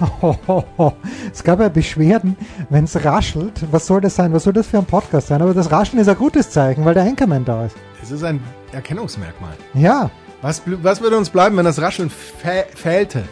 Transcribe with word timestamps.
es 1.32 1.42
gab 1.44 1.60
ja 1.60 1.68
Beschwerden, 1.68 2.36
wenn 2.68 2.84
es 2.84 3.04
raschelt. 3.04 3.64
Was 3.70 3.86
soll 3.86 4.00
das 4.00 4.14
sein? 4.16 4.32
Was 4.32 4.44
soll 4.44 4.52
das 4.52 4.66
für 4.66 4.78
ein 4.78 4.84
Podcast 4.86 5.28
sein? 5.28 5.42
Aber 5.42 5.54
das 5.54 5.70
Rascheln 5.70 6.00
ist 6.00 6.08
ein 6.08 6.16
gutes 6.16 6.50
Zeichen, 6.50 6.84
weil 6.84 6.94
der 6.94 7.04
Anchorman 7.04 7.44
da 7.44 7.66
ist. 7.66 7.76
Es 8.02 8.10
ist 8.10 8.22
ein 8.24 8.40
Erkennungsmerkmal. 8.72 9.52
Ja, 9.74 10.10
Was, 10.42 10.62
was 10.82 11.00
würde 11.00 11.16
uns 11.18 11.28
bleiben, 11.30 11.56
wenn 11.56 11.64
das 11.64 11.80
Rascheln 11.80 12.10
fehlte? 12.10 13.24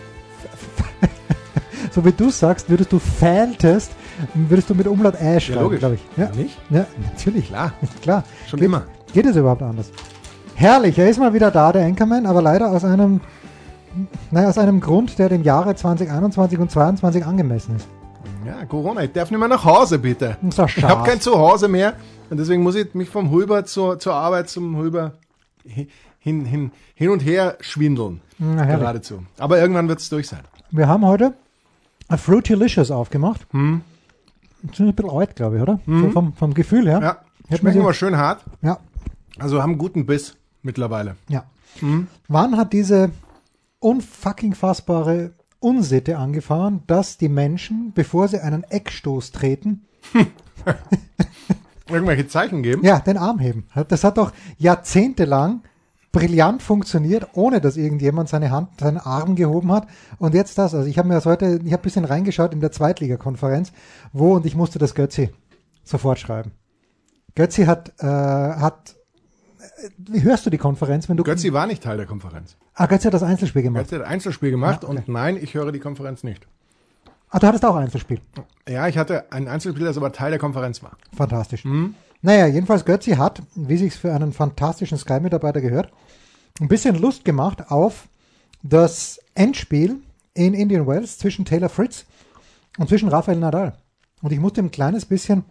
so 1.90 2.04
wie 2.04 2.12
du 2.12 2.30
sagst, 2.30 2.68
würdest 2.68 2.92
du 2.92 2.98
fältest, 2.98 3.92
würdest 4.34 4.68
du 4.70 4.74
mit 4.74 4.86
Umlaut 4.86 5.14
Ä 5.20 5.40
schreiben, 5.40 5.62
logisch. 5.62 5.78
glaube 5.78 5.94
ich. 5.96 6.02
Ja. 6.16 6.28
Nicht? 6.30 6.58
ja, 6.70 6.86
natürlich. 7.12 7.48
Klar. 7.48 7.72
Klar. 8.02 8.24
Schon 8.48 8.58
Geht- 8.60 8.66
immer. 8.66 8.82
Geht 9.12 9.26
es 9.26 9.36
überhaupt 9.36 9.62
anders? 9.62 9.90
Herrlich, 10.54 10.98
er 10.98 11.08
ist 11.08 11.18
mal 11.18 11.32
wieder 11.32 11.50
da, 11.50 11.72
der 11.72 11.86
Anchorman, 11.86 12.26
aber 12.26 12.42
leider 12.42 12.70
aus 12.70 12.84
einem, 12.84 13.20
naja, 14.30 14.48
aus 14.48 14.58
einem 14.58 14.80
Grund, 14.80 15.18
der 15.18 15.28
dem 15.28 15.42
Jahre 15.42 15.74
2021 15.74 16.58
und 16.58 16.70
2022 16.70 17.24
angemessen 17.26 17.76
ist. 17.76 17.88
Ja, 18.46 18.64
Corona. 18.66 19.02
Ich 19.04 19.12
darf 19.12 19.30
nicht 19.30 19.38
mehr 19.40 19.48
nach 19.48 19.64
Hause, 19.64 19.98
bitte. 19.98 20.36
Ich 20.48 20.82
habe 20.82 21.08
kein 21.08 21.20
Zuhause 21.20 21.68
mehr 21.68 21.94
und 22.30 22.38
deswegen 22.38 22.62
muss 22.62 22.74
ich 22.76 22.94
mich 22.94 23.08
vom 23.10 23.30
Huber 23.30 23.64
zur, 23.64 23.98
zur 23.98 24.14
Arbeit 24.14 24.48
zum 24.48 24.76
Huber 24.76 25.12
hin, 25.64 26.44
hin, 26.44 26.70
hin 26.94 27.10
und 27.10 27.20
her 27.20 27.56
schwindeln. 27.60 28.20
Na, 28.38 28.62
herrlich. 28.62 28.80
Geradezu. 28.80 29.22
Aber 29.38 29.58
irgendwann 29.58 29.88
wird 29.88 30.00
es 30.00 30.08
durch 30.08 30.28
sein. 30.28 30.40
Wir 30.70 30.86
haben 30.88 31.04
heute 31.04 31.34
ein 32.08 32.18
Fruitylicious 32.18 32.90
aufgemacht. 32.90 33.46
Hm. 33.50 33.82
Ist 34.70 34.80
ein 34.80 34.92
bisschen 34.94 35.10
alt, 35.10 35.36
glaube 35.36 35.56
ich, 35.56 35.62
oder? 35.62 35.80
So 35.86 36.10
vom, 36.10 36.32
vom 36.32 36.54
Gefühl 36.54 36.88
her. 36.88 37.00
Ja, 37.48 37.56
schmecken 37.56 37.76
wir- 37.76 37.82
immer 37.82 37.92
schön 37.94 38.16
hart. 38.16 38.42
Ja, 38.62 38.78
Also 39.38 39.62
haben 39.62 39.78
guten 39.78 40.06
Biss 40.06 40.36
mittlerweile. 40.62 41.16
ja. 41.28 41.44
Wann 42.28 42.56
hat 42.56 42.72
diese 42.72 43.10
unfucking 43.80 44.54
fassbare 44.54 45.34
Unsitte 45.60 46.18
angefahren, 46.18 46.82
dass 46.86 47.18
die 47.18 47.28
Menschen, 47.28 47.92
bevor 47.94 48.28
sie 48.28 48.40
einen 48.40 48.64
Eckstoß 48.64 49.32
treten, 49.32 49.86
Irgendwelche 51.88 52.28
Zeichen 52.28 52.62
geben. 52.62 52.84
ja, 52.84 53.00
den 53.00 53.16
Arm 53.16 53.38
heben? 53.38 53.66
Das 53.88 54.04
hat 54.04 54.18
doch 54.18 54.32
jahrzehntelang 54.58 55.62
brillant 56.12 56.62
funktioniert, 56.62 57.28
ohne 57.34 57.60
dass 57.60 57.76
irgendjemand 57.76 58.28
seine 58.28 58.50
Hand, 58.50 58.80
seinen 58.80 58.98
Arm 58.98 59.36
gehoben 59.36 59.72
hat. 59.72 59.86
Und 60.18 60.34
jetzt 60.34 60.58
das. 60.58 60.74
Also 60.74 60.88
ich 60.88 60.98
habe 60.98 61.08
mir 61.08 61.14
das 61.14 61.26
heute, 61.26 61.60
ich 61.64 61.72
habe 61.72 61.80
ein 61.80 61.82
bisschen 61.82 62.04
reingeschaut 62.04 62.52
in 62.52 62.60
der 62.60 62.72
Zweitligakonferenz, 62.72 63.72
wo, 64.12 64.34
und 64.34 64.46
ich 64.46 64.54
musste 64.54 64.78
das 64.78 64.94
Götzi 64.94 65.30
sofort 65.84 66.18
schreiben. 66.18 66.52
Götzi 67.34 67.64
hat, 67.64 67.92
äh, 68.00 68.06
hat, 68.06 68.96
wie 69.98 70.22
hörst 70.22 70.44
du 70.46 70.50
die 70.50 70.58
Konferenz, 70.58 71.08
wenn 71.08 71.16
du, 71.16 71.24
Götzi 71.24 71.52
war 71.52 71.66
nicht 71.66 71.82
Teil 71.82 71.96
der 71.96 72.06
Konferenz. 72.06 72.56
ah, 72.74 72.86
Götzi 72.86 73.04
hat 73.06 73.14
das 73.14 73.22
Einzelspiel 73.22 73.62
gemacht. 73.62 73.84
Götzi 73.84 73.94
hat 73.96 74.02
ein 74.02 74.12
Einzelspiel 74.12 74.50
gemacht 74.50 74.82
Ja, 74.82 74.88
okay. 74.88 74.98
und 74.98 75.08
nein, 75.08 75.36
ich 75.40 75.54
höre 75.54 75.72
die 75.72 75.78
Konferenz 75.80 76.22
nicht. 76.24 76.46
Ah, 77.30 77.38
du 77.38 77.46
hattest 77.46 77.64
auch 77.64 77.76
Einzelspiel. 77.76 78.20
Ja, 78.68 78.88
ich 78.88 78.96
hatte 78.96 79.30
ein 79.32 79.48
Einzelspiel, 79.48 79.84
das 79.84 79.96
aber 79.98 80.12
Teil 80.12 80.30
der 80.30 80.38
Konferenz 80.40 80.82
war. 80.82 80.96
Fantastisch. 81.14 81.64
Naja, 82.22 82.46
jedenfalls 82.46 82.84
Götzi 82.84 83.12
hat, 83.12 83.42
wie 83.54 83.76
sich's 83.76 83.96
für 83.96 84.12
einen 84.14 84.32
fantastischen 84.32 84.98
Sky-Mitarbeiter 84.98 85.60
gehört, 85.60 85.92
ein 86.60 86.68
bisschen 86.68 86.96
Lust 86.96 87.24
gemacht 87.24 87.70
auf 87.70 88.08
das 88.62 89.20
Endspiel 89.34 89.96
in 90.34 90.54
Indian 90.54 90.86
Wells 90.86 91.18
zwischen 91.18 91.44
Taylor 91.44 91.68
Fritz 91.68 92.06
und 92.78 92.88
zwischen 92.88 93.08
Rafael 93.08 93.38
Nadal. 93.38 93.74
Und 94.22 94.32
ich 94.32 94.40
musste 94.40 94.60
ein 94.62 94.70
kleines 94.70 95.04
bisschen, 95.04 95.44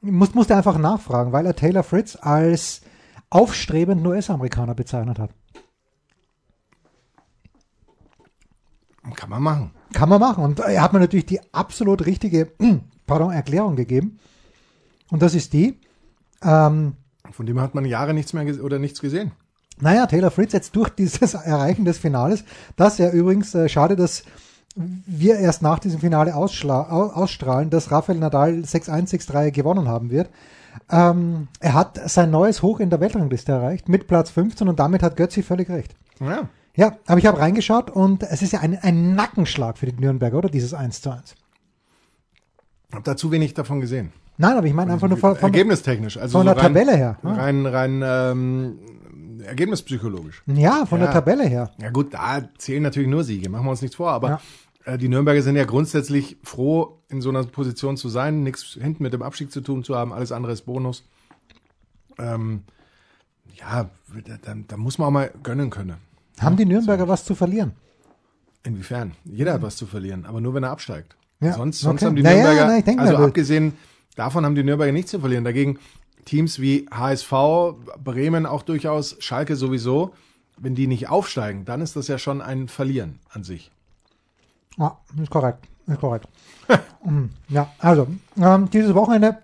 muss, 0.00 0.34
musste 0.34 0.54
einfach 0.54 0.78
nachfragen, 0.78 1.32
weil 1.32 1.46
er 1.46 1.56
Taylor 1.56 1.82
Fritz 1.82 2.16
als 2.20 2.82
aufstrebenden 3.30 4.06
US-Amerikaner 4.06 4.74
bezeichnet 4.74 5.18
hat. 5.18 5.30
Kann 9.14 9.30
man 9.30 9.42
machen. 9.42 9.70
Kann 9.92 10.08
man 10.08 10.20
machen. 10.20 10.44
Und 10.44 10.58
er 10.58 10.82
hat 10.82 10.92
mir 10.92 10.98
natürlich 10.98 11.26
die 11.26 11.40
absolut 11.52 12.06
richtige 12.06 12.52
pardon, 13.06 13.32
Erklärung 13.32 13.76
gegeben. 13.76 14.18
Und 15.10 15.22
das 15.22 15.34
ist 15.34 15.52
die, 15.52 15.78
ähm, 16.42 16.94
Von 17.30 17.46
dem 17.46 17.60
hat 17.60 17.74
man 17.74 17.84
Jahre 17.84 18.14
nichts 18.14 18.32
mehr 18.32 18.46
oder 18.62 18.78
nichts 18.78 19.00
gesehen. 19.00 19.32
Naja, 19.78 20.06
Taylor 20.06 20.30
Fritz 20.30 20.52
jetzt 20.52 20.74
durch 20.74 20.90
dieses 20.90 21.34
Erreichen 21.34 21.84
des 21.84 21.98
Finales, 21.98 22.44
das 22.76 22.98
ja 22.98 23.10
übrigens, 23.10 23.54
äh, 23.54 23.68
schade, 23.68 23.94
dass 23.94 24.24
wir 24.74 25.38
erst 25.38 25.62
nach 25.62 25.78
diesem 25.78 26.00
Finale 26.00 26.34
ausstrahlen, 26.34 27.70
dass 27.70 27.90
Rafael 27.90 28.18
Nadal 28.18 28.60
6-1, 28.60 29.08
6-3 29.08 29.50
gewonnen 29.50 29.88
haben 29.88 30.10
wird. 30.10 30.28
Ähm, 30.90 31.48
er 31.60 31.74
hat 31.74 32.00
sein 32.10 32.30
neues 32.30 32.62
Hoch 32.62 32.80
in 32.80 32.90
der 32.90 33.00
Weltrangliste 33.00 33.52
erreicht 33.52 33.88
mit 33.88 34.06
Platz 34.06 34.30
15 34.30 34.68
und 34.68 34.78
damit 34.78 35.02
hat 35.02 35.16
Götzi 35.16 35.42
völlig 35.42 35.68
recht. 35.68 35.94
Ja. 36.20 36.48
Ja, 36.74 36.98
aber 37.06 37.18
ich 37.18 37.26
habe 37.26 37.38
reingeschaut 37.38 37.90
und 37.90 38.22
es 38.22 38.42
ist 38.42 38.52
ja 38.52 38.60
ein, 38.60 38.78
ein 38.82 39.14
Nackenschlag 39.14 39.78
für 39.78 39.86
die 39.86 39.98
Nürnberger, 39.98 40.36
oder? 40.36 40.50
Dieses 40.50 40.74
1 40.74 41.00
zu 41.00 41.10
1. 41.10 41.34
Hab 42.92 43.04
da 43.04 43.16
zu 43.16 43.30
wenig 43.30 43.54
davon 43.54 43.80
gesehen. 43.80 44.12
Nein, 44.36 44.58
aber 44.58 44.66
ich 44.66 44.74
meine 44.74 44.92
einfach 44.92 45.08
nur 45.08 45.16
von, 45.16 45.36
von, 45.36 45.44
Ergebnistechnisch. 45.44 46.18
Also 46.18 46.38
von 46.38 46.46
so 46.46 46.52
der 46.52 46.62
rein, 46.62 46.74
Tabelle 46.74 46.96
her. 46.96 47.16
Ah. 47.22 47.32
Rein, 47.32 47.64
rein 47.64 48.02
ähm, 48.04 48.78
ergebnispsychologisch. 49.46 50.42
ja, 50.46 50.84
von 50.84 50.98
der 50.98 51.08
Ja. 51.08 51.14
Tabelle 51.14 51.44
her. 51.44 51.70
Ja 51.80 51.90
gut, 51.90 52.12
da 52.12 52.42
zählen 52.58 52.82
natürlich 52.82 53.08
nur 53.08 53.24
Siege, 53.24 53.48
machen 53.48 53.64
wir 53.64 53.70
uns 53.70 53.80
nichts 53.80 53.96
vor. 53.96 54.10
Aber 54.10 54.28
Ja. 54.28 54.40
Äh, 54.86 54.98
die 54.98 55.08
Nürnberger 55.08 55.42
sind 55.42 55.56
ja 55.56 55.64
grundsätzlich 55.64 56.38
froh, 56.42 57.02
in 57.08 57.20
so 57.20 57.28
einer 57.28 57.44
Position 57.44 57.96
zu 57.96 58.08
sein, 58.08 58.42
nichts 58.42 58.78
hinten 58.80 59.02
mit 59.02 59.12
dem 59.12 59.22
Abstieg 59.22 59.52
zu 59.52 59.60
tun 59.60 59.84
zu 59.84 59.96
haben, 59.96 60.12
alles 60.12 60.32
andere 60.32 60.52
ist 60.52 60.62
Bonus. 60.62 61.04
Ähm, 62.18 62.62
ja, 63.54 63.90
da, 64.42 64.54
da, 64.66 64.76
muss 64.76 64.98
man 64.98 65.08
auch 65.08 65.12
mal 65.12 65.30
gönnen 65.42 65.70
können. 65.70 65.96
Haben 66.38 66.56
die 66.56 66.64
Nürnberger 66.64 67.08
was 67.08 67.24
zu 67.24 67.34
verlieren? 67.34 67.72
Inwiefern? 68.62 69.12
Jeder 69.24 69.54
hat 69.54 69.62
was 69.62 69.76
zu 69.76 69.86
verlieren, 69.86 70.24
aber 70.24 70.40
nur 70.40 70.54
wenn 70.54 70.62
er 70.62 70.70
absteigt. 70.70 71.16
Ja, 71.40 71.52
sonst 71.52 71.80
sonst 71.80 72.02
okay. 72.02 72.06
haben 72.06 72.16
die 72.16 72.22
Naja, 72.22 72.36
Nürnberger, 72.36 72.66
na, 72.66 72.78
ich 72.78 72.84
denk 72.84 73.00
also 73.00 73.16
abgesehen 73.16 73.72
davon 74.14 74.44
haben 74.44 74.54
die 74.54 74.62
Nürnberger 74.62 74.92
nichts 74.92 75.10
zu 75.10 75.20
verlieren. 75.20 75.44
Dagegen 75.44 75.78
Teams 76.24 76.60
wie 76.60 76.86
HSV, 76.90 77.32
Bremen 78.02 78.46
auch 78.46 78.62
durchaus, 78.62 79.16
Schalke 79.20 79.56
sowieso, 79.56 80.14
wenn 80.58 80.74
die 80.74 80.86
nicht 80.86 81.08
aufsteigen, 81.08 81.64
dann 81.64 81.80
ist 81.80 81.96
das 81.96 82.08
ja 82.08 82.18
schon 82.18 82.40
ein 82.40 82.68
Verlieren 82.68 83.20
an 83.28 83.44
sich. 83.44 83.70
Ja, 84.78 84.98
ist 85.22 85.30
korrekt. 85.30 85.66
Ist 85.86 86.00
korrekt. 86.00 86.28
Mm, 87.04 87.26
ja, 87.50 87.70
also, 87.78 88.08
ähm, 88.36 88.68
dieses 88.70 88.92
Wochenende, 88.92 89.38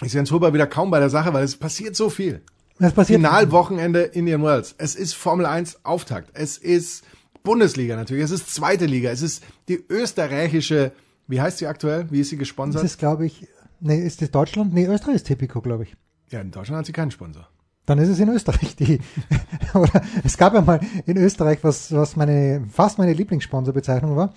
Ist 0.00 0.14
Jens 0.14 0.32
Huber 0.32 0.54
wieder 0.54 0.66
kaum 0.66 0.90
bei 0.90 0.98
der 0.98 1.10
Sache, 1.10 1.34
weil 1.34 1.44
es 1.44 1.54
passiert 1.58 1.94
so 1.94 2.08
viel. 2.08 2.40
es 2.78 2.94
passiert. 2.94 3.18
Finalwochenende 3.20 4.00
Indian 4.04 4.42
Wells. 4.42 4.74
Es 4.78 4.94
ist 4.94 5.12
Formel 5.12 5.44
1 5.44 5.84
Auftakt. 5.84 6.30
Es 6.32 6.56
ist 6.56 7.04
Bundesliga 7.42 7.96
natürlich. 7.96 8.24
Es 8.24 8.30
ist 8.30 8.54
zweite 8.54 8.86
Liga. 8.86 9.10
Es 9.10 9.20
ist 9.20 9.44
die 9.68 9.84
österreichische, 9.90 10.92
wie 11.28 11.38
heißt 11.42 11.58
sie 11.58 11.66
aktuell? 11.66 12.06
Wie 12.10 12.20
ist 12.20 12.30
sie 12.30 12.36
Das 12.36 12.40
gesponsert? 12.40 12.82
ist, 12.82 12.98
glaube 12.98 13.26
ich, 13.26 13.46
nee, 13.80 13.98
ist 14.02 14.22
das 14.22 14.30
Deutschland? 14.30 14.72
Nee, 14.72 14.86
Österreich 14.86 15.16
ist 15.16 15.26
Tipico, 15.26 15.60
glaube 15.60 15.82
ich. 15.82 15.94
ja, 16.30 16.40
in 16.40 16.50
Deutschland 16.50 16.78
hat 16.78 16.86
sie 16.86 16.92
keinen 16.92 17.10
Sponsor. 17.10 17.46
Dann 17.84 17.98
ist 17.98 18.08
es 18.08 18.20
in 18.20 18.30
Österreich 18.30 18.74
die. 18.76 19.00
Oder 19.74 20.00
es 20.24 20.38
gab 20.38 20.54
ja 20.54 20.62
mal 20.62 20.80
in 21.04 21.18
Österreich, 21.18 21.58
was, 21.62 21.92
was 21.92 22.16
meine, 22.16 22.64
fast 22.72 22.96
meine 22.96 23.12
Lieblingssponsorbezeichnung 23.12 24.16
war. 24.16 24.32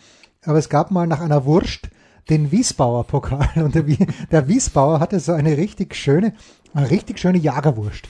Aber 0.46 0.58
es 0.58 0.70
gab 0.70 0.92
mal 0.92 1.08
nach 1.08 1.22
einer 1.22 1.46
Wurst 1.46 1.90
den 2.30 2.52
Wiesbauer 2.52 3.04
Pokal. 3.06 3.50
Und 3.64 3.76
der, 3.76 3.84
der 4.32 4.48
Wiesbauer 4.48 5.00
hatte 5.00 5.20
so 5.20 5.34
eine 5.34 5.58
richtig 5.58 5.96
schöne, 5.96 6.34
eine 6.74 6.90
richtig 6.90 7.20
schöne 7.20 7.38
Jagerwurst. 7.38 8.10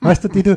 Weißt 0.00 0.24
du, 0.24 0.28
die 0.28 0.42
du, 0.42 0.56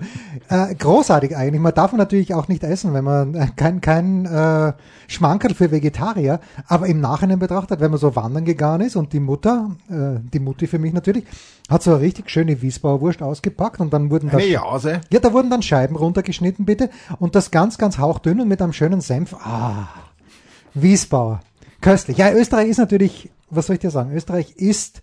äh, 0.50 0.74
großartig 0.74 1.36
eigentlich. 1.36 1.62
Man 1.62 1.74
darf 1.74 1.92
natürlich 1.92 2.34
auch 2.34 2.48
nicht 2.48 2.64
essen, 2.64 2.94
wenn 2.94 3.04
man 3.04 3.36
äh, 3.36 3.48
kein, 3.56 3.82
kein 3.82 4.26
äh, 4.26 4.72
Schmankerl 5.08 5.54
für 5.54 5.70
Vegetarier, 5.70 6.40
aber 6.68 6.88
im 6.88 7.02
Nachhinein 7.02 7.40
betrachtet, 7.40 7.82
wenn 7.82 7.92
man 7.92 8.00
so 8.00 8.16
wandern 8.16 8.46
gegangen 8.46 8.88
ist 8.88 8.96
und 8.96 9.12
die 9.12 9.20
Mutter, 9.20 9.76
äh, 9.90 10.20
die 10.34 10.40
Mutti 10.40 10.66
für 10.66 10.80
mich 10.80 10.94
natürlich, 10.94 11.26
hat 11.70 11.84
so 11.84 11.92
eine 11.92 12.00
richtig 12.00 12.30
schöne 12.30 12.62
Wiesbauer 12.62 13.02
Wurst 13.02 13.22
ausgepackt 13.22 13.82
und 13.82 13.92
dann 13.92 14.10
wurden 14.10 14.30
da 14.30 14.38
Eine 14.38 14.48
Jause. 14.48 15.02
ja, 15.12 15.20
da 15.20 15.34
wurden 15.34 15.50
dann 15.50 15.62
Scheiben 15.62 15.98
runtergeschnitten, 15.98 16.64
bitte. 16.64 16.90
Und 17.20 17.36
das 17.36 17.52
ganz, 17.52 17.78
ganz 17.78 17.98
hauchdünn 17.98 18.40
und 18.40 18.48
mit 18.48 18.62
einem 18.62 18.72
schönen 18.72 19.02
Senf. 19.02 19.36
Ah, 19.36 19.88
Wiesbauer. 20.74 21.42
Köstlich. 21.82 22.18
Ja, 22.18 22.32
Österreich 22.32 22.70
ist 22.70 22.78
natürlich, 22.78 23.30
was 23.50 23.68
soll 23.68 23.76
ich 23.76 23.82
dir 23.82 23.92
sagen? 23.92 24.12
Österreich 24.14 24.56
ist 24.56 25.02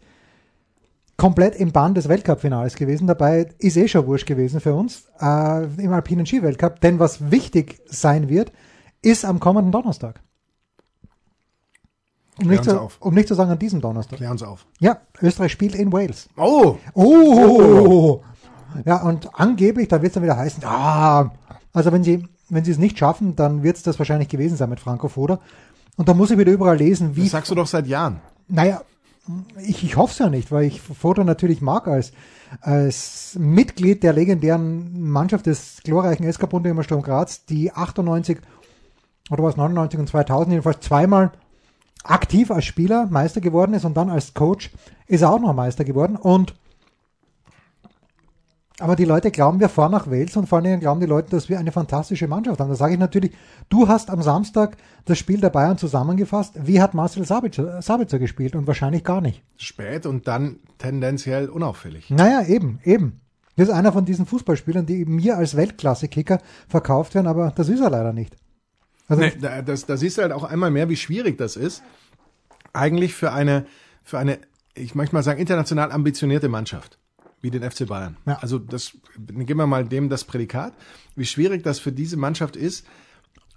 komplett 1.17 1.55
im 1.57 1.73
Bann 1.73 1.95
des 1.95 2.09
Weltcup-Finales 2.09 2.77
gewesen. 2.77 3.07
Dabei 3.07 3.49
ist 3.59 3.77
eh 3.77 3.89
schon 3.89 4.07
wurscht 4.07 4.27
gewesen 4.27 4.61
für 4.61 4.75
uns 4.75 5.05
äh, 5.21 5.65
im 5.83 5.93
alpinen 5.93 6.25
Ski-Weltcup. 6.25 6.81
Denn 6.81 6.99
was 6.99 7.31
wichtig 7.31 7.81
sein 7.87 8.29
wird, 8.29 8.53
ist 9.03 9.25
am 9.25 9.39
kommenden 9.39 9.73
Donnerstag. 9.73 10.21
Um 12.41 12.49
nicht, 12.49 12.65
zu, 12.65 12.81
auf. 12.81 12.97
um 13.01 13.13
nicht 13.13 13.29
zu 13.29 13.35
sagen 13.35 13.51
an 13.51 13.59
diesem 13.59 13.83
Donnerstag. 13.83 14.17
Klär 14.17 14.31
uns 14.31 14.43
auf. 14.43 14.67
Ja, 14.79 15.03
Österreich 15.21 15.53
spielt 15.53 15.75
in 15.75 15.93
Wales. 15.93 16.29
Oh! 16.39 16.79
Oh! 16.95 18.23
Ja, 18.87 19.03
und 19.03 19.29
angeblich, 19.39 19.89
da 19.89 20.01
wird 20.01 20.11
es 20.11 20.15
dann 20.15 20.23
wieder 20.23 20.37
heißen, 20.37 20.65
ah, 20.65 21.33
also 21.73 21.93
wenn 21.93 22.05
sie, 22.05 22.27
wenn 22.51 22.65
sie 22.65 22.73
es 22.73 22.79
nicht 22.79 22.99
schaffen, 22.99 23.37
dann 23.37 23.63
wird 23.63 23.77
es 23.77 23.83
das 23.83 23.99
wahrscheinlich 23.99 24.29
gewesen 24.29 24.57
sein 24.57 24.71
mit 24.71 24.81
Franco 24.81 25.09
Foda. 25.09 25.41
Und 25.97 26.09
da 26.09 26.15
muss 26.15 26.31
ich 26.31 26.39
wieder 26.39 26.53
überall 26.53 26.77
lesen, 26.77 27.17
wie 27.17 27.23
Das 27.23 27.33
sagst 27.33 27.51
du 27.51 27.55
doch 27.55 27.67
seit 27.67 27.87
Jahren. 27.87 28.21
naja, 28.49 28.83
ich, 29.59 29.85
ich 29.85 29.97
hoffe 29.97 30.13
es 30.13 30.19
ja 30.19 30.29
nicht, 30.29 30.51
weil 30.51 30.65
ich 30.65 30.81
Foto 30.81 31.25
natürlich 31.25 31.61
mag 31.61 31.87
als, 31.87 32.13
als 32.61 33.37
Mitglied 33.39 34.03
der 34.03 34.13
legendären 34.13 35.11
Mannschaft 35.11 35.47
des 35.47 35.83
glorreichen 35.85 36.31
SK 36.31 36.49
Bundeimmer 36.49 36.83
Sturm 36.83 37.03
Graz, 37.03 37.45
die 37.45 37.73
98 37.73 38.39
oder 39.31 39.45
was 39.45 39.57
99 39.57 40.01
und 40.01 40.09
2000 40.09 40.53
jedenfalls 40.53 40.81
zweimal 40.81 41.33
aktiv 42.03 42.51
als 42.51 42.65
Spieler 42.65 43.07
Meister 43.11 43.41
geworden 43.41 43.75
ist 43.75 43.85
und 43.85 43.97
dann 43.97 44.11
als 44.11 44.35
Coach 44.35 44.71
ist 45.07 45.23
er 45.23 45.31
auch 45.31 45.41
noch 45.41 45.55
Meister 45.55 45.85
geworden 45.85 46.17
und 46.17 46.55
aber 48.81 48.97
die 48.97 49.05
Leute 49.05 49.31
glauben, 49.31 49.61
wir 49.61 49.69
fahren 49.69 49.93
nach 49.93 50.11
Wales 50.11 50.37
und 50.37 50.49
vor 50.49 50.57
allen 50.57 50.65
Dingen 50.65 50.81
glauben 50.81 51.01
die 51.01 51.07
Leute, 51.07 51.31
dass 51.31 51.49
wir 51.49 51.59
eine 51.59 51.73
fantastische 51.73 52.29
Mannschaft 52.29 52.61
haben. 52.61 52.69
Da 52.69 52.75
sage 52.75 52.95
ich 52.95 52.99
natürlich, 52.99 53.33
du 53.69 53.89
hast 53.89 54.11
am 54.11 54.23
Samstag 54.23 54.77
das 55.05 55.19
Spiel 55.19 55.41
der 55.41 55.51
Bayern 55.51 55.79
zusammengefasst. 55.79 56.55
Wie 56.63 56.81
hat 56.81 56.95
Marcel 56.95 57.25
Sabitzer, 57.25 57.83
Sabitzer 57.83 58.19
gespielt? 58.19 58.57
Und 58.57 58.67
wahrscheinlich 58.67 59.05
gar 59.05 59.21
nicht. 59.21 59.43
Spät 59.57 60.07
und 60.07 60.27
dann 60.29 60.61
tendenziell 60.79 61.49
unauffällig. 61.49 62.11
Naja, 62.11 62.43
eben, 62.47 62.81
eben. 62.85 63.21
Das 63.57 63.69
ist 63.69 63.75
einer 63.75 63.93
von 63.93 64.05
diesen 64.05 64.25
Fußballspielern, 64.25 64.87
die 64.87 65.05
mir 65.05 65.37
als 65.37 65.57
Weltklasse-Kicker 65.57 66.41
verkauft 66.69 67.15
werden, 67.15 67.27
aber 67.27 67.53
das 67.55 67.69
ist 67.69 67.81
er 67.81 67.91
leider 67.91 68.13
nicht. 68.13 68.37
Also, 69.09 69.23
Nee, 69.23 69.33
da, 69.41 69.61
das, 69.61 69.85
da 69.85 69.97
siehst 69.97 70.17
du 70.17 70.23
halt 70.23 70.33
auch 70.33 70.45
einmal 70.45 70.71
mehr, 70.71 70.89
wie 70.89 70.97
schwierig 70.97 71.37
das 71.37 71.57
ist. 71.57 71.83
Eigentlich 72.73 73.15
für 73.15 73.33
eine, 73.33 73.67
für 74.05 74.19
eine, 74.19 74.39
ich 74.75 74.95
möchte 74.95 75.15
mal 75.15 75.23
sagen, 75.23 75.41
international 75.41 75.93
ambitionierte 75.93 76.49
Mannschaft. 76.49 77.00
Wie 77.43 77.51
den 77.51 77.69
FC 77.69 77.87
Bayern. 77.87 78.17
Ja. 78.27 78.39
Also 78.41 78.59
das, 78.59 78.93
geben 79.17 79.59
wir 79.59 79.67
mal 79.67 79.85
dem 79.85 80.09
das 80.09 80.25
Prädikat. 80.25 80.75
Wie 81.17 81.25
schwierig 81.25 81.63
das 81.63 81.79
für 81.79 81.93
diese 81.93 82.17
Mannschaft 82.17 82.55
ist, 82.55 82.87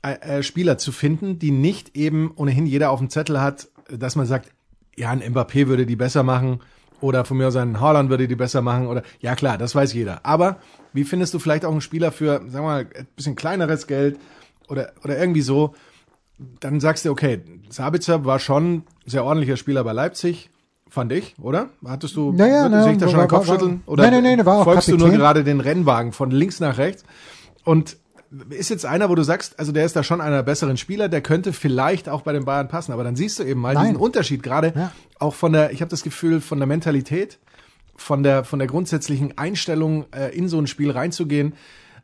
äh, 0.03 0.39
äh, 0.39 0.44
Spieler 0.44 0.77
zu 0.77 0.91
finden, 0.91 1.39
die 1.39 1.51
nicht 1.51 1.95
eben 1.95 2.31
ohnehin 2.35 2.65
jeder 2.65 2.91
auf 2.91 3.00
dem 3.00 3.09
Zettel 3.09 3.39
hat, 3.39 3.68
dass 3.89 4.15
man 4.15 4.25
sagt, 4.25 4.51
ja, 4.95 5.09
ein 5.09 5.21
Mbappé 5.21 5.68
würde 5.68 5.85
die 5.85 5.95
besser 5.95 6.24
machen 6.24 6.59
oder 7.00 7.25
von 7.25 7.38
mir 7.38 7.47
aus 7.47 7.56
ein 7.56 7.80
Haaland 7.80 8.09
würde 8.09 8.27
die 8.27 8.35
besser 8.35 8.62
machen 8.62 8.88
oder 8.88 9.03
ja 9.19 9.35
klar, 9.35 9.57
das 9.57 9.75
weiß 9.75 9.94
jeder. 9.94 10.25
Aber 10.25 10.57
wie 10.94 11.03
findest 11.03 11.33
du 11.33 11.39
vielleicht 11.39 11.65
auch 11.65 11.71
einen 11.71 11.81
Spieler 11.81 12.12
für, 12.12 12.39
sagen 12.50 12.51
wir 12.51 12.62
mal, 12.62 12.88
ein 12.95 13.07
bisschen 13.15 13.35
kleineres 13.35 13.88
Geld 13.88 14.18
oder 14.68 14.94
oder 15.03 15.18
irgendwie 15.18 15.41
so? 15.41 15.75
Dann 16.59 16.80
sagst 16.80 17.06
du, 17.06 17.12
okay, 17.12 17.41
Sabitzer 17.69 18.25
war 18.25 18.39
schon 18.39 18.74
ein 18.74 18.83
sehr 19.06 19.24
ordentlicher 19.24 19.57
Spieler 19.57 19.83
bei 19.83 19.94
Leipzig, 19.94 20.50
fand 20.94 21.12
ich, 21.12 21.36
oder? 21.42 21.69
Hattest 21.86 22.16
du, 22.16 22.34
Ja, 22.38 22.45
ja, 22.45 22.84
sehe 22.84 22.92
ich 22.94 22.98
da 23.00 23.07
schon 23.07 23.18
war- 23.18 23.25
den 23.25 23.30
Kopf 23.30 23.48
war- 23.48 23.56
schütteln? 23.60 23.81
war- 23.86 23.94
Oder 23.94 24.04
Nein, 24.04 24.24
nein, 24.24 24.38
nein, 24.38 24.45
war 24.45 24.60
auch 24.60 24.63
folgst 24.66 24.88
du 24.88 24.92
nur 24.92 25.00
Kapitän. 25.07 25.19
gerade 25.19 25.44
den 25.44 25.60
Rennwagen 25.60 26.12
von 26.12 26.30
links 26.30 26.60
nach 26.60 26.78
rechts? 26.78 27.04
Und 27.63 27.98
ist 28.51 28.69
jetzt 28.69 28.86
einer, 28.86 29.10
wo 29.10 29.16
du 29.16 29.24
sagst, 29.24 29.60
also 29.60 29.72
der 29.72 29.86
ist 29.86 29.95
da 29.95 30.04
schon 30.04 30.22
einer 30.22 30.44
besseren 30.44 30.78
Spieler, 30.78 31.10
der 31.10 31.22
könnte 31.22 31.51
vielleicht 31.54 32.10
auch 32.10 32.22
bei 32.22 32.31
den 32.34 32.45
Bayern 32.45 32.68
passen, 32.68 32.92
aber 32.92 33.04
dann 33.04 33.16
siehst 33.16 33.40
du 33.40 33.44
eben 33.44 33.60
mal 33.60 33.74
Nein. 33.74 33.86
diesen 33.86 33.98
Unterschied 33.98 34.44
gerade 34.44 34.74
Ja. 34.75 34.92
auch 35.19 35.34
von 35.36 35.51
der, 35.54 35.72
ich 35.72 35.81
habe 35.81 35.90
das 35.90 36.04
Gefühl, 36.04 36.42
von 36.42 36.60
der 36.60 36.68
Mentalität, 36.68 37.40
von 37.95 38.22
der 38.24 38.44
von 38.44 38.57
der 38.60 38.68
grundsätzlichen 38.68 39.38
Einstellung 39.38 40.06
äh, 40.16 40.36
in 40.36 40.48
so 40.50 40.60
ein 40.60 40.66
Spiel 40.68 40.90
reinzugehen 40.92 41.54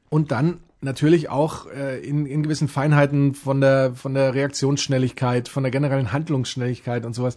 und 0.10 0.32
dann 0.32 0.60
natürlich 0.82 1.30
auch 1.30 1.66
äh, 1.68 2.00
in, 2.00 2.26
in 2.28 2.42
gewissen 2.44 2.68
Feinheiten 2.68 3.34
von 3.34 3.60
der 3.60 3.94
von 3.96 4.14
der 4.14 4.34
Reaktionsschnelligkeit, 4.36 5.48
von 5.50 5.64
der 5.64 5.72
generellen 5.72 6.12
Handlungsschnelligkeit 6.14 7.06
und 7.06 7.14
sowas. 7.14 7.36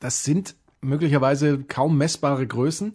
Das 0.00 0.22
sind 0.24 0.54
möglicherweise 0.84 1.64
kaum 1.64 1.98
messbare 1.98 2.46
Größen, 2.46 2.94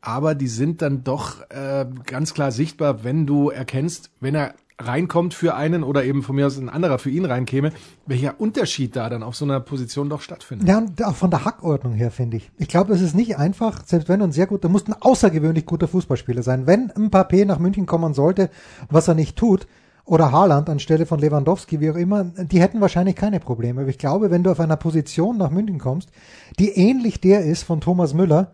aber 0.00 0.34
die 0.34 0.48
sind 0.48 0.82
dann 0.82 1.04
doch 1.04 1.40
äh, 1.50 1.86
ganz 2.06 2.34
klar 2.34 2.52
sichtbar, 2.52 3.04
wenn 3.04 3.26
du 3.26 3.50
erkennst, 3.50 4.10
wenn 4.20 4.34
er 4.34 4.54
reinkommt 4.80 5.34
für 5.34 5.56
einen 5.56 5.82
oder 5.82 6.04
eben 6.04 6.22
von 6.22 6.36
mir 6.36 6.46
aus 6.46 6.56
ein 6.56 6.68
anderer 6.68 6.98
für 6.98 7.10
ihn 7.10 7.24
reinkäme, 7.24 7.72
welcher 8.06 8.40
Unterschied 8.40 8.94
da 8.94 9.08
dann 9.08 9.24
auf 9.24 9.34
so 9.34 9.44
einer 9.44 9.58
Position 9.58 10.08
doch 10.08 10.20
stattfindet. 10.20 10.68
Ja, 10.68 10.78
und 10.78 11.02
auch 11.04 11.16
von 11.16 11.30
der 11.30 11.44
Hackordnung 11.44 11.94
her, 11.94 12.12
finde 12.12 12.36
ich. 12.36 12.50
Ich 12.58 12.68
glaube, 12.68 12.94
es 12.94 13.00
ist 13.00 13.14
nicht 13.14 13.36
einfach, 13.38 13.84
selbst 13.84 14.08
wenn 14.08 14.22
ein 14.22 14.30
sehr 14.30 14.46
guter, 14.46 14.68
musst 14.68 14.88
ein 14.88 14.94
außergewöhnlich 14.94 15.66
guter 15.66 15.88
Fußballspieler 15.88 16.44
sein. 16.44 16.66
Wenn 16.66 16.92
ein 16.92 17.10
Mbappé 17.10 17.44
nach 17.44 17.58
München 17.58 17.86
kommen 17.86 18.14
sollte, 18.14 18.50
was 18.88 19.08
er 19.08 19.14
nicht 19.14 19.36
tut, 19.36 19.66
oder 20.08 20.32
Haaland 20.32 20.70
anstelle 20.70 21.04
von 21.04 21.20
Lewandowski, 21.20 21.80
wie 21.80 21.90
auch 21.90 21.96
immer, 21.96 22.24
die 22.24 22.60
hätten 22.60 22.80
wahrscheinlich 22.80 23.14
keine 23.14 23.40
Probleme. 23.40 23.82
Aber 23.82 23.90
ich 23.90 23.98
glaube, 23.98 24.30
wenn 24.30 24.42
du 24.42 24.50
auf 24.50 24.58
einer 24.58 24.76
Position 24.76 25.36
nach 25.36 25.50
München 25.50 25.78
kommst, 25.78 26.10
die 26.58 26.70
ähnlich 26.70 27.20
der 27.20 27.44
ist 27.44 27.62
von 27.62 27.80
Thomas 27.80 28.14
Müller, 28.14 28.52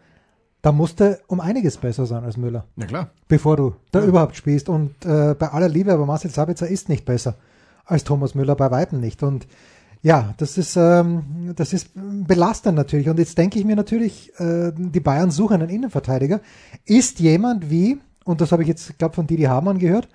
da 0.63 0.73
musst 0.73 0.99
du 0.99 1.19
um 1.29 1.41
einiges 1.41 1.77
besser 1.77 2.07
sein 2.07 2.25
als 2.25 2.37
Müller, 2.37 2.65
Na 2.75 2.87
klar. 2.87 3.11
bevor 3.29 3.57
du 3.57 3.75
da 3.93 4.03
überhaupt 4.03 4.35
spielst. 4.35 4.69
Und 4.69 5.05
äh, 5.05 5.35
bei 5.39 5.49
aller 5.49 5.69
Liebe, 5.69 5.93
aber 5.93 6.07
Marcel 6.07 6.31
Sabitzer 6.31 6.67
ist 6.67 6.89
nicht 6.89 7.05
besser 7.05 7.37
als 7.85 8.03
Thomas 8.03 8.35
Müller, 8.35 8.57
bei 8.57 8.71
Weitem 8.71 8.99
nicht. 8.99 9.23
Und 9.23 9.47
ja, 10.03 10.35
das 10.39 10.59
ist, 10.59 10.77
ähm, 10.77 11.53
das 11.55 11.73
ist 11.73 11.91
belastend 11.95 12.75
natürlich. 12.77 13.09
Und 13.09 13.19
jetzt 13.19 13.39
denke 13.39 13.59
ich 13.61 13.65
mir 13.65 13.77
natürlich, 13.77 14.33
äh, 14.41 14.73
die 14.75 15.01
Bayern 15.01 15.31
suchen 15.31 15.63
einen 15.63 15.71
Innenverteidiger. 15.71 16.41
Ist 16.85 17.21
jemand 17.21 17.71
wie, 17.71 18.01
und 18.25 18.41
das 18.41 18.51
habe 18.51 18.63
ich 18.63 18.69
jetzt, 18.69 18.99
glaube 18.99 19.15
von 19.15 19.27
Didi 19.27 19.45
Hamann 19.45 19.79
gehört, 19.79 20.09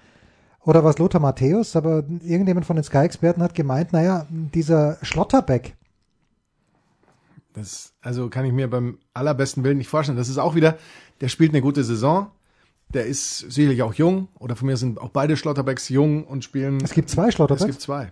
oder 0.69 0.83
was 0.83 0.99
Lothar 0.99 1.19
Matthäus, 1.19 1.75
aber 1.75 2.03
irgendjemand 2.23 2.65
von 2.65 2.75
den 2.75 2.83
Sky-Experten 2.83 3.41
hat 3.41 3.55
gemeint, 3.55 3.91
naja, 3.91 4.25
dieser 4.29 4.97
Schlotterbeck, 5.01 5.75
Das, 7.53 7.93
also 8.01 8.29
kann 8.29 8.45
ich 8.45 8.53
mir 8.53 8.69
beim 8.69 8.99
allerbesten 9.13 9.63
Willen 9.63 9.79
nicht 9.79 9.87
vorstellen. 9.89 10.17
Das 10.17 10.29
ist 10.29 10.37
auch 10.37 10.53
wieder, 10.55 10.77
der 11.21 11.27
spielt 11.29 11.51
eine 11.51 11.61
gute 11.61 11.83
Saison. 11.83 12.27
Der 12.93 13.05
ist 13.05 13.39
sicherlich 13.51 13.81
auch 13.81 13.93
jung. 13.95 14.27
Oder 14.39 14.55
von 14.55 14.67
mir 14.67 14.77
sind 14.77 14.99
auch 14.99 15.09
beide 15.09 15.35
Schlotterbecks 15.37 15.89
jung 15.89 16.23
und 16.23 16.43
spielen. 16.43 16.77
es 16.83 16.91
gibt 16.91 17.09
zwei 17.09 17.27
es 17.29 17.35
Schlotterbecks. 17.35 17.65
gibt 17.65 17.81
zwei. 17.81 18.11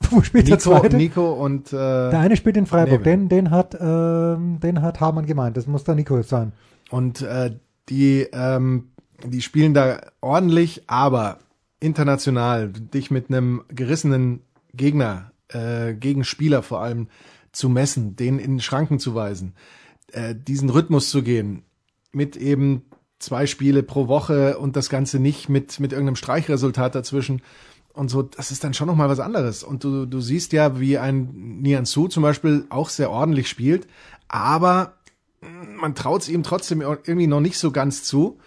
Wo 0.10 0.22
spielt 0.22 0.46
der 0.48 0.56
Nico, 0.56 0.70
zweite? 0.70 0.96
Nico 0.96 1.32
und 1.32 1.72
äh, 1.72 1.76
Der 1.76 2.20
eine 2.20 2.36
spielt 2.36 2.56
in 2.56 2.66
Freiburg, 2.66 3.02
den, 3.02 3.28
den 3.28 3.50
hat, 3.50 3.76
ähm, 3.80 4.60
den 4.60 4.82
hat 4.82 5.00
Hamann 5.00 5.26
gemeint. 5.26 5.56
Das 5.56 5.66
muss 5.66 5.84
der 5.84 5.94
Nico 5.96 6.20
sein. 6.22 6.52
Und 6.90 7.22
äh, 7.22 7.56
die, 7.88 8.26
ähm, 8.32 8.90
die 9.24 9.42
spielen 9.42 9.74
da 9.74 10.00
ordentlich, 10.20 10.82
aber 10.86 11.38
international 11.80 12.72
dich 12.72 13.10
mit 13.10 13.28
einem 13.28 13.64
gerissenen 13.68 14.42
Gegner, 14.74 15.32
äh, 15.48 15.94
Gegenspieler 15.94 16.62
vor 16.62 16.80
allem 16.80 17.08
zu 17.52 17.68
messen, 17.68 18.16
den 18.16 18.38
in 18.38 18.60
Schranken 18.60 18.98
zu 18.98 19.14
weisen, 19.14 19.54
äh, 20.12 20.34
diesen 20.34 20.70
Rhythmus 20.70 21.10
zu 21.10 21.22
gehen, 21.22 21.64
mit 22.12 22.36
eben 22.36 22.82
zwei 23.18 23.46
Spiele 23.46 23.82
pro 23.82 24.08
Woche 24.08 24.58
und 24.58 24.76
das 24.76 24.90
Ganze 24.90 25.18
nicht 25.18 25.48
mit, 25.48 25.80
mit 25.80 25.92
irgendeinem 25.92 26.16
Streichresultat 26.16 26.94
dazwischen. 26.94 27.42
Und 27.92 28.10
so, 28.10 28.22
das 28.22 28.50
ist 28.50 28.62
dann 28.62 28.74
schon 28.74 28.88
nochmal 28.88 29.08
was 29.08 29.20
anderes. 29.20 29.62
Und 29.62 29.84
du, 29.84 30.04
du 30.04 30.20
siehst 30.20 30.52
ja, 30.52 30.78
wie 30.78 30.98
ein 30.98 31.60
Nian 31.62 31.86
Su 31.86 32.08
zum 32.08 32.22
Beispiel 32.22 32.66
auch 32.68 32.90
sehr 32.90 33.10
ordentlich 33.10 33.48
spielt, 33.48 33.86
aber 34.28 34.96
man 35.40 35.94
traut 35.94 36.22
es 36.22 36.28
ihm 36.28 36.42
trotzdem 36.42 36.80
irgendwie 36.80 37.26
noch 37.26 37.40
nicht 37.40 37.58
so 37.58 37.70
ganz 37.70 38.02
zu. 38.02 38.38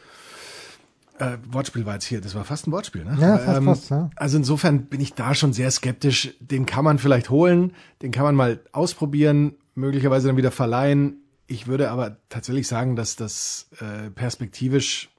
Äh, 1.19 1.37
Wortspiel 1.51 1.85
war 1.85 1.95
jetzt 1.95 2.05
hier, 2.05 2.21
das 2.21 2.33
war 2.33 2.45
fast 2.45 2.67
ein 2.67 2.71
Wortspiel, 2.71 3.03
ne? 3.03 3.17
Ja, 3.19 3.37
fast, 3.37 3.63
fast, 3.63 3.89
ja. 3.89 4.09
Also 4.15 4.37
insofern 4.37 4.85
bin 4.85 5.01
ich 5.01 5.13
da 5.13 5.35
schon 5.35 5.51
sehr 5.51 5.69
skeptisch. 5.69 6.33
Den 6.39 6.65
kann 6.65 6.85
man 6.85 6.97
vielleicht 6.97 7.29
holen, 7.29 7.73
den 8.01 8.11
kann 8.11 8.23
man 8.23 8.35
mal 8.35 8.61
ausprobieren, 8.71 9.55
möglicherweise 9.75 10.27
dann 10.27 10.37
wieder 10.37 10.51
verleihen. 10.51 11.17
Ich 11.45 11.67
würde 11.67 11.91
aber 11.91 12.17
tatsächlich 12.29 12.67
sagen, 12.67 12.95
dass 12.95 13.17
das 13.17 13.69
äh, 13.79 14.09
perspektivisch 14.11 15.09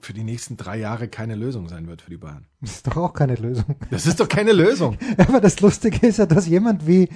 für 0.00 0.12
die 0.12 0.24
nächsten 0.24 0.56
drei 0.56 0.78
Jahre 0.78 1.08
keine 1.08 1.34
Lösung 1.34 1.68
sein 1.68 1.86
wird 1.86 2.02
für 2.02 2.10
die 2.10 2.16
Bayern. 2.16 2.46
Das 2.60 2.72
ist 2.72 2.86
doch 2.86 2.96
auch 2.96 3.12
keine 3.12 3.36
Lösung. 3.36 3.76
Das 3.90 4.06
ist 4.06 4.20
doch 4.20 4.28
keine 4.28 4.52
Lösung. 4.52 4.96
Aber 5.18 5.40
das 5.40 5.60
Lustige 5.60 6.06
ist 6.06 6.18
ja, 6.18 6.26
dass 6.26 6.46
jemand 6.48 6.86
wie 6.86 7.08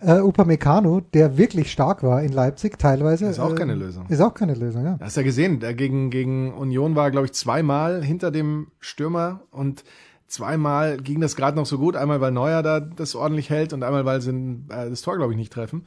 äh, 0.00 0.18
Upamecano, 0.18 1.00
der 1.00 1.38
wirklich 1.38 1.72
stark 1.72 2.02
war 2.02 2.22
in 2.22 2.32
Leipzig 2.32 2.78
teilweise. 2.78 3.26
Ist 3.26 3.38
auch 3.38 3.52
äh, 3.52 3.54
keine 3.54 3.74
Lösung. 3.74 4.06
Ist 4.08 4.20
auch 4.20 4.34
keine 4.34 4.54
Lösung, 4.54 4.84
ja. 4.84 4.98
Hast 5.00 5.16
ja 5.16 5.22
gesehen, 5.22 5.60
gegen, 5.76 6.10
gegen 6.10 6.52
Union 6.52 6.96
war, 6.96 7.10
glaube 7.10 7.26
ich, 7.26 7.32
zweimal 7.32 8.04
hinter 8.04 8.30
dem 8.30 8.68
Stürmer 8.78 9.40
und 9.50 9.84
zweimal 10.26 10.98
ging 10.98 11.20
das 11.20 11.36
gerade 11.36 11.56
noch 11.56 11.66
so 11.66 11.78
gut. 11.78 11.96
Einmal, 11.96 12.20
weil 12.20 12.32
Neuer 12.32 12.62
da 12.62 12.80
das 12.80 13.14
ordentlich 13.14 13.50
hält 13.50 13.72
und 13.72 13.82
einmal, 13.82 14.04
weil 14.04 14.20
sie 14.20 14.30
äh, 14.30 14.90
das 14.90 15.02
Tor, 15.02 15.16
glaube 15.16 15.32
ich, 15.32 15.38
nicht 15.38 15.52
treffen. 15.52 15.86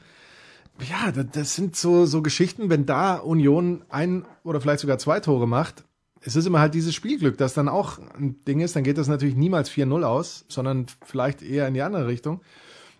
Ja, 0.80 1.12
das, 1.12 1.26
das 1.32 1.54
sind 1.54 1.76
so, 1.76 2.06
so 2.06 2.22
Geschichten, 2.22 2.68
wenn 2.68 2.86
da 2.86 3.16
Union 3.16 3.84
ein 3.88 4.24
oder 4.42 4.60
vielleicht 4.60 4.80
sogar 4.80 4.98
zwei 4.98 5.20
Tore 5.20 5.46
macht. 5.46 5.84
Es 6.26 6.36
ist 6.36 6.46
immer 6.46 6.60
halt 6.60 6.74
dieses 6.74 6.94
Spielglück, 6.94 7.36
das 7.36 7.54
dann 7.54 7.68
auch 7.68 7.98
ein 8.18 8.36
Ding 8.46 8.60
ist. 8.60 8.74
Dann 8.76 8.82
geht 8.82 8.98
das 8.98 9.08
natürlich 9.08 9.36
niemals 9.36 9.70
4-0 9.70 10.02
aus, 10.04 10.44
sondern 10.48 10.86
vielleicht 11.04 11.42
eher 11.42 11.68
in 11.68 11.74
die 11.74 11.82
andere 11.82 12.06
Richtung. 12.06 12.40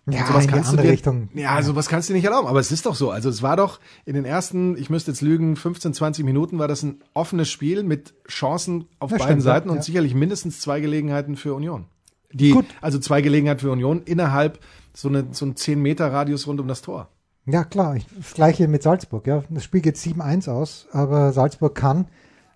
Ja, 0.07 0.19
Und 0.19 0.27
sowas 0.27 0.43
in 0.43 0.47
die 0.49 0.53
kannst 0.53 0.67
du 0.67 0.71
andere 0.71 0.87
dir, 0.87 0.93
Richtung. 0.93 1.29
Ja, 1.33 1.61
sowas 1.63 1.87
kannst 1.87 2.09
du 2.09 2.13
nicht 2.13 2.25
erlauben. 2.25 2.47
Aber 2.47 2.59
es 2.59 2.71
ist 2.71 2.85
doch 2.85 2.93
so. 2.93 3.09
Also 3.09 3.29
es 3.29 3.41
war 3.41 3.57
doch 3.57 3.79
in 4.05 4.13
den 4.13 4.25
ersten, 4.25 4.77
ich 4.77 4.91
müsste 4.91 5.11
jetzt 5.11 5.21
lügen, 5.21 5.55
15, 5.55 5.95
20 5.95 6.23
Minuten 6.23 6.59
war 6.59 6.67
das 6.67 6.83
ein 6.83 7.01
offenes 7.15 7.49
Spiel 7.49 7.81
mit 7.81 8.13
Chancen 8.27 8.85
auf 8.99 9.09
Ja, 9.09 9.17
beiden 9.17 9.41
stimmt, 9.41 9.45
ja, 9.45 9.53
Seiten 9.53 9.69
und 9.69 9.77
ja. 9.77 9.81
sicherlich 9.81 10.13
mindestens 10.13 10.59
zwei 10.59 10.79
Gelegenheiten 10.79 11.35
für 11.35 11.55
Union. 11.55 11.85
Die, 12.31 12.51
Gut. 12.51 12.65
also 12.81 12.99
zwei 12.99 13.21
Gelegenheiten 13.21 13.61
für 13.61 13.71
Union 13.71 14.03
innerhalb 14.03 14.59
so, 14.93 15.07
eine, 15.07 15.27
so 15.31 15.45
ein 15.45 15.55
10 15.55 15.81
Meter 15.81 16.11
Radius 16.11 16.45
rund 16.45 16.59
um 16.59 16.67
das 16.67 16.83
Tor. 16.83 17.09
Ja, 17.47 17.63
klar. 17.63 17.95
Ich, 17.95 18.05
das 18.15 18.33
gleiche 18.33 18.67
mit 18.67 18.83
Salzburg. 18.83 19.25
Ja. 19.25 19.43
Das 19.49 19.63
Spiel 19.63 19.81
geht 19.81 19.95
7-1 19.95 20.49
aus, 20.49 20.87
aber 20.91 21.31
Salzburg 21.31 21.73
kann, 21.75 22.07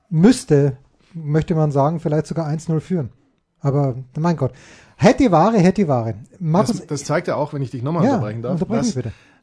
müsste, 0.10 0.78
möchte 1.14 1.56
man 1.56 1.72
sagen, 1.72 2.00
vielleicht 2.00 2.28
sogar 2.28 2.48
1-0 2.48 2.80
führen. 2.80 3.10
Aber 3.62 3.96
mein 4.18 4.38
Gott. 4.38 4.54
Hätte 4.96 5.32
Ware, 5.32 5.58
hätte 5.58 5.88
Ware. 5.88 6.16
Das, 6.40 6.86
das 6.88 7.04
zeigt 7.04 7.28
ja 7.28 7.36
auch, 7.36 7.54
wenn 7.54 7.62
ich 7.62 7.72
dich 7.72 7.84
nochmal 7.84 8.06
Ja, 8.06 8.16
unterbrechen 8.16 8.42
darf, 8.42 8.62
was, 8.68 8.98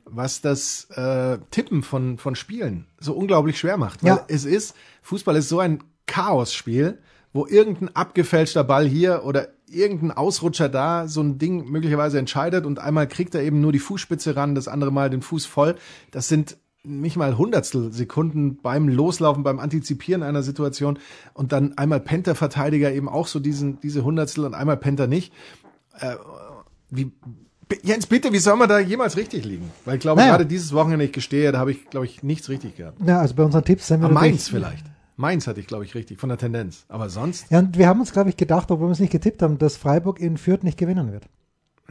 was 0.05 0.41
das 0.41 0.85
äh, 0.91 1.39
Tippen 1.51 1.83
von, 1.83 2.19
von 2.19 2.35
Spielen 2.35 2.87
so 2.99 3.15
unglaublich 3.15 3.59
schwer 3.59 3.77
macht. 3.77 4.03
Weil 4.03 4.11
Ja. 4.17 4.25
es 4.29 4.45
ist, 4.45 4.75
Fußball 5.03 5.37
ist 5.37 5.49
so 5.49 5.59
ein 5.61 5.83
Chaosspiel, 6.07 6.99
wo 7.33 7.47
irgendein 7.47 7.95
abgefälschter 7.95 8.65
Ball 8.65 8.87
hier 8.87 9.23
oder 9.25 9.49
irgendein 9.69 10.13
Ausrutscher 10.13 10.69
da 10.69 11.09
so 11.09 11.21
ein 11.23 11.39
Ding 11.39 11.69
möglicherweise 11.69 12.19
entscheidet 12.19 12.65
und 12.65 12.79
einmal 12.79 13.09
kriegt 13.09 13.35
er 13.35 13.43
eben 13.43 13.61
nur 13.61 13.73
die 13.73 13.79
Fußspitze 13.81 14.37
ran, 14.37 14.55
das 14.55 14.69
andere 14.69 14.93
Mal 14.93 15.11
den 15.11 15.23
Fuß 15.23 15.45
voll. 15.45 15.75
Das 16.13 16.29
sind 16.29 16.57
nicht 16.87 17.17
mal 17.17 17.37
Hundertstel 17.37 17.93
Sekunden 17.93 18.57
beim 18.63 18.89
Loslaufen, 18.89 19.43
beim 19.43 19.59
Antizipieren 19.59 20.23
einer 20.23 20.43
Situation 20.43 20.99
und 21.35 21.53
dann 21.53 21.77
einmal 21.77 22.01
pennt 22.01 22.27
der 22.27 22.35
Verteidiger 22.35 22.93
eben 22.93 23.09
auch 23.09 23.27
so 23.27 23.41
diesen, 23.41 23.81
diese 23.81 24.05
Hundertstel 24.05 24.45
und 24.45 24.55
einmal 24.55 24.77
pennt 24.77 25.01
er 25.01 25.07
nicht. 25.07 25.33
Äh, 26.01 26.15
wie, 26.91 27.11
Jens, 27.83 28.07
bitte, 28.07 28.33
wie 28.33 28.39
soll 28.39 28.57
man 28.57 28.69
da 28.69 28.79
jemals 28.79 29.17
richtig 29.17 29.45
liegen? 29.45 29.71
Weil 29.85 29.97
ich 29.97 30.01
glaube, 30.01 30.21
Naja. 30.21 30.33
gerade 30.33 30.47
dieses 30.47 30.73
Wochenende, 30.73 31.05
ich 31.05 31.13
gestehe, 31.13 31.51
da 31.51 31.59
habe 31.59 31.73
ich, 31.73 31.91
glaube 31.91 32.07
ich, 32.07 32.23
nichts 32.23 32.49
richtig 32.49 32.77
gehabt. 32.77 32.99
Ja, 33.05 33.21
also 33.21 33.35
bei 33.35 33.43
unseren 33.43 33.65
Tipps 33.65 33.89
sind 33.89 34.01
wir 34.03 34.09
natürlich- 34.09 34.31
Mainz 34.33 34.49
vielleicht. 34.49 34.85
Mainz 35.17 35.47
hatte 35.49 35.59
ich, 35.61 35.67
glaube 35.67 35.85
ich, 35.85 35.95
richtig, 35.97 36.21
von 36.21 36.29
der 36.29 36.39
Tendenz. 36.39 36.85
Aber 36.89 37.09
sonst, 37.09 37.51
Ja, 37.51 37.59
und 37.59 37.77
wir 37.79 37.89
haben 37.89 37.99
uns, 38.01 38.13
glaube 38.13 38.29
ich, 38.29 38.37
gedacht, 38.37 38.71
obwohl 38.71 38.89
wir 38.89 38.93
es 38.93 39.01
nicht 39.01 39.11
getippt 39.11 39.43
haben, 39.43 39.59
dass 39.59 39.77
Freiburg 39.77 40.21
in 40.21 40.37
Fürth 40.37 40.63
nicht 40.63 40.79
gewinnen 40.79 41.11
wird. 41.11 41.25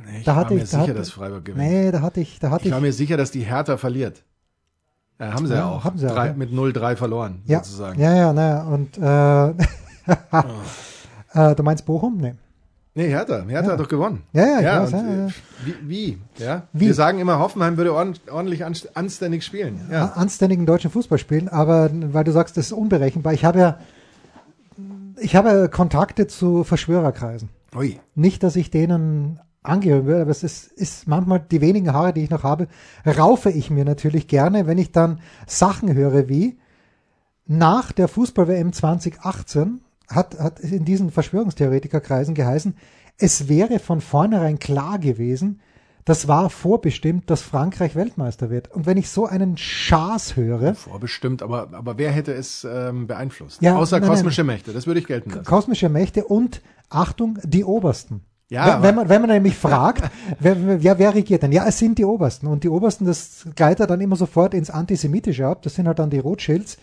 nee, 0.05 0.19
ich 0.19 0.23
Da 0.25 0.35
war 0.35 0.43
hatte 0.45 0.53
mir 0.53 0.63
ich, 0.63 0.69
da 0.69 0.77
sicher, 0.77 0.81
hatte, 0.83 0.93
dass 0.93 1.09
Freiburg 1.09 1.43
gewinnt. 1.43 1.67
Nee, 1.67 1.91
da 1.91 2.01
hatte 2.01 2.21
ich, 2.21 2.39
da 2.39 2.51
hatte 2.51 2.61
Ich 2.61 2.67
ich, 2.67 2.73
war 2.73 2.81
mir 2.81 2.93
sicher, 2.93 3.17
dass 3.17 3.31
die 3.31 3.41
Hertha 3.41 3.75
verliert. 3.77 4.23
Ja, 5.19 5.33
haben 5.33 5.47
sie 5.47 5.53
ja, 5.53 5.59
Ja, 5.59 5.65
auch. 5.69 5.83
haben 5.83 5.97
sie 5.97 6.07
Drei, 6.07 6.27
ja. 6.27 6.33
Mit 6.33 6.51
0-3 6.51 6.95
verloren, 6.95 7.41
ja, 7.45 7.59
sozusagen. 7.63 7.99
ja, 8.01 8.13
ja, 8.15 8.33
naja, 8.33 8.63
und, 8.63 8.97
äh, 8.97 9.49
äh, 11.51 11.55
du 11.55 11.63
meinst 11.63 11.85
Bochum? 11.85 12.17
Nee. 12.17 12.33
Nee, 12.97 13.07
Hertha. 13.09 13.43
Hertha 13.45 13.67
Ja. 13.67 13.73
hat 13.73 13.79
doch 13.79 13.89
gewonnen. 13.89 14.23
Ja, 14.31 14.45
ja, 14.45 14.61
ja, 14.61 14.83
weiß, 14.83 14.93
und, 14.93 14.99
ja, 15.09 15.15
ja. 15.15 15.27
äh, 15.27 15.31
Wie, 15.65 15.75
wie, 15.89 16.17
ja? 16.37 16.63
Wie? 16.71 16.85
Wir 16.87 16.93
sagen 16.93 17.19
immer, 17.19 17.39
Hoffenheim 17.39 17.75
würde 17.75 17.93
ordentlich 17.93 18.65
anst- 18.65 18.89
anständig 18.95 19.43
spielen. 19.43 19.81
Ja. 19.91 20.13
anständigen 20.15 20.65
deutschen 20.65 20.91
Fußball 20.91 21.17
spielen, 21.17 21.49
aber 21.49 21.89
weil 21.91 22.23
du 22.23 22.31
sagst, 22.31 22.55
das 22.55 22.67
ist 22.67 22.71
unberechenbar. 22.71 23.33
Ich 23.33 23.43
habe 23.43 23.59
ja, 23.59 23.79
ich 25.19 25.35
habe 25.35 25.49
ja 25.49 25.67
Kontakte 25.67 26.27
zu 26.27 26.63
Verschwörerkreisen. 26.63 27.49
Ui. 27.75 27.99
Nicht, 28.15 28.43
dass 28.43 28.55
ich 28.55 28.71
denen 28.71 29.39
angehören 29.67 30.05
würde, 30.05 30.21
aber 30.21 30.31
es 30.31 30.43
ist, 30.43 30.71
ist 30.71 31.07
manchmal 31.07 31.39
die 31.39 31.61
wenigen 31.61 31.93
Haare, 31.93 32.13
die 32.13 32.23
ich 32.23 32.29
noch 32.29 32.43
habe, 32.43 32.67
raufe 33.05 33.49
ich 33.49 33.69
mir 33.69 33.85
natürlich 33.85 34.27
gerne, 34.27 34.67
wenn 34.67 34.77
ich 34.77 34.91
dann 34.91 35.19
Sachen 35.47 35.93
höre 35.93 36.29
wie 36.29 36.57
nach 37.47 37.91
der 37.91 38.07
Fußball-WM 38.07 38.73
2018 38.73 39.81
hat, 40.09 40.39
hat 40.39 40.59
in 40.59 40.85
diesen 40.85 41.11
Verschwörungstheoretikerkreisen 41.11 42.35
geheißen, 42.35 42.75
es 43.17 43.47
wäre 43.47 43.79
von 43.79 44.01
vornherein 44.01 44.59
klar 44.59 44.99
gewesen, 44.99 45.61
das 46.05 46.27
war 46.27 46.51
vorbestimmt, 46.51 47.31
dass 47.31 47.41
Frankreich 47.41 47.95
Weltmeister 47.95 48.51
wird. 48.51 48.71
Und 48.71 48.85
wenn 48.85 48.95
ich 48.95 49.09
so 49.09 49.25
einen 49.25 49.57
Schaß 49.57 50.35
höre, 50.35 50.75
Vorbestimmt, 50.75 51.41
aber, 51.41 51.69
aber 51.71 51.97
wer 51.97 52.11
hätte 52.11 52.31
es 52.31 52.65
ähm, 52.69 53.07
beeinflusst? 53.07 53.61
Ja, 53.63 53.75
Außer 53.75 53.99
nein, 53.99 54.09
kosmische 54.09 54.43
Mächte, 54.43 54.71
das 54.71 54.85
würde 54.85 54.99
ich 54.99 55.07
gelten 55.07 55.31
lassen. 55.31 55.45
kosmische 55.45 55.89
Mächte 55.89 56.25
und 56.25 56.61
Achtung, 56.89 57.39
die 57.43 57.63
Obersten. 57.63 58.23
Ja, 58.49 58.75
wenn, 58.75 58.83
wenn, 58.83 58.95
man, 58.95 59.09
wenn 59.09 59.21
man 59.21 59.29
nämlich 59.31 59.55
fragt, 59.55 60.03
wer, 60.39 60.83
wer, 60.83 60.99
wer 60.99 61.15
regiert 61.15 61.43
denn? 61.43 61.51
Ja, 61.51 61.65
es 61.65 61.79
sind 61.79 61.97
die 61.97 62.05
Obersten. 62.05 62.47
Und 62.47 62.63
die 62.63 62.69
Obersten, 62.69 63.05
das 63.05 63.47
gleitet 63.55 63.89
dann 63.89 64.01
immer 64.01 64.15
sofort 64.15 64.53
ins 64.53 64.69
Antisemitische 64.69 65.47
ab. 65.47 65.61
Das 65.63 65.75
sind 65.75 65.87
halt 65.87 65.99
dann 65.99 66.09
die 66.09 66.19
Rothschilds 66.19 66.77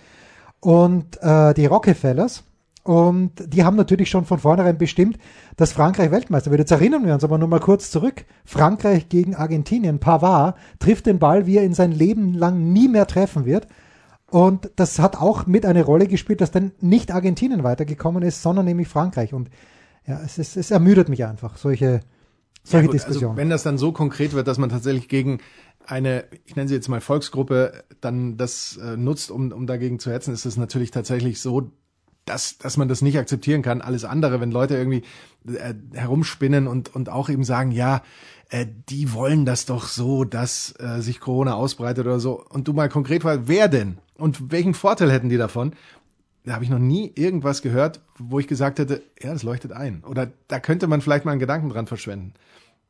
und 0.61 1.23
äh, 1.23 1.55
die 1.55 1.67
Rockefellers. 1.67 2.45
Und 2.85 3.33
die 3.47 3.63
haben 3.63 3.77
natürlich 3.77 4.11
schon 4.11 4.25
von 4.25 4.41
vornherein 4.41 4.77
bestimmt, 4.77 5.17
dass 5.57 5.73
Frankreich 5.73 6.11
Weltmeister 6.11 6.51
wird. 6.51 6.61
Jetzt 6.61 6.73
erinnern 6.73 7.07
wir 7.07 7.15
uns 7.15 7.23
aber 7.23 7.39
nur 7.39 7.47
mal 7.47 7.61
kurz 7.61 7.93
zurück. 7.93 8.25
Frankreich 8.45 9.09
gegen 9.09 9.37
Argentinien. 9.37 10.01
Pavard 10.01 10.57
trifft 10.81 11.07
den 11.07 11.21
Ball, 11.21 11.47
wie 11.47 11.59
er 11.59 11.65
in 11.65 11.75
sein 11.75 11.93
Leben 11.93 12.35
lang 12.35 12.73
nie 12.73 12.89
mehr 12.89 13.07
treffen 13.07 13.45
wird. 13.45 13.69
Und 14.33 14.71
das 14.77 14.99
hat 14.99 15.21
auch 15.21 15.47
mit 15.47 15.65
eine 15.65 15.85
Rolle 15.85 16.09
gespielt, 16.09 16.41
dass 16.41 16.51
dann 16.51 16.73
nicht 16.81 17.13
Argentinien 17.13 17.63
weitergekommen 17.63 18.23
ist, 18.23 18.43
sondern 18.43 18.65
nämlich 18.65 18.89
Frankreich. 18.89 19.33
Und 19.33 19.51
ja, 20.07 20.21
es, 20.25 20.39
ist, 20.39 20.57
es 20.57 20.71
ermüdet 20.71 21.09
mich 21.09 21.25
einfach, 21.25 21.57
solche, 21.57 22.01
solche 22.65 22.77
Ja, 22.77 22.83
gut, 22.87 22.95
Diskussionen. 22.95 23.31
Also 23.31 23.37
wenn 23.37 23.51
das 23.51 23.63
dann 23.63 23.79
so 23.79 23.93
konkret 23.93 24.33
wird, 24.33 24.49
dass 24.49 24.59
man 24.59 24.71
tatsächlich 24.71 25.09
gegen 25.09 25.39
eine, 25.87 26.25
ich 26.45 26.57
nenne 26.57 26.69
sie 26.69 26.75
jetzt 26.75 26.89
mal 26.89 27.01
Volksgruppe, 27.01 27.85
dann 28.01 28.37
das 28.37 28.77
äh, 28.77 28.97
nutzt, 28.97 29.31
um, 29.31 29.53
um 29.53 29.67
dagegen 29.67 29.99
zu 29.99 30.11
hetzen, 30.11 30.33
ist 30.33 30.45
es 30.45 30.57
natürlich 30.57 30.91
tatsächlich 30.91 31.41
so, 31.41 31.73
dass, 32.25 32.59
dass 32.59 32.77
man 32.77 32.89
das 32.89 33.03
nicht 33.03 33.19
akzeptieren 33.19 33.63
kann. 33.63 33.81
Alles 33.81 34.05
andere, 34.05 34.41
wenn 34.41 34.53
Leute 34.53 34.77
irgendwie 34.77 35.03
äh, 35.47 35.75
herumspinnen 35.93 36.69
und, 36.69 36.95
und 36.95 37.09
auch 37.09 37.29
eben 37.29 37.45
sagen, 37.45 37.73
ja, 37.73 38.03
äh, 38.51 38.67
die 38.89 39.13
wollen 39.13 39.45
das 39.45 39.67
doch 39.67 39.87
so, 39.87 40.25
dass 40.25 40.75
äh, 40.79 41.01
sich 41.01 41.21
Corona 41.21 41.55
ausbreitet 41.55 42.07
oder 42.07 42.21
so. 42.21 42.45
Und 42.49 42.69
du 42.69 42.73
mal 42.73 42.89
konkret 42.89 43.23
fragst, 43.23 43.49
wer 43.49 43.69
denn? 43.69 43.99
Und 44.17 44.53
welchen 44.53 44.75
Vorteil 44.75 45.11
hätten 45.11 45.31
die 45.31 45.37
davon? 45.37 45.75
Da 46.45 46.55
habe 46.55 46.65
ich 46.65 46.71
noch 46.71 46.79
nie 46.79 47.13
irgendwas 47.15 47.63
gehört, 47.63 48.01
wo 48.19 48.39
ich 48.39 48.49
gesagt 48.49 48.79
hätte, 48.79 49.03
ja, 49.21 49.33
das 49.33 49.45
leuchtet 49.45 49.73
ein. 49.73 50.03
Oder 50.05 50.33
da 50.49 50.59
könnte 50.59 50.89
man 50.89 51.01
vielleicht 51.01 51.25
mal 51.25 51.33
einen 51.33 51.41
Gedanken 51.41 51.69
dran 51.69 51.87
verschwenden. 51.87 52.35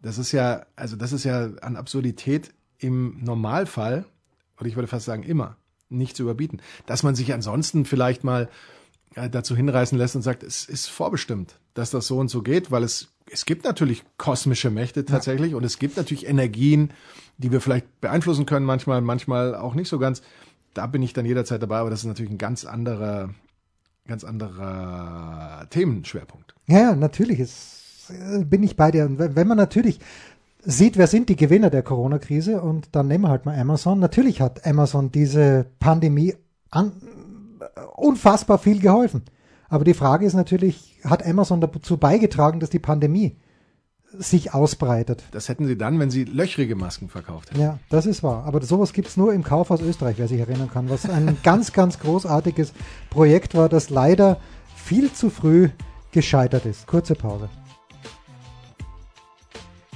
Das 0.00 0.18
ist 0.18 0.32
ja, 0.32 0.66
also 0.74 0.96
das 0.96 1.12
ist 1.12 1.24
ja 1.24 1.50
an 1.60 1.76
Absurdität 1.76 2.52
im 2.78 3.22
Normalfall, 3.22 4.04
oder 4.58 4.68
ich 4.68 4.76
würde 4.76 4.88
fast 4.88 5.04
sagen 5.04 5.22
immer, 5.22 5.56
nicht 5.88 6.16
zu 6.16 6.22
überbieten. 6.22 6.60
Dass 6.86 7.02
man 7.02 7.14
sich 7.14 7.32
ansonsten 7.32 7.84
vielleicht 7.84 8.24
mal 8.24 8.48
äh, 9.14 9.28
dazu 9.28 9.54
hinreißen 9.54 9.98
lässt 9.98 10.16
und 10.16 10.22
sagt, 10.22 10.42
es 10.42 10.64
ist 10.64 10.86
vorbestimmt, 10.86 11.58
dass 11.74 11.90
das 11.90 12.06
so 12.06 12.18
und 12.18 12.28
so 12.28 12.42
geht, 12.42 12.70
weil 12.70 12.82
es, 12.82 13.08
es 13.30 13.44
gibt 13.44 13.64
natürlich 13.64 14.02
kosmische 14.16 14.70
Mächte 14.70 15.04
tatsächlich 15.04 15.54
und 15.54 15.64
es 15.64 15.78
gibt 15.78 15.96
natürlich 15.96 16.26
Energien, 16.26 16.92
die 17.38 17.52
wir 17.52 17.60
vielleicht 17.60 18.00
beeinflussen 18.00 18.46
können, 18.46 18.64
manchmal, 18.64 19.02
manchmal 19.02 19.54
auch 19.54 19.74
nicht 19.74 19.88
so 19.88 19.98
ganz. 19.98 20.22
Da 20.74 20.86
bin 20.86 21.02
ich 21.02 21.12
dann 21.12 21.26
jederzeit 21.26 21.62
dabei, 21.62 21.78
aber 21.78 21.90
das 21.90 22.00
ist 22.00 22.06
natürlich 22.06 22.32
ein 22.32 22.38
ganz 22.38 22.64
anderer, 22.64 23.30
ganz 24.06 24.24
anderer 24.24 25.66
Themenschwerpunkt. 25.70 26.54
Ja, 26.66 26.94
natürlich 26.94 27.40
ist, 27.40 28.10
äh, 28.10 28.44
bin 28.44 28.62
ich 28.62 28.76
bei 28.76 28.90
dir. 28.90 29.08
Wenn 29.18 29.48
man 29.48 29.58
natürlich 29.58 30.00
sieht, 30.64 30.96
wer 30.96 31.06
sind 31.06 31.28
die 31.28 31.36
Gewinner 31.36 31.70
der 31.70 31.82
Corona-Krise 31.82 32.60
und 32.60 32.88
dann 32.92 33.08
nehmen 33.08 33.24
wir 33.24 33.30
halt 33.30 33.44
mal 33.46 33.58
Amazon. 33.58 33.98
Natürlich 33.98 34.40
hat 34.40 34.66
Amazon 34.66 35.10
diese 35.10 35.66
Pandemie 35.80 36.34
an, 36.70 36.92
äh, 37.60 37.80
unfassbar 37.96 38.58
viel 38.58 38.80
geholfen. 38.80 39.22
Aber 39.68 39.84
die 39.84 39.94
Frage 39.94 40.26
ist 40.26 40.34
natürlich, 40.34 41.00
hat 41.04 41.26
Amazon 41.26 41.60
dazu 41.60 41.96
beigetragen, 41.96 42.60
dass 42.60 42.70
die 42.70 42.78
Pandemie 42.78 43.36
sich 44.18 44.54
ausbreitet? 44.54 45.22
Das 45.32 45.48
hätten 45.48 45.66
sie 45.66 45.76
dann, 45.76 45.98
wenn 45.98 46.10
sie 46.10 46.24
löchrige 46.24 46.76
Masken 46.76 47.08
verkauft 47.08 47.50
hätten. 47.50 47.60
Ja, 47.60 47.78
das 47.88 48.06
ist 48.06 48.22
wahr. 48.22 48.44
Aber 48.46 48.62
sowas 48.62 48.92
gibt's 48.92 49.16
nur 49.16 49.32
im 49.32 49.42
Kaufhaus 49.42 49.80
Österreich, 49.80 50.16
wer 50.18 50.28
sich 50.28 50.40
erinnern 50.40 50.70
kann, 50.72 50.90
was 50.90 51.08
ein 51.08 51.38
ganz, 51.42 51.72
ganz 51.72 51.98
großartiges 51.98 52.72
Projekt 53.10 53.54
war, 53.54 53.68
das 53.68 53.90
leider 53.90 54.38
viel 54.76 55.12
zu 55.12 55.30
früh 55.30 55.70
gescheitert 56.10 56.66
ist. 56.66 56.86
Kurze 56.86 57.14
Pause. 57.14 57.48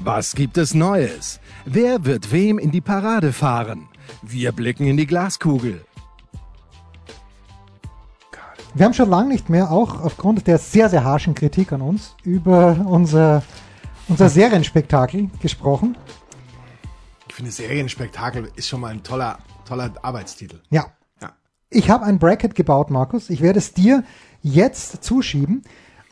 Was 0.01 0.35
gibt 0.35 0.59
es 0.59 0.75
Neues? 0.75 1.41
Wer 1.65 2.05
wird 2.05 2.31
wem 2.31 2.59
in 2.59 2.71
die 2.71 2.81
Parade 2.81 3.33
fahren? 3.33 3.89
Wir 4.23 4.53
blicken 4.53 4.87
in 4.87 4.97
die 4.97 5.07
Glaskugel. 5.07 5.85
Wir 8.75 8.85
haben 8.85 8.93
schon 8.93 9.09
lange 9.09 9.31
nicht 9.31 9.49
mehr, 9.49 9.71
auch 9.73 10.03
aufgrund 10.03 10.47
der 10.47 10.59
sehr, 10.59 10.91
sehr 10.91 11.03
harschen 11.03 11.35
Kritik 11.35 11.73
an 11.73 11.81
uns, 11.81 12.15
über 12.25 12.77
unser, 12.87 13.43
unser 14.09 14.29
Serienspektakel 14.29 15.31
gesprochen. 15.41 15.97
Ich 17.29 17.35
finde, 17.35 17.51
Serienspektakel 17.51 18.49
ist 18.57 18.69
schon 18.69 18.81
mal 18.81 18.93
ein 18.93 19.03
toller, 19.03 19.39
toller 19.67 19.93
Arbeitstitel. 20.03 20.61
Ja. 20.71 20.87
Ja. 21.21 21.33
Ich 21.71 21.91
habe 21.91 22.05
ein 22.05 22.19
Bracket 22.19 22.55
gebaut, 22.55 22.91
Markus. 22.91 23.31
Ich 23.31 23.41
werde 23.43 23.59
es 23.59 23.75
dir 23.75 24.05
jetzt 24.43 25.03
zuschieben, 25.05 25.63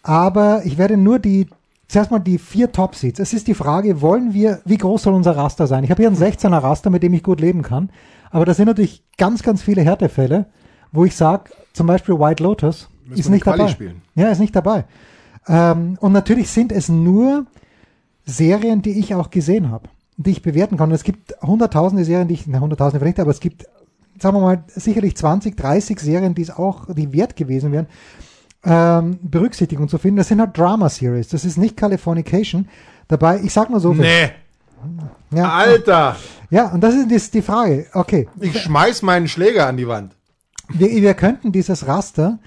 aber 0.02 0.62
ich 0.64 0.76
werde 0.76 0.96
nur 0.96 1.18
die, 1.18 1.48
zuerst 1.88 2.10
mal 2.10 2.18
die 2.18 2.38
vier 2.38 2.72
Top-Seeds. 2.72 3.20
Es 3.20 3.32
ist 3.32 3.46
die 3.46 3.54
Frage, 3.54 4.00
wollen 4.00 4.34
wir, 4.34 4.60
wie 4.64 4.76
groß 4.76 5.04
soll 5.04 5.14
unser 5.14 5.36
Raster 5.36 5.66
sein? 5.66 5.84
Ich 5.84 5.90
habe 5.90 6.02
hier 6.02 6.08
einen 6.08 6.18
16er 6.18 6.62
Raster, 6.62 6.90
mit 6.90 7.02
dem 7.02 7.14
ich 7.14 7.22
gut 7.22 7.40
leben 7.40 7.62
kann, 7.62 7.90
aber 8.30 8.44
da 8.44 8.52
sind 8.52 8.66
natürlich 8.66 9.04
ganz, 9.16 9.42
ganz 9.42 9.62
viele 9.62 9.82
Härtefälle, 9.82 10.46
wo 10.92 11.04
ich 11.04 11.16
sage, 11.16 11.50
zum 11.72 11.86
Beispiel 11.86 12.18
White 12.18 12.42
Lotus 12.42 12.88
Müssen 13.04 13.20
ist 13.20 13.28
nicht 13.28 13.46
dabei. 13.46 13.68
spielen. 13.68 14.02
Ja, 14.14 14.28
ist 14.28 14.40
nicht 14.40 14.56
dabei. 14.56 14.84
Ähm, 15.46 15.96
und 16.00 16.12
natürlich 16.12 16.50
sind 16.50 16.72
es 16.72 16.88
nur 16.88 17.46
Serien, 18.25 18.83
die 18.83 18.99
ich 18.99 19.14
auch 19.14 19.31
gesehen 19.31 19.71
habe, 19.71 19.88
die 20.16 20.31
ich 20.31 20.43
bewerten 20.43 20.76
kann. 20.76 20.88
Und 20.90 20.95
es 20.95 21.04
gibt 21.04 21.35
hunderttausende 21.43 22.04
Serien, 22.04 22.28
die 22.28 22.35
ich, 22.35 22.47
na, 22.47 22.61
hunderttausende 22.61 23.00
vielleicht, 23.00 23.21
aber 23.21 23.31
es 23.31 23.40
gibt, 23.40 23.66
sagen 24.19 24.37
wir 24.37 24.40
mal, 24.40 24.64
sicherlich 24.69 25.16
20, 25.16 25.57
30 25.57 26.00
Serien, 26.00 26.35
die 26.35 26.43
es 26.43 26.50
auch, 26.50 26.87
die 26.95 27.12
wert 27.12 27.37
gewesen 27.37 27.73
wären, 27.73 27.87
ähm, 28.64 29.19
Berücksichtigung 29.23 29.88
zu 29.88 29.99
finden. 29.99 30.16
Das 30.16 30.28
sind 30.28 30.40
halt 30.40 30.57
Drama-Series. 30.57 31.28
Das 31.28 31.45
ist 31.45 31.59
nicht 31.59 31.76
Californication. 31.76 32.69
Dabei, 33.09 33.40
ich 33.43 33.52
sag 33.52 33.69
mal 33.71 33.81
so. 33.81 33.93
viel. 33.93 34.02
Nee. 34.02 34.31
Ja, 35.35 35.50
Alter! 35.50 36.16
Ja, 36.50 36.69
und 36.73 36.83
das 36.83 36.95
ist 36.95 37.09
die, 37.11 37.38
die 37.38 37.43
Frage. 37.43 37.87
Okay, 37.95 38.28
Ich 38.40 38.61
schmeiß 38.61 39.02
meinen 39.02 39.28
Schläger 39.28 39.66
an 39.66 39.76
die 39.76 39.88
Wand. 39.88 40.14
wir, 40.69 40.88
wir 40.90 41.14
könnten 41.14 41.52
dieses 41.52 41.87
Raster 41.87 42.38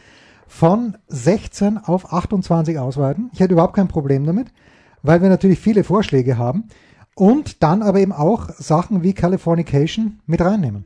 von 0.48 0.98
16 1.08 1.78
auf 1.80 2.14
28 2.14 2.80
ausweiten. 2.80 3.30
Ich 3.34 3.40
hätte 3.40 3.54
überhaupt 3.54 3.76
kein 3.76 3.88
Problem 3.88 4.26
damit, 4.26 4.48
weil 5.08 5.22
wir 5.22 5.30
natürlich 5.30 5.60
viele 5.60 5.84
Vorschläge 5.84 6.38
haben 6.38 6.66
und 7.16 7.64
dann 7.64 7.82
aber 7.82 8.00
eben 8.00 8.12
auch 8.12 8.50
Sachen 8.50 9.02
wie 9.04 9.14
Californication 9.14 10.20
mit 10.28 10.42
reinnehmen. 10.42 10.86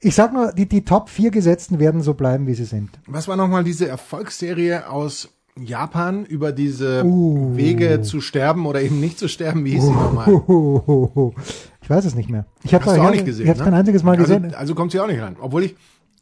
Ich 0.00 0.14
sag 0.14 0.32
nur, 0.32 0.52
die, 0.52 0.66
die 0.66 0.84
Top 0.84 1.08
4 1.08 1.30
Gesetzten 1.30 1.78
werden 1.78 2.02
so 2.02 2.14
bleiben, 2.14 2.46
wie 2.46 2.54
sie 2.54 2.64
sind. 2.64 2.90
Was 3.06 3.28
war 3.28 3.36
nochmal 3.36 3.64
diese 3.64 3.88
Erfolgsserie 3.88 4.88
aus 4.88 5.28
Japan 5.56 6.24
über 6.24 6.52
diese 6.52 7.04
Uh. 7.04 7.56
Wege 7.56 8.00
zu 8.02 8.20
sterben 8.20 8.64
oder 8.66 8.80
eben 8.80 9.00
nicht 9.00 9.18
zu 9.18 9.28
sterben? 9.28 9.64
Wie 9.64 9.72
hieß 9.72 9.84
sie 9.84 9.92
nochmal? 9.92 10.26
Ich 11.80 11.90
weiß 11.90 12.04
es 12.04 12.14
nicht 12.14 12.28
mehr. 12.28 12.44
Ich 12.64 12.74
habe 12.74 12.84
du 12.84 12.90
auch 12.90 13.10
nicht 13.10 13.24
gesehen? 13.24 13.44
Ich 13.44 13.48
habe 13.48 13.60
ne? 13.60 13.64
kein 13.64 13.72
einziges 13.72 14.02
Mal 14.02 14.18
also, 14.18 14.24
gesehen. 14.24 14.54
Also 14.54 14.74
kommt 14.74 14.92
sie 14.92 15.00
auch 15.00 15.06
nicht 15.06 15.22
rein. 15.22 15.36
Obwohl 15.40 15.64
ich 15.64 15.74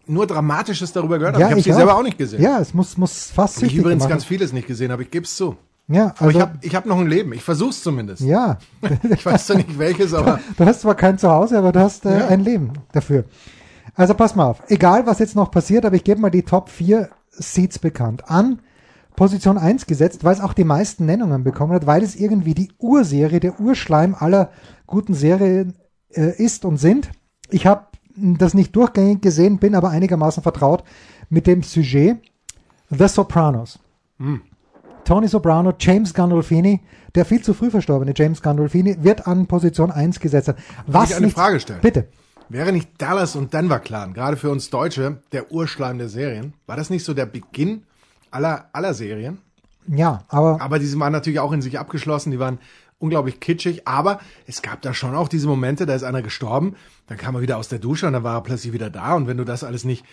nur 0.06 0.24
Dramatisches 0.28 0.92
darüber 0.92 1.18
gehört 1.18 1.34
habe. 1.34 1.42
Ja, 1.42 1.48
ich 1.48 1.52
habe 1.54 1.62
sie 1.62 1.72
auch. 1.72 1.76
selber 1.76 1.96
auch 1.96 2.04
nicht 2.04 2.18
gesehen. 2.18 2.40
Ja, 2.40 2.60
es 2.60 2.72
muss, 2.72 2.96
muss 2.96 3.32
fast 3.32 3.56
ich 3.56 3.60
süchtig 3.62 3.78
übrigens 3.80 4.04
gemacht 4.04 4.10
ganz 4.10 4.24
vieles 4.24 4.52
nicht 4.52 4.68
gesehen 4.68 4.92
habe. 4.92 5.02
Ich 5.02 5.10
gebe 5.10 5.24
es 5.24 5.34
zu. 5.34 5.56
Ja, 5.88 6.06
Aber 6.18 6.22
also, 6.26 6.30
ich 6.38 6.40
habe 6.42 6.58
ich 6.62 6.74
hab 6.74 6.86
noch 6.86 6.98
ein 6.98 7.06
Leben. 7.06 7.32
Ich 7.32 7.42
versuch's 7.42 7.82
zumindest. 7.82 8.22
ja. 8.22 8.58
Ich 9.10 9.24
weiß 9.24 9.46
zwar 9.46 9.56
nicht 9.56 9.78
welches, 9.78 10.12
aber 10.14 10.40
Du 10.56 10.64
hast 10.64 10.80
zwar 10.80 10.94
kein 10.96 11.16
Zuhause, 11.18 11.58
aber 11.58 11.72
du 11.72 11.80
hast 11.80 12.04
äh, 12.06 12.18
Ja. 12.20 12.26
ein 12.28 12.40
Leben 12.40 12.72
dafür. 12.92 13.24
Also 13.94 14.14
pass 14.14 14.34
mal 14.34 14.46
auf. 14.46 14.62
Egal, 14.68 15.06
was 15.06 15.20
jetzt 15.20 15.36
noch 15.36 15.50
passiert, 15.50 15.84
aber 15.84 15.96
ich 15.96 16.04
gebe 16.04 16.20
mal 16.20 16.30
die 16.30 16.42
Top 16.42 16.68
4 16.70 17.08
Seeds 17.30 17.78
bekannt. 17.78 18.28
An 18.28 18.60
Position 19.14 19.56
1 19.58 19.86
gesetzt, 19.86 20.24
weil 20.24 20.34
es 20.34 20.40
auch 20.40 20.52
die 20.52 20.64
meisten 20.64 21.06
Nennungen 21.06 21.44
bekommen 21.44 21.72
hat, 21.72 21.86
weil 21.86 22.02
es 22.02 22.16
irgendwie 22.16 22.52
die 22.54 22.70
Urserie, 22.78 23.40
der 23.40 23.58
Urschleim 23.60 24.14
aller 24.18 24.50
guten 24.86 25.14
Serien 25.14 25.74
äh, 26.10 26.32
ist 26.42 26.64
und 26.64 26.76
sind. 26.78 27.10
Ich 27.48 27.66
habe 27.66 27.86
das 28.16 28.54
nicht 28.54 28.74
durchgängig 28.76 29.22
gesehen, 29.22 29.58
bin 29.58 29.74
aber 29.74 29.90
einigermaßen 29.90 30.42
vertraut 30.42 30.82
mit 31.30 31.46
dem 31.46 31.62
Sujet 31.62 32.18
The 32.90 33.08
Sopranos. 33.08 33.78
Tony 35.06 35.28
Soprano, 35.28 35.72
James 35.78 36.12
Gandolfini, 36.12 36.80
der 37.14 37.24
viel 37.24 37.40
zu 37.40 37.54
früh 37.54 37.70
verstorbene 37.70 38.12
James 38.14 38.42
Gandolfini, 38.42 38.96
wird 39.04 39.26
an 39.28 39.46
Position 39.46 39.92
1 39.92 40.18
gesetzt. 40.20 40.52
Was 40.86 41.10
ich 41.10 41.16
eine 41.16 41.26
nicht- 41.26 41.34
Frage 41.36 41.60
stellen? 41.60 41.80
Bitte. 41.80 42.08
wäre 42.48 42.72
nicht 42.72 42.90
Dallas 42.98 43.34
und 43.36 43.52
Denver 43.54 43.78
Clan, 43.80 44.14
gerade 44.14 44.36
für 44.36 44.50
uns 44.50 44.68
Deutsche, 44.70 45.22
der 45.32 45.50
Urschleim 45.52 45.98
der 45.98 46.08
Serien? 46.08 46.54
War 46.66 46.76
das 46.76 46.90
nicht 46.90 47.04
so 47.04 47.14
der 47.14 47.26
Beginn 47.26 47.82
aller, 48.30 48.66
aller 48.72 48.94
Serien? 48.94 49.38
Ja, 49.88 50.24
aber 50.28 50.60
Aber 50.60 50.78
die 50.80 50.98
waren 51.00 51.12
natürlich 51.12 51.38
auch 51.40 51.52
in 51.52 51.62
sich 51.62 51.78
abgeschlossen, 51.78 52.30
die 52.32 52.38
waren 52.40 52.58
unglaublich 52.98 53.38
kitschig, 53.40 53.86
aber 53.86 54.20
es 54.46 54.62
gab 54.62 54.80
da 54.82 54.92
schon 54.94 55.14
auch 55.14 55.28
diese 55.28 55.46
Momente, 55.46 55.86
da 55.86 55.94
ist 55.94 56.02
einer 56.02 56.22
gestorben, 56.22 56.74
dann 57.08 57.18
kam 57.18 57.34
er 57.36 57.42
wieder 57.42 57.58
aus 57.58 57.68
der 57.68 57.78
Dusche 57.78 58.06
und 58.08 58.12
dann 58.14 58.24
war 58.24 58.36
er 58.36 58.42
plötzlich 58.42 58.72
wieder 58.72 58.90
da 58.90 59.14
und 59.14 59.26
wenn 59.28 59.36
du 59.36 59.44
das 59.44 59.62
alles 59.64 59.84
nicht, 59.84 60.04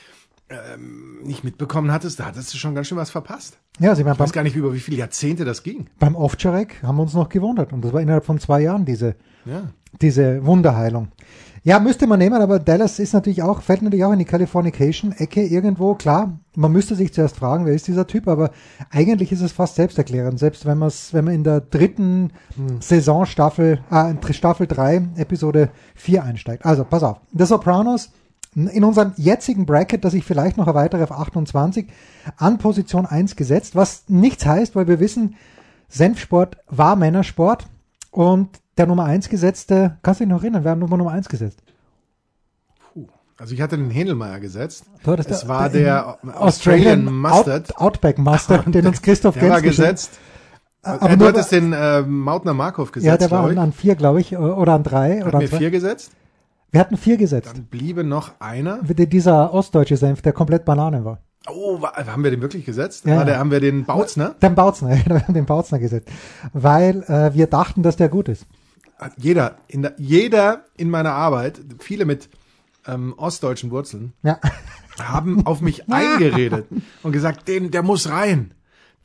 ähm, 0.53 1.19
nicht 1.24 1.43
mitbekommen 1.43 1.91
hattest, 1.91 2.19
da 2.19 2.25
hattest 2.25 2.53
du 2.53 2.57
schon 2.57 2.75
ganz 2.75 2.88
schön 2.88 2.98
was 2.98 3.12
verpasst. 3.12 3.57
ja, 3.79 3.95
Sie 3.95 4.03
waren 4.05 4.13
Ich 4.13 4.17
beim, 4.19 4.25
weiß 4.27 4.33
gar 4.33 4.43
nicht, 4.43 4.55
über 4.55 4.74
wie 4.74 4.79
viele 4.79 4.98
Jahrzehnte 4.98 5.45
das 5.45 5.63
ging. 5.63 5.88
beim 6.00 6.15
Ovtcharek 6.15 6.81
haben 6.83 6.98
wir 6.98 7.03
uns 7.03 7.13
noch 7.13 7.29
gewundert 7.29 7.74
und 7.74 7.83
das 7.83 7.93
war 7.93 8.01
innerhalb 8.01 8.25
von 8.25 8.39
zwei 8.39 8.62
Jahren 8.62 8.86
diese, 8.86 9.15
Ja. 9.45 9.69
diese 10.01 10.45
Wunderheilung. 10.45 11.10
Ja, 11.65 11.79
müsste 11.79 12.07
man 12.07 12.19
nehmen, 12.19 12.41
aber 12.41 12.60
Dallas 12.60 13.00
ist 13.00 13.13
natürlich 13.13 13.41
auch, 13.41 13.62
fällt 13.62 13.81
natürlich 13.83 14.03
auch 14.03 14.12
in 14.12 14.19
die 14.19 14.25
Californication-Ecke 14.25 15.43
irgendwo. 15.45 15.95
Klar, 15.95 16.38
man 16.57 16.74
müsste 16.74 16.93
sich 16.95 17.13
zuerst 17.13 17.38
fragen, 17.38 17.65
wer 17.65 17.74
ist 17.74 17.88
dieser 17.88 18.05
Typ, 18.05 18.27
aber 18.27 18.51
eigentlich 18.91 19.31
ist 19.31 19.39
es 19.39 19.53
fast 19.53 19.75
selbsterklärend, 19.75 20.39
selbst 20.39 20.65
wenn 20.65 20.77
man 20.77 20.89
es, 20.89 21.13
wenn 21.13 21.24
man 21.24 21.33
in 21.33 21.45
der 21.45 21.62
dritten 21.62 22.31
Saison 22.81 23.25
Staffel, 23.25 23.79
äh, 23.91 24.33
Staffel 24.33 24.67
3, 24.67 25.07
Episode 25.15 25.69
4 25.95 26.25
einsteigt. 26.25 26.65
Also, 26.65 26.83
pass 26.83 27.01
auf. 27.01 27.22
The 27.33 27.45
Sopranos 27.45 28.12
in 28.55 28.83
unserem 28.83 29.13
jetzigen 29.17 29.65
Bracket, 29.65 30.03
das 30.05 30.13
ich 30.13 30.24
vielleicht 30.24 30.57
noch 30.57 30.67
erweitere 30.67 31.03
auf 31.03 31.12
28, 31.12 31.88
an 32.38 32.57
Position 32.57 33.05
1 33.05 33.36
gesetzt, 33.36 33.75
was 33.75 34.04
nichts 34.08 34.45
heißt, 34.45 34.75
weil 34.75 34.88
wir 34.88 34.99
wissen, 34.99 35.36
Senfsport 35.89 36.58
war 36.67 36.95
Männersport 36.95 37.65
und 38.12 38.49
der 38.78 38.88
Nummer 38.88 39.06
1 39.06 39.30
gesetzte, 39.30 39.97
kannst 40.01 40.19
du 40.19 40.25
dich 40.25 40.32
noch 40.32 40.41
erinnern, 40.41 40.63
wer 40.63 40.71
hat 40.71 40.80
Nummer 40.80 40.97
Nummer 40.97 41.12
1 41.12 41.30
gesetzt? 41.30 41.60
Also 43.38 43.56
ich 43.56 43.62
hatte 43.62 43.78
den 43.78 43.89
Händelmeier 43.89 44.39
gesetzt. 44.39 44.86
Du 45.04 45.12
hattest 45.12 45.32
es 45.32 45.39
der- 45.41 45.49
war 45.49 45.69
der- 45.69 46.17
der 46.23 46.41
Australian 46.41 47.06
Mustard. 47.06 47.71
Out, 47.75 47.82
Outback 47.82 48.17
Mustard, 48.19 48.73
den 48.73 48.86
uns 48.88 49.01
Christoph 49.01 49.34
Der 49.38 49.49
war 49.49 49.62
gesetzt. 49.62 50.12
Aber 50.84 51.08
äh, 51.10 51.13
du 51.13 51.17
nur- 51.17 51.28
hattest 51.30 51.51
den 51.51 51.73
äh, 51.73 52.01
Mautner 52.04 52.54
Markov 52.54 52.91
gesetzt, 52.91 53.08
Ja, 53.08 53.17
der 53.17 53.32
war 53.32 53.45
an, 53.45 53.73
vier, 53.73 53.95
glaube 53.95 54.21
ich, 54.21 54.38
oder 54.38 54.73
an 54.73 54.84
drei. 54.84 55.23
Oder 55.25 55.36
an 55.36 55.41
wir 55.41 55.49
zwei. 55.49 55.58
vier 55.58 55.71
gesetzt. 55.71 56.12
Wir 56.73 56.79
hatten 56.79 56.97
vier 56.97 57.17
gesetzt. 57.17 57.51
Dann 57.53 57.65
bliebe 57.65 58.03
noch 58.03 58.41
einer. 58.41 58.79
Dieser 58.81 59.53
ostdeutsche 59.53 59.95
Senf, 59.95 60.23
der 60.23 60.33
komplett 60.33 60.65
Banane 60.65 61.05
war. 61.05 61.19
Oh, 61.47 61.79
haben 61.83 62.23
wir 62.23 62.31
den 62.31 62.41
wirklich 62.41 62.65
gesetzt? 62.65 63.05
Ja, 63.05 63.17
ja. 63.17 63.23
der, 63.25 63.38
haben 63.38 63.51
wir 63.51 63.59
den 63.59 63.86
Bautzner? 63.86 64.29
Den 64.41 64.55
Bautzner, 64.55 64.89
wir 65.05 65.21
haben 65.21 65.36
den 65.36 65.45
Bautzner 65.45 65.77
gesetzt. 65.77 66.09
Weil 66.51 67.03
äh, 67.03 67.36
wir 67.36 67.45
dachten, 67.45 67.83
dass 67.83 67.95
der 67.95 68.09
gut 68.09 68.27
ist. 68.27 68.47
Jeder 69.17 69.57
in, 69.67 69.83
der, 69.83 69.93
jeder 69.97 70.65
in 70.75 70.89
meiner 70.89 71.12
Arbeit, 71.12 71.59
viele 71.77 72.05
mit 72.05 72.27
ähm, 72.88 73.13
ostdeutschen 73.17 73.69
Wurzeln, 73.69 74.13
Ja. 74.23 74.39
haben 74.99 75.45
auf 75.45 75.62
mich 75.62 75.91
eingeredet 75.91 76.65
und 77.03 77.12
gesagt, 77.12 77.47
den, 77.47 77.69
der 77.69 77.83
muss 77.83 78.09
rein. 78.09 78.55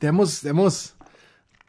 Der 0.01 0.11
muss, 0.11 0.41
der 0.41 0.55
muss. 0.55 0.95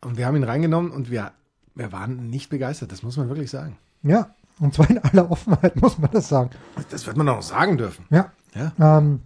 Und 0.00 0.16
wir 0.16 0.24
haben 0.24 0.36
ihn 0.36 0.44
reingenommen 0.44 0.92
und 0.92 1.10
wir, 1.10 1.32
wir 1.74 1.92
waren 1.92 2.30
nicht 2.30 2.48
begeistert, 2.48 2.90
das 2.90 3.02
muss 3.02 3.18
man 3.18 3.28
wirklich 3.28 3.50
sagen. 3.50 3.76
Ja. 4.02 4.30
Und 4.60 4.74
zwar 4.74 4.88
in 4.90 4.98
aller 4.98 5.30
Offenheit, 5.30 5.74
muss 5.80 5.98
man 5.98 6.10
das 6.12 6.28
sagen. 6.28 6.50
Das 6.90 7.06
wird 7.06 7.16
man 7.16 7.26
doch 7.26 7.36
noch 7.36 7.42
sagen 7.42 7.78
dürfen. 7.78 8.04
Ja. 8.10 8.30
Ja, 8.54 8.98
Ähm, 8.98 9.20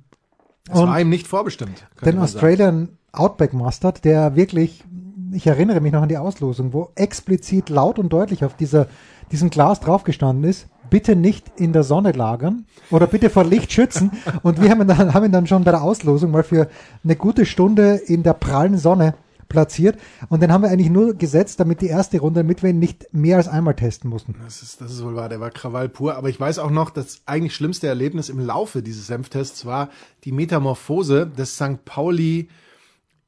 das 0.66 0.80
Und 0.80 0.88
war 0.88 1.00
ihm 1.00 1.08
nicht 1.10 1.26
vorbestimmt. 1.26 1.86
den 2.00 2.12
sagen. 2.12 2.18
Australian 2.18 2.88
Outback 3.12 3.52
Mustard, 3.52 4.04
der 4.04 4.36
wirklich, 4.36 4.84
ich 5.32 5.46
erinnere 5.46 5.80
mich 5.80 5.92
noch 5.92 6.02
an 6.02 6.08
die 6.08 6.18
Auslosung, 6.18 6.72
wo 6.72 6.90
explizit 6.94 7.68
laut 7.68 7.98
und 7.98 8.12
deutlich 8.12 8.44
auf 8.44 8.56
dieser, 8.56 8.86
diesem 9.30 9.50
Glas 9.50 9.80
draufgestanden 9.80 10.48
ist, 10.48 10.68
bitte 10.90 11.16
nicht 11.16 11.50
in 11.56 11.72
der 11.72 11.82
Sonne 11.82 12.12
lagern 12.12 12.66
oder 12.90 13.06
bitte 13.06 13.30
vor 13.30 13.44
Licht 13.44 13.72
schützen. 13.72 14.10
Und 14.42 14.60
wir 14.60 14.70
haben 14.70 14.82
ihn, 14.82 14.88
dann, 14.88 15.14
haben 15.14 15.24
ihn 15.24 15.32
dann 15.32 15.46
schon 15.46 15.64
bei 15.64 15.70
der 15.70 15.82
Auslosung 15.82 16.30
mal 16.30 16.42
für 16.42 16.68
eine 17.02 17.16
gute 17.16 17.46
Stunde 17.46 17.94
in 17.94 18.22
der 18.22 18.34
prallen 18.34 18.76
Sonne 18.76 19.14
platziert. 19.48 19.98
Und 20.28 20.42
den 20.42 20.52
haben 20.52 20.62
wir 20.62 20.70
eigentlich 20.70 20.90
nur 20.90 21.14
gesetzt, 21.14 21.60
damit 21.60 21.80
die 21.80 21.88
erste 21.88 22.18
Runde, 22.20 22.40
damit 22.40 22.62
wir 22.62 22.70
ihn 22.70 22.78
nicht 22.78 23.08
mehr 23.12 23.36
als 23.36 23.48
einmal 23.48 23.74
testen 23.74 24.10
mussten. 24.10 24.34
Das 24.44 24.62
ist, 24.62 24.80
das 24.80 24.92
ist 24.92 25.04
wohl 25.04 25.16
wahr, 25.16 25.28
der 25.28 25.40
war 25.40 25.50
Krawall 25.50 25.88
pur. 25.88 26.16
Aber 26.16 26.28
ich 26.28 26.38
weiß 26.40 26.58
auch 26.58 26.70
noch, 26.70 26.90
das 26.90 27.22
eigentlich 27.26 27.54
schlimmste 27.54 27.86
Erlebnis 27.86 28.28
im 28.28 28.38
Laufe 28.40 28.82
dieses 28.82 29.06
Senftests 29.06 29.64
war 29.66 29.90
die 30.24 30.32
Metamorphose 30.32 31.26
des 31.26 31.56
St. 31.56 31.84
Pauli, 31.84 32.48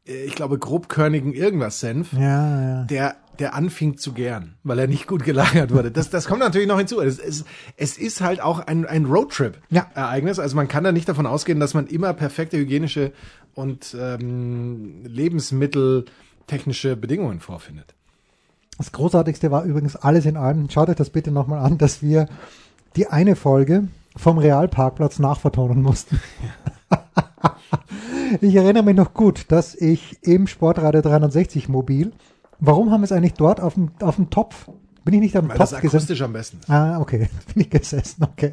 äh, 0.06 0.24
ich 0.24 0.34
glaube, 0.34 0.58
grobkörnigen 0.58 1.32
irgendwas 1.32 1.80
Senf, 1.80 2.12
Ja, 2.12 2.60
ja. 2.80 2.84
der, 2.84 3.16
der 3.38 3.54
anfing 3.54 3.96
zu 3.96 4.12
gären, 4.12 4.54
weil 4.62 4.78
er 4.78 4.86
nicht 4.86 5.06
gut 5.06 5.24
gelagert 5.24 5.72
wurde. 5.72 5.90
Das, 5.90 6.10
das 6.10 6.26
kommt 6.26 6.40
natürlich 6.40 6.68
noch 6.68 6.78
hinzu. 6.78 7.00
Es, 7.00 7.18
es, 7.18 7.44
es 7.76 7.98
ist 7.98 8.20
halt 8.20 8.40
auch 8.40 8.60
ein, 8.60 8.86
ein 8.86 9.04
Roadtrip-Ereignis. 9.06 10.38
Also 10.38 10.56
man 10.56 10.68
kann 10.68 10.84
da 10.84 10.92
nicht 10.92 11.08
davon 11.08 11.26
ausgehen, 11.26 11.60
dass 11.60 11.74
man 11.74 11.86
immer 11.86 12.12
perfekte 12.12 12.56
hygienische 12.56 13.12
und 13.54 13.96
ähm, 13.98 15.04
lebensmitteltechnische 15.04 16.96
Bedingungen 16.96 17.40
vorfindet. 17.40 17.94
Das 18.78 18.92
Großartigste 18.92 19.50
war 19.50 19.64
übrigens 19.64 19.96
alles 19.96 20.26
in 20.26 20.36
allem, 20.36 20.68
schaut 20.68 20.90
euch 20.90 20.96
das 20.96 21.10
bitte 21.10 21.30
nochmal 21.30 21.64
an, 21.64 21.78
dass 21.78 22.02
wir 22.02 22.28
die 22.94 23.06
eine 23.06 23.36
Folge 23.36 23.88
vom 24.16 24.38
Realparkplatz 24.38 25.18
nachvertonen 25.18 25.82
mussten. 25.82 26.20
ich 28.40 28.54
erinnere 28.54 28.82
mich 28.82 28.96
noch 28.96 29.14
gut, 29.14 29.46
dass 29.48 29.74
ich 29.74 30.18
im 30.22 30.46
Sportradio 30.46 31.00
360 31.02 31.68
mobil, 31.68 32.12
warum 32.60 32.90
haben 32.90 33.00
wir 33.00 33.04
es 33.06 33.12
eigentlich 33.12 33.34
dort 33.34 33.60
auf 33.60 33.74
dem, 33.74 33.90
auf 34.00 34.16
dem 34.16 34.30
Topf? 34.30 34.68
Bin 35.04 35.14
ich 35.14 35.20
nicht 35.20 35.36
am 35.36 35.48
Weil 35.48 35.56
das 35.58 35.70
Topf 35.70 35.80
gesessen? 35.82 35.96
akustisch 35.96 36.22
am 36.22 36.32
besten 36.32 36.58
ist. 36.58 36.70
Ah, 36.70 36.98
okay, 37.00 37.28
bin 37.54 37.62
ich 37.62 37.70
gesessen, 37.70 38.24
okay. 38.24 38.52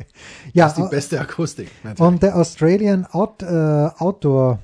Ja, 0.54 0.66
Das 0.66 0.78
ist 0.78 0.84
die 0.86 0.90
beste 0.96 1.20
Akustik. 1.22 1.70
Natürlich. 1.84 2.08
und 2.08 2.22
der 2.24 2.36
Australian 2.36 3.06
Out, 3.08 3.42
äh, 3.42 3.90
Outdoor 3.98 4.60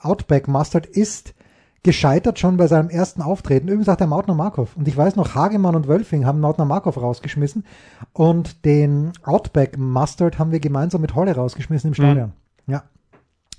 Outback 0.00 0.48
Mustard 0.48 0.86
ist 0.86 1.34
gescheitert 1.82 2.38
schon 2.38 2.56
bei 2.58 2.66
seinem 2.66 2.90
ersten 2.90 3.22
Auftreten. 3.22 3.68
Übrigens 3.68 3.88
auch 3.88 3.96
der 3.96 4.06
Mautner 4.06 4.34
Markov. 4.34 4.76
Und 4.76 4.86
ich 4.88 4.96
weiß 4.96 5.16
noch, 5.16 5.34
Hagemann 5.34 5.74
und 5.74 5.88
Wölfing 5.88 6.26
haben 6.26 6.40
Mautner 6.40 6.64
Markov 6.66 7.00
rausgeschmissen 7.00 7.64
und 8.12 8.64
den 8.66 9.12
Outback 9.22 9.78
Mustard 9.78 10.38
haben 10.38 10.52
wir 10.52 10.60
gemeinsam 10.60 11.00
mit 11.00 11.14
Holle 11.14 11.34
rausgeschmissen 11.34 11.88
im 11.88 11.94
Stadion. 11.94 12.32
Ja. 12.66 12.82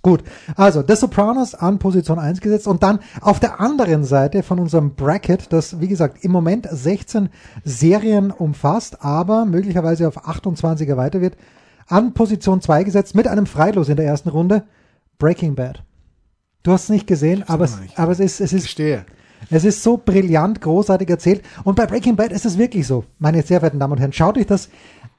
Gut, 0.03 0.23
also 0.55 0.83
The 0.87 0.95
Sopranos 0.95 1.53
an 1.53 1.77
Position 1.77 2.17
1 2.17 2.41
gesetzt 2.41 2.67
und 2.67 2.81
dann 2.81 2.99
auf 3.21 3.39
der 3.39 3.59
anderen 3.59 4.03
Seite 4.03 4.41
von 4.41 4.57
unserem 4.57 4.95
Bracket, 4.95 5.53
das 5.53 5.79
wie 5.79 5.87
gesagt 5.87 6.23
im 6.23 6.31
Moment 6.31 6.67
16 6.71 7.29
Serien 7.63 8.31
umfasst, 8.31 9.03
aber 9.03 9.45
möglicherweise 9.45 10.07
auf 10.07 10.25
28er 10.25 10.97
weiter 10.97 11.21
wird, 11.21 11.37
an 11.87 12.13
Position 12.13 12.61
2 12.61 12.83
gesetzt 12.83 13.13
mit 13.13 13.27
einem 13.27 13.45
Freilos 13.45 13.89
in 13.89 13.95
der 13.95 14.05
ersten 14.05 14.29
Runde, 14.29 14.63
Breaking 15.19 15.53
Bad. 15.53 15.83
Du 16.63 16.71
hast 16.71 16.83
es 16.83 16.89
nicht 16.89 17.05
gesehen, 17.05 17.43
aber, 17.47 17.65
es, 17.65 17.79
nicht. 17.79 17.99
aber 17.99 18.11
es 18.11 18.19
ist, 18.19 18.41
es 18.41 18.53
ist, 18.53 18.69
stehe. 18.69 19.05
Es 19.51 19.63
ist 19.63 19.83
so 19.83 19.97
brillant, 19.97 20.61
großartig 20.61 21.09
erzählt. 21.09 21.43
Und 21.63 21.75
bei 21.75 21.85
Breaking 21.85 22.15
Bad 22.15 22.31
ist 22.31 22.45
es 22.45 22.57
wirklich 22.57 22.87
so. 22.87 23.05
Meine 23.19 23.41
sehr 23.43 23.59
verehrten 23.59 23.79
Damen 23.79 23.93
und 23.93 23.99
Herren, 23.99 24.13
schaut 24.13 24.37
euch 24.37 24.47
das 24.47 24.69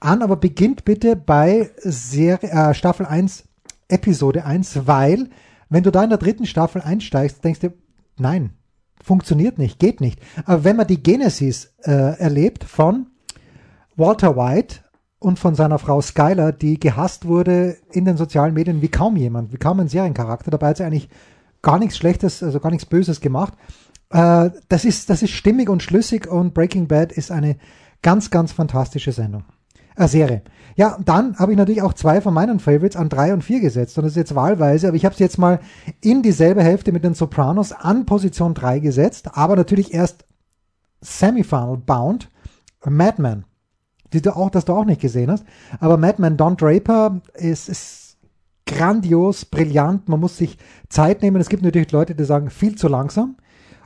an, 0.01 0.23
aber 0.23 0.37
beginnt 0.37 0.85
bitte 0.85 1.15
bei 1.15 1.71
Serie, 1.79 2.51
äh, 2.51 2.75
Staffel 2.75 3.07
1, 3.07 3.45
Episode 3.93 4.45
1, 4.45 4.87
weil, 4.87 5.29
wenn 5.69 5.83
du 5.83 5.91
da 5.91 6.03
in 6.03 6.11
der 6.11 6.19
dritten 6.19 6.47
Staffel 6.47 6.83
einsteigst, 6.83 7.45
denkst 7.45 7.61
du, 7.61 7.73
nein, 8.19 8.51
funktioniert 9.03 9.59
nicht, 9.59 9.79
geht 9.79 10.01
nicht. 10.01 10.21
Aber 10.45 10.65
wenn 10.65 10.77
man 10.77 10.87
die 10.87 11.03
Genesis 11.03 11.75
äh, 11.83 12.19
erlebt 12.19 12.65
von 12.65 13.09
Walter 13.97 14.37
White 14.37 14.81
und 15.19 15.39
von 15.39 15.55
seiner 15.55 15.79
Frau 15.79 16.01
Skyler, 16.01 16.53
die 16.53 16.81
gehasst 16.81 17.27
wurde 17.27 17.77
in 17.93 18.05
den 18.05 18.17
sozialen 18.17 18.55
Medien 18.55 18.83
wie 18.83 18.89
kaum 18.89 19.17
jemand, 19.17 19.53
wie 19.53 19.59
kaum 19.59 19.81
ein 19.81 19.89
Seriencharakter, 19.89 20.51
dabei 20.51 20.69
hat 20.69 20.79
sie 20.79 20.85
eigentlich 20.85 21.09
gar 21.63 21.79
nichts 21.79 21.97
Schlechtes, 21.97 22.43
also 22.43 22.61
gar 22.61 22.71
nichts 22.71 22.87
Böses 22.87 23.21
gemacht. 23.21 23.55
Äh, 24.11 24.51
das 24.69 24.85
ist, 24.85 25.11
das 25.11 25.23
ist 25.23 25.31
stimmig 25.31 25.69
und 25.69 25.83
schlüssig 25.83 26.27
und 26.27 26.55
Breaking 26.55 26.89
Bad 26.89 27.13
ist 27.13 27.31
eine 27.31 27.57
ganz, 28.03 28.31
ganz 28.31 28.53
fantastische 28.53 29.13
Sendung. 29.13 29.45
Äh, 29.97 30.09
Serie. 30.09 30.43
Ja, 30.75 30.97
dann 31.05 31.37
habe 31.39 31.53
ich 31.53 31.59
natürlich 31.59 31.83
auch 31.83 31.93
zwei 31.93 32.21
von 32.21 32.33
meinen 32.33 32.59
Favorites 32.59 32.97
an 32.97 33.09
drei 33.09 33.33
und 33.35 33.45
vier 33.45 33.61
gesetzt. 33.61 33.99
Und 33.99 34.05
das 34.05 34.13
ist 34.13 34.17
jetzt 34.17 34.35
wahlweise, 34.35 34.89
aber 34.89 34.97
ich 34.97 35.05
habe 35.05 35.13
es 35.13 35.19
jetzt 35.19 35.39
mal 35.39 35.61
in 36.01 36.23
dieselbe 36.23 36.63
Hälfte 36.63 36.93
mit 36.93 37.05
den 37.05 37.15
Sopranos 37.15 37.73
an 37.73 38.07
Position 38.07 38.55
drei 38.55 38.79
gesetzt, 38.79 39.37
aber 39.37 39.57
natürlich 39.57 39.93
erst 39.93 40.25
Semifinal 41.01 41.77
Bound, 41.77 42.31
Madman, 42.85 43.45
die 44.13 44.23
du 44.23 44.35
auch, 44.35 44.51
das 44.51 44.65
du 44.65 44.73
auch 44.73 44.85
nicht 44.85 45.01
gesehen 45.01 45.31
hast, 45.31 45.45
aber 45.79 45.97
Madman 45.97 46.37
Don 46.37 46.57
Draper 46.57 47.21
ist, 47.35 47.69
ist 47.69 48.17
grandios, 48.67 49.45
brillant, 49.45 50.09
man 50.09 50.21
muss 50.21 50.37
sich 50.37 50.57
Zeit 50.89 51.23
nehmen, 51.23 51.41
es 51.41 51.49
gibt 51.49 51.63
natürlich 51.63 51.93
Leute, 51.93 52.15
die 52.15 52.25
sagen, 52.25 52.51
viel 52.51 52.77
zu 52.77 52.89
langsam. 52.89 53.37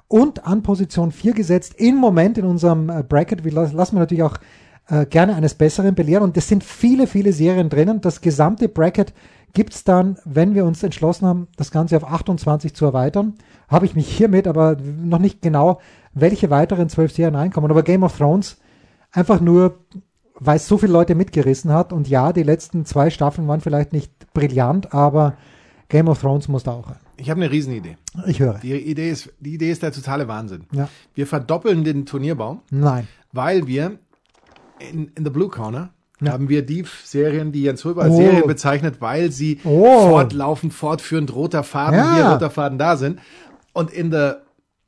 Und 0.08 0.46
an 0.46 0.62
Position 0.62 1.10
4 1.10 1.32
gesetzt, 1.32 1.74
im 1.78 1.96
Moment 1.96 2.38
in 2.38 2.44
unserem 2.44 2.90
äh, 2.90 3.02
Bracket, 3.02 3.44
wir 3.44 3.50
lassen 3.50 3.96
wir 3.96 4.00
natürlich 4.00 4.22
auch 4.22 4.36
äh, 4.88 5.07
gerne 5.07 5.35
eines 5.35 5.55
Besseren 5.55 5.94
belehren. 5.94 6.22
Und 6.22 6.37
es 6.37 6.49
sind 6.49 6.64
viele, 6.64 7.07
viele 7.07 7.33
Serien 7.33 7.68
drinnen. 7.68 8.01
Das 8.01 8.20
gesamte 8.20 8.68
Bracket 8.68 9.12
gibt's 9.53 9.85
dann, 9.85 10.18
wenn 10.25 10.55
wir 10.55 10.64
uns 10.64 10.83
entschlossen 10.83 11.27
haben, 11.27 11.49
das 11.57 11.70
Ganze 11.70 11.96
auf 11.96 12.05
28 12.05 12.75
zu 12.75 12.85
erweitern. 12.85 13.35
Habe 13.68 13.87
ich 13.87 13.94
mich 13.94 14.09
hiermit 14.09 14.46
aber 14.46 14.77
noch 14.77 15.18
nicht 15.18 15.42
genau, 15.42 15.81
welche 16.12 16.51
weiteren 16.51 16.88
zwölf 16.88 17.12
Serien 17.12 17.35
reinkommen. 17.35 17.70
Aber 17.70 17.83
Game 17.83 18.03
of 18.03 18.16
Thrones 18.16 18.59
einfach 19.12 19.40
nur, 19.40 19.79
weil 20.38 20.57
es 20.57 20.68
so 20.68 20.79
viele 20.79 20.92
Leute 20.92 21.14
mitgerissen 21.14 21.72
hat. 21.72 21.92
Und 21.92 22.09
ja, 22.09 22.33
die 22.33 22.42
letzten 22.42 22.85
zwei 22.85 23.11
Staffeln 23.11 23.49
waren 23.49 23.61
vielleicht 23.61 23.92
nicht 23.92 24.12
brillant, 24.35 24.92
aber 24.92 25.37
Game 25.88 26.09
of 26.09 26.20
Thrones 26.20 26.49
muss 26.49 26.64
da 26.64 26.72
auch 26.72 26.90
rein. 26.90 26.99
Ich 27.16 27.31
habe 27.31 27.40
eine 27.40 27.51
Riesenidee. 27.51 27.96
Ich 28.27 28.40
höre. 28.40 28.59
Die 28.59 28.75
Idee 28.75 29.11
ist, 29.11 29.33
die 29.40 29.55
Idee 29.55 29.70
ist 29.70 29.83
der 29.83 29.92
totale 29.92 30.29
Wahnsinn. 30.29 30.66
Ja. 30.72 30.88
Wir 31.14 31.27
verdoppeln 31.27 31.83
den 31.83 32.05
Turnierbaum, 32.05 32.61
Nein. 32.70 33.09
weil 33.33 33.66
wir 33.66 33.99
in, 34.78 35.08
in 35.16 35.24
the 35.24 35.30
Blue 35.30 35.48
Corner 35.48 35.90
Ja. 36.20 36.32
haben 36.32 36.48
wir 36.48 36.62
die 36.64 36.84
Serien, 37.04 37.52
die 37.52 37.62
Jens 37.62 37.84
Röber 37.84 38.02
als 38.04 38.12
Oh. 38.14 38.16
Serien 38.16 38.46
bezeichnet, 38.46 38.96
weil 39.00 39.30
sie 39.32 39.60
Oh. 39.64 40.08
fortlaufend, 40.10 40.72
fortführend 40.72 41.34
roter 41.34 41.62
Faden, 41.62 41.98
Ja. 41.98 42.14
hier 42.14 42.24
roter 42.26 42.50
Faden 42.50 42.78
da 42.78 42.96
sind. 42.96 43.20
Und 43.72 43.90
in 43.92 44.10
the, 44.10 44.32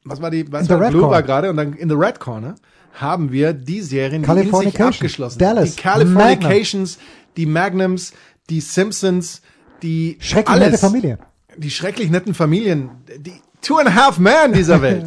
was 0.05 0.22
war 0.22 0.31
die, 0.31 0.51
was 0.51 0.68
In 0.68 0.79
war 0.81 0.88
Blue 0.90 1.03
war 1.03 1.09
Corner. 1.11 1.22
gerade 1.22 1.51
und 1.51 1.57
dann 1.59 1.72
in 1.74 1.88
the 1.88 1.94
Red 1.94 2.18
Corner 2.20 2.55
haben 2.94 3.31
wir 3.31 3.53
die 3.53 3.81
Serien, 3.83 4.22
die 4.22 4.31
in 4.48 4.55
sich 4.55 4.81
abgeschlossen 4.81 5.38
Dallas. 5.38 5.77
Die 5.77 5.83
Californications, 5.83 6.98
die 7.37 7.46
Magnums, 7.46 8.12
die 8.51 8.61
Simpsons, 8.61 9.42
die 9.83 10.16
Schrecklich 10.20 10.48
alles. 10.57 10.66
nette 10.72 10.79
Familie. 10.79 11.18
Die 11.57 11.70
schrecklich 11.70 12.11
netten 12.11 12.35
Familien, 12.35 12.90
die 13.18 13.33
Two 13.61 13.77
and 13.79 13.88
a 13.88 13.94
Half 13.94 14.18
Man 14.18 14.53
dieser 14.53 14.81
Welt. 14.83 15.05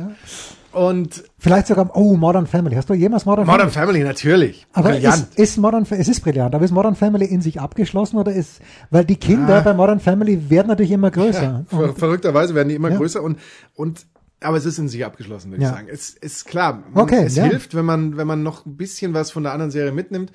Und 0.73 1.23
Vielleicht 1.37 1.67
sogar, 1.67 1.89
oh, 1.95 2.15
Modern 2.15 2.47
Family. 2.47 2.75
Hast 2.75 2.89
du 2.89 2.93
jemals 2.93 3.25
Modern, 3.25 3.45
Modern 3.45 3.69
Family? 3.69 3.99
Family, 3.99 4.03
natürlich. 4.07 4.65
Aber 4.73 4.89
Brillant. 4.91 5.27
ist, 5.31 5.39
ist 5.39 5.57
Modern, 5.57 5.85
es 5.89 6.07
ist 6.07 6.21
brillant, 6.21 6.55
aber 6.55 6.63
ist 6.63 6.71
Modern 6.71 6.95
Family 6.95 7.25
in 7.25 7.41
sich 7.41 7.59
abgeschlossen 7.59 8.17
oder 8.17 8.31
ist, 8.31 8.61
weil 8.89 9.03
die 9.03 9.17
Kinder 9.17 9.57
Ah. 9.57 9.61
bei 9.61 9.73
Modern 9.73 9.99
Family 9.99 10.49
werden 10.49 10.67
natürlich 10.67 10.91
immer 10.91 11.11
größer. 11.11 11.65
Ver 11.67 11.79
Und, 11.79 11.97
verrückterweise 11.99 12.55
werden 12.55 12.69
die 12.69 12.75
immer 12.75 12.89
Ja. 12.89 12.97
größer 12.97 13.21
und, 13.21 13.37
und 13.75 14.05
aber 14.39 14.57
es 14.57 14.65
ist 14.65 14.79
in 14.79 14.87
sich 14.87 15.05
abgeschlossen, 15.05 15.51
würde 15.51 15.63
Ja. 15.63 15.69
ich 15.69 15.75
sagen. 15.75 15.87
Es 15.91 16.09
ist 16.11 16.45
klar. 16.45 16.83
Okay, 16.95 17.23
es 17.25 17.35
ja. 17.35 17.43
hilft, 17.43 17.75
wenn 17.75 17.85
man, 17.85 18.17
wenn 18.17 18.25
man 18.27 18.41
noch 18.41 18.65
ein 18.65 18.77
bisschen 18.77 19.13
was 19.13 19.29
von 19.31 19.43
der 19.43 19.51
anderen 19.53 19.71
Serie 19.71 19.91
mitnimmt. 19.91 20.31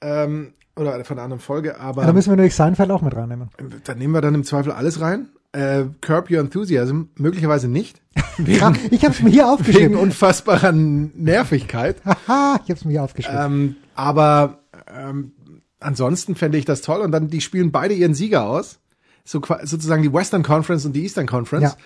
Ähm, 0.00 0.52
oder 0.78 1.02
von 1.06 1.16
der 1.16 1.24
anderen 1.24 1.40
Folge, 1.40 1.80
aber 1.80 2.04
da 2.04 2.12
müssen 2.12 2.28
wir 2.30 2.36
natürlich 2.36 2.54
Seinfeld 2.54 2.90
auch 2.90 3.00
mit 3.00 3.16
reinnehmen. 3.16 3.48
dann 3.84 3.96
nehmen 3.98 4.12
wir 4.12 4.20
dann 4.20 4.34
im 4.34 4.44
Zweifel 4.44 4.72
alles 4.72 5.00
rein. 5.00 5.30
Äh, 5.56 5.86
Curb 6.02 6.30
Your 6.30 6.40
Enthusiasm, 6.40 7.04
möglicherweise 7.16 7.66
nicht. 7.66 8.02
Wegen, 8.36 8.78
ich 8.90 9.04
habe 9.04 9.14
es 9.14 9.22
mir 9.22 9.30
hier 9.30 9.44
wegen 9.44 9.50
aufgeschrieben. 9.50 9.96
unfassbarer 9.96 10.72
Nervigkeit. 10.72 11.96
Haha, 12.04 12.60
ich 12.62 12.70
habe 12.70 12.74
es 12.74 12.84
mir 12.84 12.90
hier 12.92 13.02
aufgeschrieben. 13.02 13.40
Ähm, 13.42 13.76
aber 13.94 14.58
ähm, 14.94 15.32
ansonsten 15.80 16.34
fände 16.34 16.58
ich 16.58 16.66
das 16.66 16.82
toll. 16.82 17.00
Und 17.00 17.10
dann, 17.10 17.28
die 17.28 17.40
spielen 17.40 17.72
beide 17.72 17.94
ihren 17.94 18.12
Sieger 18.12 18.44
aus. 18.44 18.80
So, 19.24 19.40
sozusagen 19.62 20.02
die 20.02 20.12
Western 20.12 20.42
Conference 20.42 20.84
und 20.84 20.92
die 20.92 21.04
Eastern 21.04 21.26
Conference. 21.26 21.72
Ja. 21.72 21.76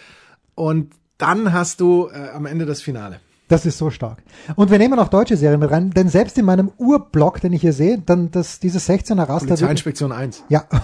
Und 0.57 0.93
dann 1.17 1.53
hast 1.53 1.81
du 1.81 2.09
äh, 2.13 2.31
am 2.31 2.47
Ende 2.47 2.67
das 2.67 2.83
Finale. 2.83 3.21
Das 3.47 3.67
ist 3.67 3.79
so 3.79 3.91
stark. 3.91 4.19
Und 4.57 4.73
wir 4.73 4.79
nehmen 4.79 4.99
auch 4.99 5.09
deutsche 5.09 5.37
Serien 5.37 5.61
mit 5.61 5.71
rein, 5.71 5.91
denn 5.91 6.09
selbst 6.09 6.37
in 6.39 6.45
meinem 6.45 6.73
Urblock, 6.77 7.41
den 7.41 7.53
ich 7.53 7.61
hier 7.61 7.73
sehe, 7.73 7.99
dann 7.99 8.33
das, 8.33 8.59
dieses 8.59 8.89
16er 8.89 9.29
Raster. 9.29 9.47
Polizeiinspektion 9.47 10.11
1. 10.11 10.43
Ja. 10.49 10.65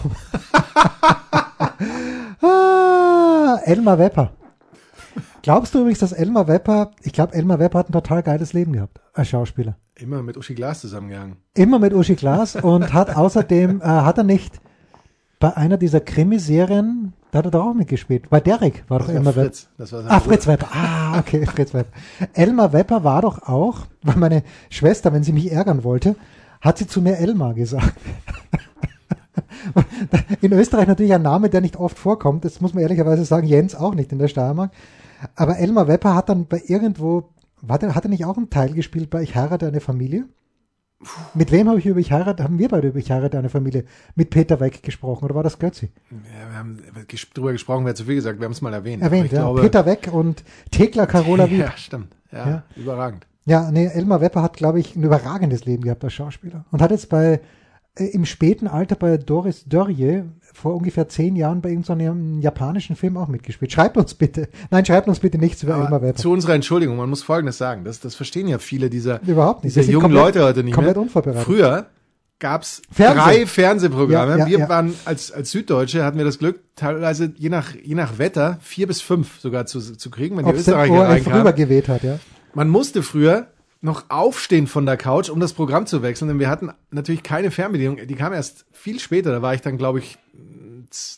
ah, 2.43 3.59
Elmar 3.65 3.99
Wepper. 3.99 4.33
Glaubst 5.43 5.75
du 5.75 5.79
übrigens, 5.81 6.01
dass 6.01 6.13
Elmar 6.13 6.49
Wepper, 6.49 6.91
ich 7.03 7.13
glaube, 7.13 7.35
Elmar 7.35 7.59
Wepper 7.61 7.79
hat 7.81 7.89
ein 7.89 7.93
total 7.93 8.23
geiles 8.23 8.53
Leben 8.53 8.73
gehabt 8.73 9.01
als 9.13 9.29
Schauspieler. 9.29 9.77
Immer 9.95 10.23
mit 10.23 10.37
Uschi 10.37 10.55
Glas 10.55 10.81
zusammengehangen. 10.81 11.37
Immer 11.55 11.79
mit 11.79 11.95
Uschi 11.95 12.17
Glas 12.17 12.57
und 12.57 12.93
hat 12.93 13.15
außerdem, 13.17 13.81
äh, 13.83 13.85
hat 13.85 14.19
er 14.19 14.25
nicht 14.25 14.61
bei 15.39 15.57
einer 15.57 15.77
dieser 15.77 16.01
Krimiserien, 16.01 17.13
da 17.31 17.39
hat 17.39 17.45
er 17.47 17.51
doch 17.53 17.65
auch 17.67 17.75
mitgespielt. 17.75 18.29
Bei 18.31 18.41
Derek 18.41 18.85
war 18.89 18.99
doch 18.99 19.07
Das 19.07 19.15
war 19.15 19.21
Elmar 19.21 19.37
Wepper. 19.37 19.57
Das 19.79 19.93
war 19.93 20.03
sein 20.03 20.11
Ah, 20.11 20.19
Bruder. 20.19 20.31
Fritz 20.35 20.47
Wepper. 20.49 20.69
Ah, 20.73 21.19
okay, 21.21 21.47
Fritz 21.47 21.75
Wepper. 21.75 21.93
Elmar 22.33 22.73
Wepper 22.73 23.05
war 23.05 23.23
doch 23.23 23.43
auch, 23.47 23.87
weil 24.03 24.17
meine 24.17 24.43
Schwester, 24.71 25.13
wenn 25.13 25.23
sie 25.23 25.33
mich 25.33 25.53
ärgern 25.53 25.85
wollte, 25.85 26.17
hat 26.61 26.79
sie 26.79 26.87
zu 26.89 27.01
mir 27.01 27.19
Elmar 27.19 27.55
gesagt. 27.55 27.93
In 30.41 30.53
Österreich 30.53 30.87
natürlich 30.87 31.15
ein 31.15 31.23
Name, 31.23 31.49
der 31.51 31.61
nicht 31.61 31.77
oft 31.77 31.99
vorkommt. 31.99 32.45
Das 32.45 32.61
muss 32.61 32.75
man 32.75 32.83
ehrlicherweise 32.83 33.25
sagen, 33.25 33.47
Jens 33.47 33.75
auch 33.75 33.95
nicht 33.95 34.13
in 34.13 34.19
der 34.19 34.29
Steiermark. 34.29 34.73
Aber 35.35 35.59
Elmar 35.59 35.89
Wepper 35.89 36.15
hat 36.15 36.29
dann 36.29 36.47
bei 36.47 36.63
irgendwo, 36.67 37.31
war 37.63 37.79
der, 37.79 37.95
hat 37.95 38.05
er 38.05 38.11
nicht 38.11 38.25
auch 38.25 38.37
einen 38.37 38.51
Teil 38.51 38.73
gespielt 38.73 39.11
bei 39.11 39.23
Ich 39.23 39.35
heirate 39.35 39.67
eine 39.67 39.81
Familie? 39.81 40.27
Mit 41.35 41.53
wem 41.53 41.69
habe 41.69 41.79
ich 41.79 41.87
über 41.87 42.01
Ich 42.01 42.11
heirate, 42.11 42.43
haben 42.43 42.59
wir 42.59 42.69
beide 42.69 42.89
über 42.89 42.99
Ich 42.99 43.11
heirate 43.11 43.39
eine 43.39 43.51
Familie 43.51 43.85
mit 44.15 44.31
Peter 44.31 44.61
Weck 44.61 44.83
gesprochen 44.83 45.25
oder 45.27 45.35
war 45.35 45.43
das 45.43 45.59
Götzi? 45.59 45.91
Ja, 46.11 46.51
wir 46.51 46.59
haben 46.59 46.79
drüber 47.35 47.53
gesprochen, 47.53 47.85
wäre 47.85 47.95
zu 47.95 48.05
viel 48.05 48.15
gesagt. 48.15 48.41
Wir 48.41 48.47
haben 48.47 48.53
es 48.53 48.63
mal 48.63 48.73
erwähnt. 48.73 49.03
Erwähnt, 49.03 49.31
ja. 49.31 49.41
glaube, 49.41 49.61
Peter 49.61 49.85
Weck 49.85 50.09
und 50.11 50.43
Thekla 50.71 51.07
Carola 51.07 51.51
Wieb. 51.51 51.59
Ja, 51.67 51.73
stimmt. 51.77 52.17
Ja, 52.33 52.49
Ja. 52.49 52.63
überragend. 52.77 53.27
Ja, 53.45 53.71
nee, 53.71 53.87
Elmar 53.87 54.21
Wepper 54.21 54.43
hat, 54.43 54.57
glaube 54.57 54.81
ich, 54.81 54.97
ein 54.97 55.05
überragendes 55.05 55.65
Leben 55.67 55.85
gehabt 55.85 56.03
als 56.03 56.15
Schauspieler. 56.15 56.65
Und 56.73 56.83
hat 56.83 56.91
jetzt 56.91 57.09
bei, 57.09 57.41
im 57.99 58.25
späten 58.27 58.67
Alter 58.69 58.95
bei 58.97 59.17
Doris 59.17 59.65
Dörrie 59.67 60.23
vor 60.53 60.75
ungefähr 60.75 61.09
zehn 61.09 61.37
Jahren 61.37 61.61
bei 61.61 61.71
irgendeinem 61.71 62.41
japanischen 62.41 62.97
Film 62.97 63.17
auch 63.17 63.29
mitgespielt. 63.29 63.73
Schreibt 63.73 63.97
uns 63.97 64.15
bitte. 64.15 64.49
Nein, 64.71 64.85
schreibt 64.87 65.09
uns 65.09 65.21
bitte 65.21 65.39
nichts 65.39 65.63
über 65.63 65.75
Elmar 65.75 66.03
Wepper. 66.03 66.17
zu 66.19 66.31
unserer 66.31 66.55
Entschuldigung, 66.55 66.97
man 66.97 67.09
muss 67.11 67.23
Folgendes 67.23 67.59
sagen. 67.59 67.85
Das, 67.85 68.01
das 68.01 68.15
verstehen 68.15 68.49
ja 68.49 68.59
viele 68.59 68.89
dieser, 68.91 69.21
Überhaupt 69.27 69.65
nicht. 69.65 69.77
dieser 69.77 69.87
Die 69.87 69.93
jungen 69.93 70.05
komplett- 70.15 70.23
Leute 70.37 70.45
heute 70.45 70.65
nicht 70.65 70.75
komplett 70.75 70.97
mehr. 70.97 71.03
unvorbereitet. 71.03 71.45
Früher 71.45 71.87
gab's 72.39 72.83
Fernsehen. 72.91 73.23
drei 73.25 73.47
Fernsehprogramme. 73.47 74.33
Ja, 74.33 74.39
ja, 74.39 74.47
wir 74.47 74.59
ja. 74.61 74.69
waren 74.69 74.95
als, 75.07 75.33
als 75.33 75.51
Süddeutsche 75.51 76.05
hatten 76.05 76.19
wir 76.19 76.25
das 76.27 76.39
Glück, 76.39 76.61
teilweise 76.77 77.33
je 77.37 77.49
nach, 77.49 77.75
je 77.75 77.95
nach 77.95 78.19
Wetter 78.19 78.59
vier 78.61 78.87
bis 78.87 79.01
fünf 79.01 79.41
sogar 79.41 79.65
zu, 79.67 79.81
zu 79.81 80.11
kriegen, 80.11 80.37
wenn 80.37 80.45
die 80.45 80.51
Ob 80.51 80.57
es 80.57 80.65
der 80.67 80.75
Österreicher 80.75 81.09
reinkamen. 81.09 81.39
rübergeweht 81.39 81.89
hat, 81.89 82.03
ja. 82.03 82.19
Man 82.55 82.69
musste 82.69 83.03
früher 83.03 83.47
noch 83.87 84.11
aufstehen 84.11 84.67
von 84.67 84.85
der 84.85 84.99
Couch, 84.99 85.31
um 85.31 85.41
das 85.41 85.55
Programm 85.55 85.87
zu 85.87 86.03
wechseln, 86.03 86.29
denn 86.29 86.39
wir 86.39 86.51
hatten 86.51 86.71
natürlich 86.91 87.23
keine 87.23 87.51
Fernbedienung. 87.51 87.97
Die 88.07 88.15
kam 88.15 88.35
erst 88.35 88.67
viel 88.73 89.01
später, 89.01 89.33
da 89.33 89.41
war 89.41 89.55
ich 89.55 89.63
dann, 89.63 89.79
glaube 89.79 90.01
ich, 90.01 90.19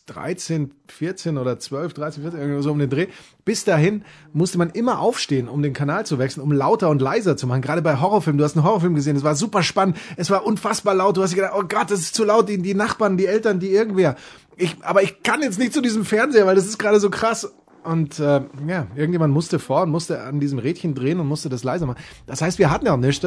13, 0.06 0.72
14 0.88 1.38
oder 1.38 1.58
12, 1.58 1.92
13, 1.94 2.22
14, 2.22 2.40
irgendwie 2.40 2.62
so 2.62 2.72
um 2.72 2.78
den 2.78 2.90
Dreh. 2.90 3.08
Bis 3.44 3.64
dahin 3.64 4.04
musste 4.32 4.58
man 4.58 4.70
immer 4.70 5.00
aufstehen, 5.00 5.48
um 5.48 5.62
den 5.62 5.72
Kanal 5.72 6.06
zu 6.06 6.18
wechseln, 6.18 6.42
um 6.42 6.52
lauter 6.52 6.88
und 6.88 7.02
leiser 7.02 7.36
zu 7.36 7.46
machen. 7.46 7.62
Gerade 7.62 7.82
bei 7.82 8.00
Horrorfilmen. 8.00 8.38
Du 8.38 8.44
hast 8.44 8.56
einen 8.56 8.64
Horrorfilm 8.64 8.94
gesehen, 8.94 9.16
es 9.16 9.24
war 9.24 9.34
super 9.34 9.62
spannend, 9.62 9.96
es 10.16 10.30
war 10.30 10.46
unfassbar 10.46 10.94
laut. 10.94 11.16
Du 11.16 11.22
hast 11.22 11.34
gedacht, 11.34 11.52
oh 11.56 11.64
Gott, 11.68 11.90
das 11.90 12.00
ist 12.00 12.14
zu 12.14 12.24
laut, 12.24 12.48
die, 12.48 12.58
die 12.58 12.74
Nachbarn, 12.74 13.16
die 13.16 13.26
Eltern, 13.26 13.60
die 13.60 13.70
irgendwer. 13.70 14.16
Ich, 14.56 14.76
aber 14.82 15.02
ich 15.02 15.22
kann 15.22 15.42
jetzt 15.42 15.58
nicht 15.58 15.72
zu 15.72 15.80
diesem 15.80 16.04
Fernseher, 16.04 16.46
weil 16.46 16.56
das 16.56 16.66
ist 16.66 16.78
gerade 16.78 17.00
so 17.00 17.10
krass. 17.10 17.52
Und 17.84 18.18
äh, 18.18 18.42
ja, 18.66 18.86
irgendjemand 18.94 19.32
musste 19.32 19.58
vor 19.58 19.82
und 19.82 19.90
musste 19.90 20.22
an 20.22 20.40
diesem 20.40 20.58
Rädchen 20.58 20.94
drehen 20.94 21.20
und 21.20 21.26
musste 21.26 21.48
das 21.48 21.64
leiser 21.64 21.86
machen. 21.86 22.02
Das 22.26 22.42
heißt, 22.42 22.58
wir 22.58 22.70
hatten 22.70 22.86
ja 22.86 22.92
auch 22.94 22.98
nichts. 22.98 23.26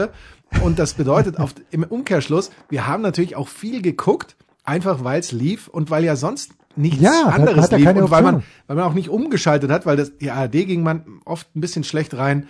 Und 0.63 0.79
das 0.79 0.93
bedeutet 0.93 1.39
auf, 1.39 1.53
im 1.71 1.83
Umkehrschluss, 1.83 2.51
wir 2.69 2.87
haben 2.87 3.01
natürlich 3.01 3.35
auch 3.35 3.47
viel 3.47 3.81
geguckt, 3.81 4.35
einfach 4.63 5.03
weil 5.03 5.19
es 5.19 5.31
lief 5.31 5.67
und 5.67 5.89
weil 5.89 6.03
ja 6.03 6.15
sonst 6.15 6.51
nichts 6.75 7.01
Ja, 7.01 7.27
anderes 7.27 7.69
er 7.69 7.77
lief 7.77 7.87
und 7.89 8.11
weil 8.11 8.23
man, 8.23 8.43
weil 8.67 8.75
man 8.75 8.85
auch 8.85 8.93
nicht 8.93 9.09
umgeschaltet 9.09 9.71
hat, 9.71 9.85
weil 9.85 9.97
das, 9.97 10.17
die 10.17 10.31
ARD 10.31 10.51
ging 10.51 10.83
man 10.83 11.03
oft 11.25 11.55
ein 11.55 11.61
bisschen 11.61 11.83
schlecht 11.83 12.15
rein. 12.15 12.47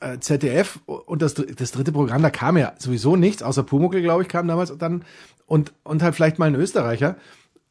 Äh, 0.00 0.18
ZDF 0.20 0.78
und 0.86 1.22
das, 1.22 1.34
das 1.34 1.72
dritte 1.72 1.90
Programm, 1.90 2.22
da 2.22 2.30
kam 2.30 2.56
ja 2.56 2.72
sowieso 2.78 3.16
nichts, 3.16 3.42
außer 3.42 3.64
Pumuckl, 3.64 4.00
glaube 4.00 4.22
ich, 4.22 4.28
kam 4.28 4.46
damals 4.46 4.76
dann 4.78 5.04
und, 5.46 5.72
und 5.82 6.02
halt 6.02 6.14
vielleicht 6.14 6.38
mal 6.38 6.46
ein 6.46 6.54
Österreicher. 6.54 7.16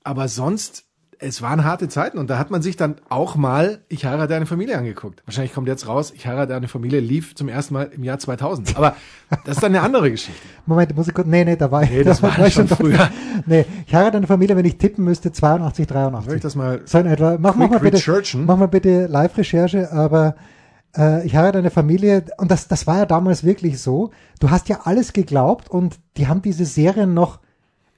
Aber 0.03 0.27
sonst, 0.27 0.86
es 1.19 1.41
waren 1.41 1.63
harte 1.63 1.87
Zeiten 1.89 2.17
und 2.17 2.29
da 2.29 2.37
hat 2.37 2.51
man 2.51 2.61
sich 2.61 2.75
dann 2.77 2.95
auch 3.09 3.35
mal 3.35 3.79
Ich 3.89 4.05
heirate 4.05 4.35
eine 4.35 4.45
Familie 4.45 4.77
angeguckt. 4.77 5.23
Wahrscheinlich 5.25 5.53
kommt 5.53 5.67
jetzt 5.67 5.87
raus, 5.87 6.13
Ich 6.15 6.27
heirate 6.27 6.55
eine 6.55 6.67
Familie 6.67 6.99
lief 6.99 7.33
zum 7.35 7.49
ersten 7.49 7.73
Mal 7.73 7.89
im 7.93 8.03
Jahr 8.03 8.19
2000. 8.19 8.77
Aber 8.77 8.95
das 9.45 9.57
ist 9.57 9.63
dann 9.63 9.73
eine 9.75 9.81
andere 9.83 10.11
Geschichte. 10.11 10.39
Moment, 10.65 10.95
muss 10.95 11.07
ich 11.07 11.13
kurz, 11.13 11.27
nee, 11.27 11.43
nee, 11.43 11.55
da 11.55 11.71
war 11.71 11.83
ich. 11.83 11.89
Nee, 11.89 12.03
das 12.03 12.21
da 12.21 12.37
war 12.37 12.47
ich 12.47 12.53
schon 12.53 12.67
dort. 12.67 12.79
früher. 12.79 13.09
Nee, 13.45 13.65
ich 13.85 13.93
heirate 13.93 14.17
eine 14.17 14.27
Familie, 14.27 14.55
wenn 14.55 14.65
ich 14.65 14.77
tippen 14.77 15.03
müsste, 15.05 15.31
82, 15.31 15.87
Soll 15.87 15.95
ich 15.97 16.01
83. 16.11 16.41
das 16.41 16.55
mal 16.55 16.81
So 16.85 16.97
in 16.99 17.05
etwa. 17.05 17.37
Mach, 17.39 17.55
mach 17.55 17.69
mal 17.69 17.79
bitte, 17.79 17.97
researchen? 17.97 18.45
mach 18.45 18.57
mal 18.57 18.67
bitte 18.67 19.05
Live-Recherche, 19.07 19.91
aber 19.91 20.35
äh, 20.97 21.25
ich 21.25 21.35
heirate 21.35 21.59
eine 21.59 21.69
Familie 21.71 22.25
und 22.37 22.51
das, 22.51 22.67
das 22.67 22.87
war 22.87 22.97
ja 22.97 23.05
damals 23.05 23.43
wirklich 23.43 23.79
so. 23.81 24.11
Du 24.39 24.49
hast 24.49 24.69
ja 24.69 24.81
alles 24.85 25.13
geglaubt 25.13 25.69
und 25.69 25.97
die 26.17 26.27
haben 26.27 26.41
diese 26.41 26.65
Serien 26.65 27.13
noch 27.13 27.39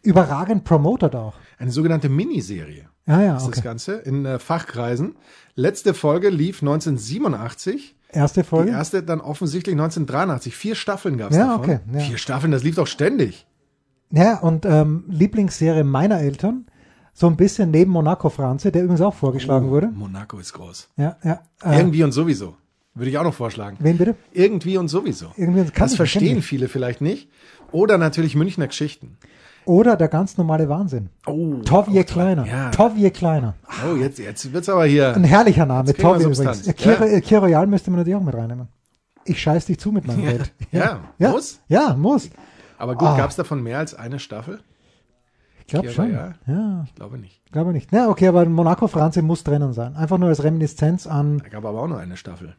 überragend 0.02 0.64
promotet 0.64 1.16
auch. 1.16 1.34
Eine 1.60 1.72
sogenannte 1.72 2.10
Miniserie. 2.10 2.86
Ja, 3.06 3.22
ja, 3.22 3.36
ist 3.38 3.44
das 3.44 3.50
okay. 3.58 3.62
Ganze 3.62 3.94
in 3.98 4.26
äh, 4.26 4.40
Fachkreisen. 4.40 5.16
Letzte 5.56 5.94
Folge 5.94 6.30
lief 6.30 6.62
1987. 6.62 7.96
Erste 8.12 8.42
Die 8.42 8.48
Folge. 8.48 8.72
erste 8.72 9.04
dann 9.04 9.22
offensichtlich 9.22 9.74
1983. 9.74 10.56
Vier 10.56 10.76
Staffeln 10.76 11.18
gab 11.18 11.32
es 11.32 11.38
Ja, 11.38 11.48
davon. 11.58 11.60
okay, 11.64 11.80
ja. 11.94 12.00
Vier 12.00 12.18
Staffeln, 12.18 12.52
das 12.52 12.64
lief 12.64 12.76
doch 12.76 12.88
ständig. 12.88 13.46
Ja, 14.12 14.40
und 14.40 14.66
ähm, 14.66 15.04
Lieblingsserie 15.10 15.84
meiner 15.84 16.20
Eltern, 16.20 16.66
so 17.14 17.28
ein 17.28 17.36
bisschen 17.36 17.70
neben 17.70 17.92
Monaco 17.92 18.30
Franze, 18.30 18.72
der 18.72 18.84
übrigens 18.84 19.02
auch 19.02 19.14
vorgeschlagen 19.14 19.68
Oh, 19.68 19.72
wurde. 19.72 19.88
Monaco 19.88 20.40
ist 20.40 20.54
groß. 20.54 20.90
Ja, 20.98 21.18
ja. 21.24 21.42
Äh, 21.64 21.78
Irgendwie 21.78 22.04
und 22.04 22.12
sowieso. 22.12 22.56
Würde 22.96 23.12
ich 23.12 23.18
auch 23.20 23.24
noch 23.24 23.34
vorschlagen. 23.36 23.78
wen 23.80 23.98
bitte? 23.98 24.16
Irgendwie 24.34 24.78
und 24.78 24.88
sowieso. 24.88 25.28
Irgendwie 25.38 25.64
kann 25.66 25.86
das 25.86 25.96
verstehen 25.96 26.42
viele 26.42 26.68
vielleicht 26.68 27.02
nicht. 27.02 27.30
Oder 27.72 27.98
natürlich 28.00 28.36
Münchner 28.36 28.68
Geschichten. 28.68 29.18
Oder 29.66 29.96
der 29.98 30.08
ganz 30.08 30.38
normale 30.38 30.68
Wahnsinn. 30.70 31.10
Oh, 31.28 31.56
Tovje 31.64 32.04
toll. 32.06 32.14
Kleiner. 32.14 32.46
Ja. 32.48 32.72
Tovje 32.72 33.12
Kleiner. 33.12 33.54
Oh, 33.88 33.96
jetzt, 33.96 34.18
jetzt 34.20 34.52
wird's 34.52 34.68
aber 34.70 34.86
hier. 34.86 35.14
Ein 35.16 35.24
herrlicher 35.24 35.66
Name, 35.66 35.94
Tovje 35.94 36.28
übrigens. 36.28 36.66
Ja, 36.66 36.74
Kir, 36.74 37.22
Kir 37.22 37.40
Royal 37.40 37.68
müsste 37.68 37.92
man 37.92 38.00
natürlich 38.00 38.18
auch 38.18 38.24
mit 38.24 38.34
reinnehmen. 38.36 38.68
Ich 39.26 39.40
scheiß 39.42 39.66
dich 39.66 39.78
zu 39.80 39.92
mit 39.92 40.08
meinem 40.08 40.20
Ja. 40.24 40.32
Geld. 40.32 40.52
Ja, 40.72 41.00
ja, 41.20 41.30
muss. 41.32 41.60
Ja, 41.68 41.94
muss. 41.94 42.30
Aber 42.80 42.96
gut, 42.96 43.08
Ah. 43.10 43.18
gab's 43.18 43.36
davon 43.36 43.62
mehr 43.62 43.78
als 43.78 43.94
eine 43.94 44.18
Staffel? 44.20 44.60
Ich 45.60 45.68
glaube 45.68 45.90
schon. 45.92 46.12
Ja, 46.12 46.34
Ich 46.88 46.96
glaube 46.96 47.20
nicht. 47.20 47.42
glaube 47.52 47.72
nicht. 47.74 47.90
Na, 47.92 48.08
okay, 48.10 48.28
aber 48.28 48.46
Monaco 48.46 48.88
Franze 48.88 49.22
muss 49.22 49.44
drinnen 49.44 49.74
sein. 49.74 49.96
Einfach 49.96 50.18
nur 50.18 50.30
als 50.30 50.44
Reminiszenz 50.44 51.06
an, 51.06 51.40
Da 51.44 51.50
gab 51.50 51.66
aber 51.66 51.80
auch 51.82 51.88
nur 51.88 52.00
eine 52.00 52.18
Staffel. 52.18 52.56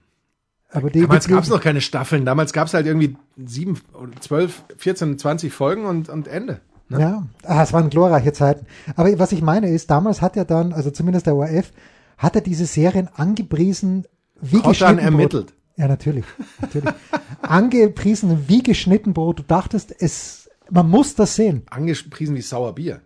aber 0.71 0.91
die, 0.91 1.01
Damals 1.01 1.27
die, 1.27 1.33
gab's 1.33 1.49
noch 1.49 1.61
keine 1.61 1.81
Staffeln. 1.81 2.25
Damals 2.25 2.53
gab's 2.53 2.73
halt 2.73 2.87
irgendwie 2.87 3.17
sieben, 3.37 3.81
zwölf, 4.21 4.63
14, 4.77 5.19
20 5.19 5.53
Folgen 5.53 5.87
und, 5.87 6.09
und 6.09 6.29
Ende. 6.29 6.61
Ne? 6.90 7.00
Ja, 7.00 7.26
ah, 7.44 7.62
es 7.62 7.72
waren 7.72 7.88
glorreiche 7.88 8.33
Zeiten. 8.33 8.66
Aber 8.96 9.16
was 9.18 9.31
ich 9.31 9.42
meine 9.42 9.68
ist, 9.68 9.90
damals 9.90 10.20
hat 10.20 10.37
er 10.37 10.44
dann, 10.44 10.72
also 10.72 10.90
zumindest 10.90 11.26
der 11.26 11.37
ORF, 11.37 11.72
hat 12.18 12.35
er 12.35 12.40
diese 12.40 12.66
Serien 12.66 13.09
angepriesen 13.14 14.07
wie 14.40 14.61
geschnitten 14.61 14.96
Brot. 14.96 15.05
ermittelt. 15.05 15.55
Ja, 15.76 15.87
natürlich. 15.87 16.24
natürlich. 16.61 16.92
angepriesen 17.42 18.48
wie 18.48 18.62
geschnitten 18.62 19.14
Brot. 19.14 19.38
Du 19.38 19.42
dachtest, 19.44 19.94
es, 19.98 20.50
man 20.68 20.90
muss 20.90 21.14
das 21.14 21.37
sehen. 21.37 21.62
Angepriesen 21.70 22.35
wie 22.35 22.42
Sauerbier. 22.42 23.00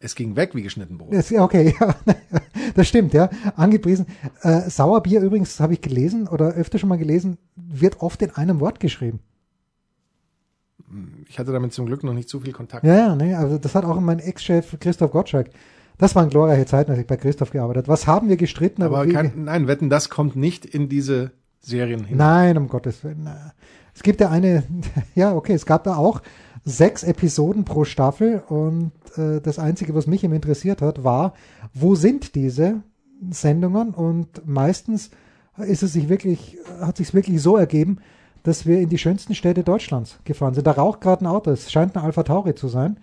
Es 0.00 0.16
ging 0.16 0.34
weg 0.34 0.54
wie 0.54 0.62
geschnitten 0.62 0.98
Brot. 0.98 1.12
Das, 1.12 1.30
okay, 1.30 1.74
ja, 1.80 1.94
das 2.74 2.88
stimmt, 2.88 3.14
ja. 3.14 3.30
Angepriesen. 3.54 4.06
Äh, 4.42 4.68
Sauerbier 4.68 5.20
übrigens, 5.20 5.60
habe 5.60 5.74
ich 5.74 5.82
gelesen 5.82 6.26
oder 6.26 6.54
öfter 6.54 6.78
schon 6.78 6.88
mal 6.88 6.98
gelesen, 6.98 7.38
wird 7.54 8.00
oft 8.00 8.20
in 8.22 8.30
einem 8.30 8.58
Wort 8.58 8.80
geschrieben. 8.80 9.20
Ich 11.28 11.38
hatte 11.38 11.52
damit 11.52 11.72
zum 11.72 11.86
Glück 11.86 12.02
noch 12.04 12.14
nicht 12.14 12.28
so 12.28 12.40
viel 12.40 12.52
Kontakt. 12.52 12.84
Ja, 12.84 12.94
ja, 12.94 13.16
nee, 13.16 13.34
also 13.34 13.58
das 13.58 13.74
hat 13.74 13.84
auch 13.84 13.98
mein 14.00 14.18
Ex-Chef 14.18 14.76
Christoph 14.80 15.12
Gottschalk. 15.12 15.50
Das 15.98 16.14
waren 16.14 16.30
glorreiche 16.30 16.66
Zeiten, 16.66 16.90
als 16.90 17.00
ich 17.00 17.06
bei 17.06 17.16
Christoph 17.16 17.50
gearbeitet 17.50 17.84
habe. 17.84 17.92
Was 17.92 18.06
haben 18.06 18.28
wir 18.28 18.36
gestritten? 18.36 18.82
aber 18.82 19.06
wie, 19.06 19.12
kein, 19.12 19.44
nein, 19.44 19.68
wetten, 19.68 19.90
das 19.90 20.08
kommt 20.08 20.34
nicht 20.34 20.64
in 20.64 20.88
diese 20.88 21.32
Serien 21.60 22.04
hin. 22.04 22.16
Nein, 22.16 22.56
um 22.56 22.68
Gottes 22.68 23.04
Willen. 23.04 23.28
Es 23.94 24.02
gibt 24.02 24.20
ja 24.20 24.30
eine, 24.30 24.64
ja, 25.14 25.34
okay, 25.34 25.52
es 25.52 25.66
gab 25.66 25.84
da 25.84 25.96
auch 25.96 26.22
sechs 26.64 27.02
Episoden 27.02 27.64
pro 27.64 27.84
Staffel 27.84 28.42
und 28.48 28.92
äh, 29.16 29.40
das 29.40 29.58
Einzige, 29.58 29.94
was 29.94 30.06
mich 30.06 30.24
immer 30.24 30.36
interessiert 30.36 30.82
hat, 30.82 31.04
war, 31.04 31.34
wo 31.74 31.94
sind 31.94 32.34
diese 32.34 32.82
Sendungen? 33.30 33.90
Und 33.90 34.46
meistens 34.46 35.10
ist 35.58 35.82
es 35.82 35.92
sich 35.92 36.08
wirklich, 36.08 36.58
hat 36.80 36.96
sich 36.96 37.12
wirklich 37.12 37.42
so 37.42 37.56
ergeben, 37.56 37.98
dass 38.42 38.66
wir 38.66 38.80
in 38.80 38.88
die 38.88 38.98
schönsten 38.98 39.34
Städte 39.34 39.62
Deutschlands 39.62 40.18
gefahren 40.24 40.54
sind. 40.54 40.66
Da 40.66 40.72
raucht 40.72 41.00
gerade 41.00 41.24
ein 41.24 41.28
Auto, 41.28 41.50
es 41.50 41.70
scheint 41.70 41.96
ein 41.96 42.02
Alpha 42.02 42.22
Tauri 42.22 42.54
zu 42.54 42.68
sein. 42.68 42.98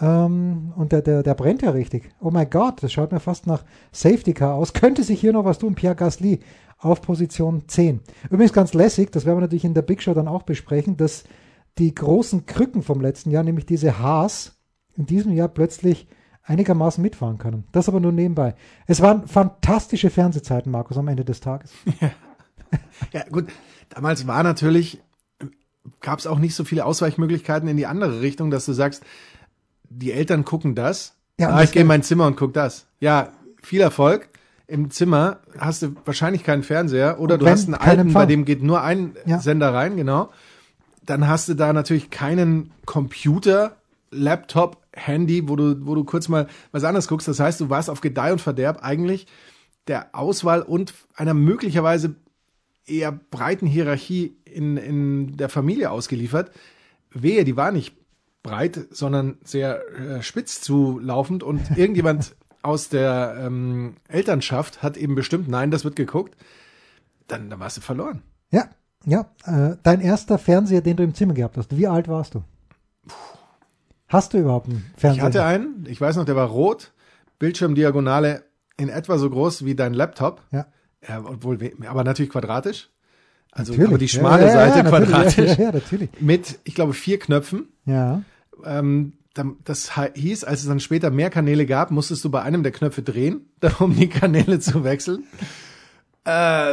Ähm, 0.00 0.72
und 0.76 0.92
der, 0.92 1.02
der, 1.02 1.22
der 1.22 1.34
brennt 1.34 1.62
ja 1.62 1.70
richtig. 1.70 2.10
Oh 2.20 2.30
mein 2.30 2.48
Gott, 2.48 2.82
das 2.82 2.92
schaut 2.92 3.12
mir 3.12 3.20
fast 3.20 3.46
nach 3.46 3.64
Safety 3.92 4.32
Car 4.32 4.54
aus. 4.54 4.72
Könnte 4.72 5.02
sich 5.02 5.20
hier 5.20 5.32
noch 5.32 5.44
was 5.44 5.58
tun? 5.58 5.74
Pierre 5.74 5.94
Gasly 5.94 6.40
auf 6.78 7.02
Position 7.02 7.64
10. 7.68 8.00
Übrigens 8.30 8.52
ganz 8.52 8.72
lässig, 8.72 9.10
das 9.12 9.26
werden 9.26 9.36
wir 9.36 9.42
natürlich 9.42 9.64
in 9.64 9.74
der 9.74 9.82
Big 9.82 10.02
Show 10.02 10.14
dann 10.14 10.28
auch 10.28 10.42
besprechen, 10.42 10.96
dass 10.96 11.24
die 11.78 11.94
großen 11.94 12.46
Krücken 12.46 12.82
vom 12.82 13.00
letzten 13.00 13.30
Jahr, 13.30 13.42
nämlich 13.42 13.66
diese 13.66 13.98
Haas, 13.98 14.56
in 14.96 15.06
diesem 15.06 15.32
Jahr 15.32 15.48
plötzlich 15.48 16.08
einigermaßen 16.42 17.02
mitfahren 17.02 17.38
können. 17.38 17.64
Das 17.72 17.88
aber 17.88 18.00
nur 18.00 18.12
nebenbei. 18.12 18.54
Es 18.86 19.00
waren 19.00 19.26
fantastische 19.28 20.10
Fernsehzeiten, 20.10 20.72
Markus, 20.72 20.96
am 20.96 21.08
Ende 21.08 21.24
des 21.24 21.40
Tages. 21.40 21.72
Ja, 22.00 22.10
gut. 23.30 23.48
Damals 23.88 24.26
war 24.26 24.42
natürlich, 24.42 25.00
gab 26.00 26.18
es 26.18 26.26
auch 26.26 26.38
nicht 26.38 26.54
so 26.54 26.64
viele 26.64 26.84
Ausweichmöglichkeiten 26.84 27.68
in 27.68 27.76
die 27.76 27.86
andere 27.86 28.20
Richtung, 28.20 28.50
dass 28.50 28.66
du 28.66 28.72
sagst, 28.72 29.02
die 29.88 30.12
Eltern 30.12 30.44
gucken 30.44 30.74
das. 30.74 31.14
Ja, 31.38 31.50
ah, 31.50 31.62
ich 31.62 31.72
gehe 31.72 31.82
in 31.82 31.88
mein 31.88 32.02
Zimmer 32.02 32.26
und 32.26 32.36
guck 32.36 32.52
das. 32.52 32.86
Ja, 33.00 33.32
viel 33.62 33.80
Erfolg. 33.80 34.28
Im 34.66 34.90
Zimmer 34.90 35.40
hast 35.58 35.82
du 35.82 35.96
wahrscheinlich 36.04 36.44
keinen 36.44 36.62
Fernseher 36.62 37.18
oder 37.18 37.34
Und 37.34 37.40
du 37.40 37.46
wenn, 37.46 37.52
hast 37.52 37.64
einen 37.64 37.74
alten, 37.74 38.00
Empfang. 38.02 38.22
bei 38.22 38.26
dem 38.26 38.44
geht 38.44 38.62
nur 38.62 38.82
ein 38.82 39.16
Ja. 39.26 39.40
Sender 39.40 39.74
rein, 39.74 39.96
genau. 39.96 40.30
Dann 41.04 41.26
hast 41.26 41.48
du 41.48 41.54
da 41.54 41.72
natürlich 41.72 42.10
keinen 42.10 42.70
Computer, 42.86 43.76
Laptop, 44.12 44.76
Handy, 44.92 45.48
wo 45.48 45.56
du, 45.56 45.86
wo 45.86 45.94
du 45.96 46.04
kurz 46.04 46.28
mal 46.28 46.46
was 46.70 46.84
anderes 46.84 47.08
guckst. 47.08 47.26
Das 47.26 47.40
heißt, 47.40 47.60
du 47.60 47.70
warst 47.70 47.90
auf 47.90 48.00
Gedeih 48.00 48.32
und 48.32 48.40
Verderb 48.40 48.84
eigentlich 48.84 49.26
der 49.88 50.14
Auswahl 50.14 50.62
und 50.62 50.94
einer 51.16 51.34
möglicherweise 51.34 52.14
eher 52.86 53.12
breiten 53.12 53.66
Hierarchie 53.66 54.36
in, 54.44 54.76
in 54.76 55.36
der 55.36 55.48
Familie 55.48 55.90
ausgeliefert. 55.90 56.50
Wehe, 57.10 57.44
die 57.44 57.56
war 57.56 57.72
nicht 57.72 57.96
breit, 58.42 58.86
sondern 58.90 59.38
sehr 59.44 59.80
äh, 59.94 60.22
spitz 60.22 60.60
zulaufend 60.60 61.42
und 61.42 61.60
irgendjemand 61.76 62.34
aus 62.62 62.88
der 62.88 63.36
ähm, 63.38 63.96
Elternschaft 64.08 64.82
hat 64.82 64.96
eben 64.96 65.14
bestimmt, 65.14 65.48
nein, 65.48 65.70
das 65.70 65.84
wird 65.84 65.96
geguckt, 65.96 66.36
dann, 67.26 67.48
dann 67.48 67.60
warst 67.60 67.76
du 67.78 67.80
verloren. 67.80 68.22
Ja, 68.50 68.68
ja. 69.06 69.30
Äh, 69.44 69.76
dein 69.82 70.00
erster 70.00 70.38
Fernseher, 70.38 70.82
den 70.82 70.96
du 70.96 71.02
im 71.02 71.14
Zimmer 71.14 71.34
gehabt 71.34 71.56
hast, 71.56 71.76
wie 71.76 71.86
alt 71.86 72.08
warst 72.08 72.34
du? 72.34 72.42
Hast 74.08 74.34
du 74.34 74.38
überhaupt 74.38 74.68
einen 74.68 74.90
Ich 74.94 75.00
Fernseher? 75.00 75.24
hatte 75.24 75.44
einen, 75.44 75.86
ich 75.88 76.00
weiß 76.00 76.16
noch, 76.16 76.24
der 76.24 76.36
war 76.36 76.48
rot, 76.48 76.92
Bildschirmdiagonale 77.38 78.42
in 78.76 78.88
etwa 78.88 79.18
so 79.18 79.30
groß 79.30 79.64
wie 79.64 79.74
dein 79.74 79.94
Laptop, 79.94 80.42
ja. 80.50 80.66
Ja, 81.08 81.24
obwohl, 81.24 81.58
aber 81.86 82.04
natürlich 82.04 82.30
quadratisch. 82.30 82.88
Also 83.52 83.72
Natürlich. 83.72 83.88
aber 83.88 83.98
die 83.98 84.08
schmale 84.08 84.46
ja, 84.46 84.52
Seite 84.52 84.78
ja, 84.78 84.84
quadratisch 84.84 85.58
Ja, 85.58 85.72
natürlich. 85.72 86.10
mit, 86.20 86.60
ich 86.62 86.74
glaube, 86.74 86.92
vier 86.94 87.18
Knöpfen. 87.18 87.68
Ja. 87.84 88.22
ähm, 88.64 89.14
das 89.64 89.92
hieß, 90.14 90.44
als 90.44 90.60
es 90.60 90.66
dann 90.66 90.80
später 90.80 91.10
mehr 91.10 91.30
Kanäle 91.30 91.66
gab, 91.66 91.90
musstest 91.90 92.24
du 92.24 92.30
bei 92.30 92.42
einem 92.42 92.62
der 92.62 92.72
Knöpfe 92.72 93.02
drehen, 93.02 93.48
um 93.80 93.96
die 93.96 94.08
Kanäle 94.08 94.60
zu 94.60 94.84
wechseln. 94.84 95.24
Äh, 96.24 96.30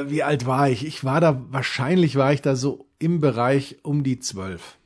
wie 0.10 0.22
alt 0.24 0.46
war 0.46 0.70
ich? 0.70 0.86
Ich 0.86 1.04
war 1.04 1.22
da, 1.22 1.42
wahrscheinlich 1.50 2.16
war 2.16 2.34
ich 2.34 2.42
da 2.42 2.56
so 2.56 2.86
im 3.00 3.22
Bereich 3.22 3.78
um 3.84 4.04
die 4.04 4.20
zwölf, 4.20 4.78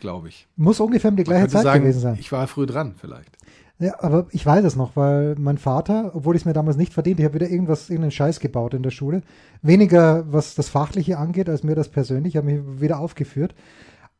glaube 0.00 0.28
ich. 0.28 0.48
Muss 0.56 0.80
ungefähr 0.80 1.10
um 1.10 1.16
die 1.16 1.24
gleiche 1.24 1.48
Zeit 1.48 1.62
sagen, 1.62 1.82
gewesen 1.82 2.00
sein. 2.00 2.16
ich 2.18 2.32
war 2.32 2.46
früh 2.46 2.66
dran 2.66 2.94
vielleicht. 3.00 3.37
Ja, 3.80 3.94
aber 4.00 4.26
ich 4.32 4.44
weiß 4.44 4.64
es 4.64 4.74
noch, 4.74 4.96
weil 4.96 5.36
mein 5.38 5.56
Vater, 5.56 6.10
obwohl 6.14 6.34
ich 6.34 6.42
es 6.42 6.46
mir 6.46 6.52
damals 6.52 6.76
nicht 6.76 6.92
verdient, 6.92 7.20
ich 7.20 7.24
habe 7.24 7.34
wieder 7.34 7.48
irgendwas, 7.48 7.90
irgendeinen 7.90 8.10
Scheiß 8.10 8.40
gebaut 8.40 8.74
in 8.74 8.82
der 8.82 8.90
Schule. 8.90 9.22
Weniger 9.62 10.24
was 10.32 10.56
das 10.56 10.68
Fachliche 10.68 11.18
angeht, 11.18 11.48
als 11.48 11.62
mir 11.62 11.76
das 11.76 11.88
persönlich, 11.88 12.36
habe 12.36 12.46
mich 12.46 12.80
wieder 12.80 12.98
aufgeführt. 12.98 13.54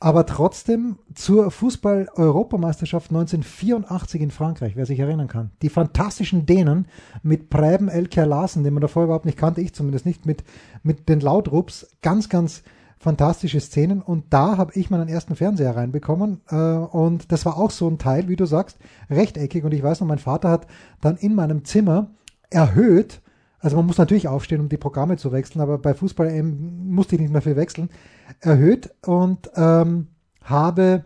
Aber 0.00 0.26
trotzdem 0.26 0.98
zur 1.12 1.50
Fußball-Europameisterschaft 1.50 3.10
1984 3.10 4.20
in 4.20 4.30
Frankreich, 4.30 4.76
wer 4.76 4.86
sich 4.86 5.00
erinnern 5.00 5.26
kann. 5.26 5.50
Die 5.60 5.70
fantastischen 5.70 6.46
Dänen 6.46 6.86
mit 7.24 7.50
Preben 7.50 7.88
Elker 7.88 8.26
Larsen, 8.26 8.62
den 8.62 8.74
man 8.74 8.80
davor 8.80 9.04
überhaupt 9.04 9.24
nicht 9.24 9.38
kannte, 9.38 9.60
ich 9.60 9.74
zumindest 9.74 10.06
nicht, 10.06 10.24
mit, 10.24 10.44
mit 10.84 11.08
den 11.08 11.18
Lautrups, 11.18 11.96
ganz, 12.00 12.28
ganz 12.28 12.62
fantastische 12.98 13.60
Szenen 13.60 14.02
und 14.02 14.24
da 14.30 14.56
habe 14.56 14.72
ich 14.74 14.90
meinen 14.90 15.08
ersten 15.08 15.36
Fernseher 15.36 15.76
reinbekommen 15.76 16.40
äh, 16.48 16.56
und 16.56 17.30
das 17.30 17.46
war 17.46 17.56
auch 17.56 17.70
so 17.70 17.88
ein 17.88 17.98
Teil, 17.98 18.28
wie 18.28 18.36
du 18.36 18.44
sagst, 18.44 18.78
rechteckig 19.08 19.64
und 19.64 19.72
ich 19.72 19.82
weiß 19.82 20.00
noch, 20.00 20.08
mein 20.08 20.18
Vater 20.18 20.50
hat 20.50 20.66
dann 21.00 21.16
in 21.16 21.34
meinem 21.34 21.64
Zimmer 21.64 22.10
erhöht, 22.50 23.20
also 23.60 23.76
man 23.76 23.86
muss 23.86 23.98
natürlich 23.98 24.28
aufstehen, 24.28 24.60
um 24.60 24.68
die 24.68 24.76
Programme 24.76 25.16
zu 25.16 25.32
wechseln, 25.32 25.60
aber 25.60 25.78
bei 25.78 25.94
Fußball 25.94 26.30
eben 26.32 26.92
musste 26.92 27.14
ich 27.14 27.20
nicht 27.20 27.32
mehr 27.32 27.42
viel 27.42 27.56
wechseln, 27.56 27.90
erhöht 28.40 28.90
und 29.06 29.50
ähm, 29.54 30.08
habe 30.42 31.04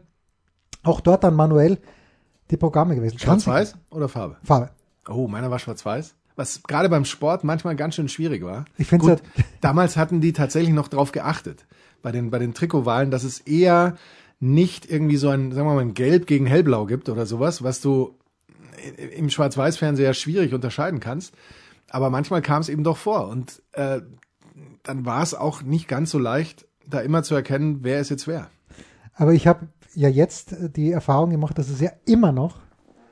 auch 0.83 1.01
dort 1.01 1.25
dann 1.25 1.35
manuell 1.35 1.79
die 2.51 2.57
Programme 2.57 2.95
gewechselt. 2.95 3.23
Schwarz-Weiß 3.23 3.77
oder 3.91 4.09
Farbe? 4.09 4.37
Farbe. 4.43 4.71
Oh, 5.09 5.29
meiner 5.29 5.51
war 5.51 5.59
schwarz-weiß. 5.59 6.15
Was 6.37 6.63
gerade 6.63 6.89
beim 6.89 7.05
Sport 7.05 7.45
manchmal 7.45 7.77
ganz 7.77 7.95
schön 7.95 8.09
schwierig 8.09 8.43
war. 8.43 8.65
Ich 8.79 8.87
finde 8.87 9.07
Gut, 9.07 9.23
damals 9.61 9.97
hatten 9.97 10.21
die 10.21 10.33
tatsächlich 10.33 10.73
noch 10.73 10.89
drauf 10.89 11.13
geachtet. 11.13 11.67
Bei 12.03 12.13
den, 12.13 12.31
bei 12.31 12.39
den 12.39 12.55
Trikotwahlen, 12.55 13.11
dass 13.11 13.25
es 13.25 13.41
eher 13.41 13.97
nicht 14.41 14.91
irgendwie 14.91 15.17
so 15.17 15.29
ein, 15.29 15.53
sagen 15.53 15.69
wir 15.69 15.75
mal, 15.75 15.81
ein 15.81 15.95
Gelb 15.95 16.27
gegen 16.27 16.47
Hellblau 16.47 16.87
gibt 16.87 17.09
oder 17.09 17.27
sowas, 17.27 17.63
was 17.63 17.81
du 17.81 18.17
im 19.17 19.31
Schwarz-Weiß-Fernseher 19.31 20.15
schwierig 20.15 20.53
unterscheiden 20.53 20.99
kannst. 20.99 21.35
Aber 21.91 22.11
manchmal 22.11 22.43
kam 22.43 22.61
es 22.61 22.69
eben 22.69 22.85
doch 22.85 22.97
vor. 22.97 23.29
Und 23.29 23.63
äh, 23.73 24.01
dann 24.83 25.07
war 25.07 25.23
es 25.23 25.35
auch 25.35 25.63
nicht 25.63 25.89
ganz 25.89 26.11
so 26.11 26.19
leicht, 26.19 26.67
da 26.89 27.01
immer 27.01 27.23
zu 27.23 27.35
erkennen, 27.35 27.81
wer 27.83 28.01
ist 28.01 28.11
jetzt 28.11 28.27
wer. 28.27 28.49
Aber 29.15 29.33
ich 29.33 29.47
habe 29.47 29.69
ja 29.95 30.09
jetzt 30.09 30.57
die 30.77 30.91
Erfahrung 30.91 31.31
gemacht, 31.31 31.59
dass 31.59 31.69
es 31.69 31.81
ja 31.81 31.91
immer 32.07 32.33
noch 32.33 32.61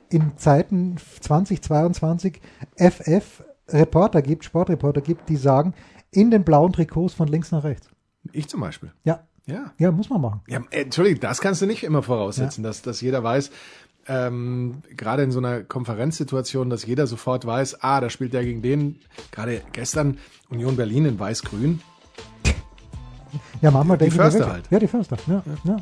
in 0.09 0.37
Zeiten 0.37 0.97
2022 1.21 2.41
FF 2.75 3.43
Reporter 3.69 4.21
gibt, 4.21 4.43
Sportreporter 4.43 5.01
gibt, 5.01 5.29
die 5.29 5.37
sagen, 5.37 5.73
in 6.11 6.31
den 6.31 6.43
blauen 6.43 6.73
Trikots 6.73 7.13
von 7.13 7.27
links 7.27 7.51
nach 7.51 7.63
rechts. 7.63 7.87
Ich 8.31 8.47
zum 8.47 8.61
Beispiel. 8.61 8.91
Ja. 9.03 9.23
Ja. 9.45 9.71
Ja, 9.77 9.91
muss 9.91 10.09
man 10.09 10.21
machen. 10.21 10.41
Ja, 10.47 10.61
Entschuldigung, 10.69 11.19
das 11.19 11.41
kannst 11.41 11.61
du 11.61 11.65
nicht 11.65 11.83
immer 11.83 12.03
voraussetzen, 12.03 12.63
ja. 12.63 12.69
dass, 12.69 12.83
dass 12.83 13.01
jeder 13.01 13.23
weiß, 13.23 13.51
ähm, 14.07 14.81
gerade 14.95 15.23
in 15.23 15.31
so 15.31 15.39
einer 15.39 15.63
Konferenzsituation, 15.63 16.69
dass 16.69 16.85
jeder 16.85 17.07
sofort 17.07 17.45
weiß, 17.45 17.83
ah, 17.83 18.01
da 18.01 18.09
spielt 18.09 18.33
der 18.33 18.43
gegen 18.43 18.61
den. 18.61 18.99
Gerade 19.31 19.61
gestern 19.73 20.17
Union 20.49 20.75
Berlin 20.75 21.05
in 21.05 21.19
Weiß-Grün. 21.19 21.81
Ja, 23.61 23.71
manchmal 23.71 23.97
die 23.97 24.05
denke 24.05 24.15
Förster 24.15 24.51
halt. 24.51 24.65
Ja, 24.69 24.79
die 24.79 24.87
Förster. 24.87 25.17
Ja, 25.27 25.43
ja. 25.63 25.77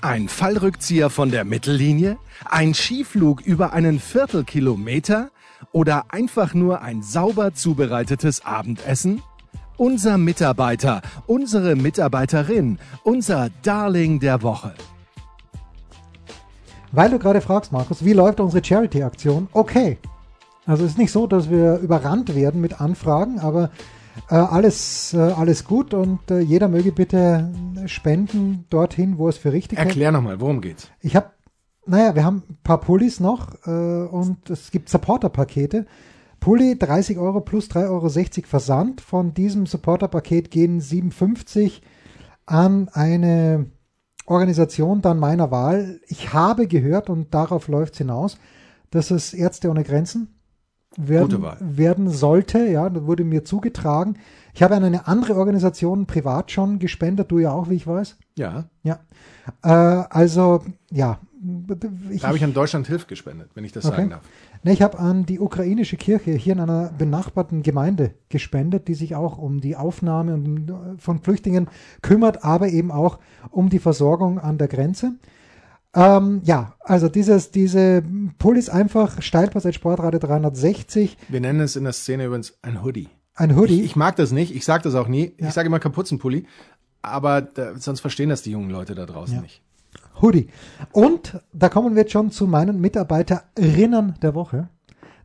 Ein 0.00 0.28
Fallrückzieher 0.28 1.10
von 1.10 1.30
der 1.30 1.44
Mittellinie? 1.44 2.18
Ein 2.44 2.74
Skiflug 2.74 3.40
über 3.40 3.72
einen 3.72 4.00
Viertelkilometer? 4.00 5.30
Oder 5.70 6.06
einfach 6.12 6.54
nur 6.54 6.82
ein 6.82 7.02
sauber 7.02 7.54
zubereitetes 7.54 8.44
Abendessen? 8.44 9.22
Unser 9.76 10.18
Mitarbeiter, 10.18 11.02
unsere 11.26 11.76
Mitarbeiterin, 11.76 12.78
unser 13.04 13.50
Darling 13.62 14.20
der 14.20 14.42
Woche. 14.42 14.74
Weil 16.92 17.10
du 17.10 17.18
gerade 17.18 17.40
fragst, 17.40 17.72
Markus, 17.72 18.04
wie 18.04 18.12
läuft 18.12 18.38
unsere 18.38 18.62
Charity-Aktion? 18.62 19.48
Okay. 19.52 19.98
Also 20.66 20.84
es 20.84 20.92
ist 20.92 20.98
nicht 20.98 21.10
so, 21.10 21.26
dass 21.26 21.50
wir 21.50 21.78
überrannt 21.78 22.34
werden 22.34 22.60
mit 22.60 22.80
Anfragen, 22.80 23.40
aber 23.40 23.70
äh, 24.30 24.34
alles, 24.34 25.14
äh, 25.14 25.18
alles 25.18 25.64
gut 25.64 25.94
und 25.94 26.30
äh, 26.30 26.40
jeder 26.40 26.68
möge 26.68 26.92
bitte 26.92 27.50
spenden 27.86 28.66
dorthin, 28.68 29.18
wo 29.18 29.28
es 29.28 29.38
für 29.38 29.52
richtig 29.52 29.78
ist. 29.78 29.84
Erklär 29.84 30.12
nochmal, 30.12 30.40
worum 30.40 30.60
geht's? 30.60 30.90
Ich 31.00 31.16
habe, 31.16 31.30
naja, 31.86 32.14
wir 32.14 32.24
haben 32.24 32.42
ein 32.48 32.58
paar 32.62 32.78
Pullis 32.78 33.20
noch 33.20 33.54
äh, 33.66 33.70
und 33.70 34.50
es 34.50 34.70
gibt 34.70 34.88
Supporter-Pakete. 34.88 35.86
Pulli 36.42 36.76
30 36.76 37.18
Euro 37.18 37.40
plus 37.40 37.70
3,60 37.70 37.88
Euro 37.88 38.48
Versand. 38.48 39.00
Von 39.00 39.32
diesem 39.32 39.64
Supporter-Paket 39.64 40.50
gehen 40.50 40.80
57 40.80 41.82
an 42.46 42.88
eine 42.88 43.66
Organisation 44.26 45.02
dann 45.02 45.20
meiner 45.20 45.52
Wahl. 45.52 46.00
Ich 46.08 46.32
habe 46.32 46.66
gehört, 46.66 47.08
und 47.08 47.32
darauf 47.32 47.68
läuft 47.68 47.92
es 47.92 47.98
hinaus, 47.98 48.38
dass 48.90 49.12
es 49.12 49.34
Ärzte 49.34 49.70
ohne 49.70 49.84
Grenzen 49.84 50.34
werden, 50.96 51.46
werden 51.60 52.08
sollte. 52.08 52.66
Ja, 52.66 52.90
das 52.90 53.04
wurde 53.04 53.22
mir 53.22 53.44
zugetragen. 53.44 54.18
Ich 54.52 54.64
habe 54.64 54.74
an 54.74 54.82
eine 54.82 55.06
andere 55.06 55.36
Organisation 55.36 56.06
privat 56.06 56.50
schon 56.50 56.80
gespendet, 56.80 57.30
du 57.30 57.38
ja 57.38 57.52
auch, 57.52 57.70
wie 57.70 57.76
ich 57.76 57.86
weiß. 57.86 58.16
Ja. 58.36 58.64
Ja. 58.82 58.98
Äh, 59.62 60.06
also, 60.10 60.64
ja. 60.90 61.20
Ich, 62.10 62.20
da 62.20 62.28
habe 62.28 62.36
ich 62.36 62.44
an 62.44 62.54
Deutschland 62.54 62.86
Hilft 62.86 63.08
gespendet, 63.08 63.50
wenn 63.54 63.64
ich 63.64 63.72
das 63.72 63.84
okay. 63.84 63.96
sagen 63.96 64.10
darf. 64.10 64.22
Ne, 64.64 64.72
ich 64.72 64.82
habe 64.82 64.98
an 64.98 65.26
die 65.26 65.40
ukrainische 65.40 65.96
Kirche 65.96 66.32
hier 66.32 66.52
in 66.52 66.60
einer 66.60 66.92
benachbarten 66.96 67.62
Gemeinde 67.62 68.14
gespendet, 68.28 68.86
die 68.86 68.94
sich 68.94 69.16
auch 69.16 69.36
um 69.38 69.60
die 69.60 69.74
Aufnahme 69.74 70.96
von 70.98 71.18
Flüchtlingen 71.18 71.68
kümmert, 72.00 72.44
aber 72.44 72.68
eben 72.68 72.92
auch 72.92 73.18
um 73.50 73.70
die 73.70 73.80
Versorgung 73.80 74.38
an 74.38 74.58
der 74.58 74.68
Grenze. 74.68 75.14
Ähm, 75.94 76.40
ja, 76.44 76.74
also 76.80 77.08
dieses, 77.08 77.50
diese 77.50 78.02
Pullis 78.38 78.68
einfach 78.68 79.20
Steilpass 79.20 79.66
als 79.66 79.74
Sportrate 79.74 80.20
360. 80.20 81.18
Wir 81.28 81.40
nennen 81.40 81.60
es 81.60 81.74
in 81.74 81.84
der 81.84 81.92
Szene 81.92 82.26
übrigens 82.26 82.56
ein 82.62 82.82
Hoodie. 82.82 83.08
Ein 83.34 83.56
Hoodie? 83.56 83.80
Ich, 83.80 83.86
ich 83.86 83.96
mag 83.96 84.16
das 84.16 84.30
nicht, 84.30 84.54
ich 84.54 84.64
sage 84.64 84.84
das 84.84 84.94
auch 84.94 85.08
nie. 85.08 85.34
Ja. 85.38 85.48
Ich 85.48 85.54
sage 85.54 85.66
immer 85.66 85.80
Kapuzenpulli, 85.80 86.46
aber 87.02 87.42
da, 87.42 87.76
sonst 87.76 88.00
verstehen 88.00 88.28
das 88.28 88.42
die 88.42 88.52
jungen 88.52 88.70
Leute 88.70 88.94
da 88.94 89.06
draußen 89.06 89.36
ja. 89.36 89.42
nicht. 89.42 89.60
Hoodie. 90.20 90.48
Und 90.92 91.38
da 91.52 91.68
kommen 91.68 91.94
wir 91.94 92.02
jetzt 92.02 92.12
schon 92.12 92.30
zu 92.30 92.46
meinen 92.46 92.80
Mitarbeiterinnen 92.80 94.14
der 94.22 94.34
Woche. 94.34 94.68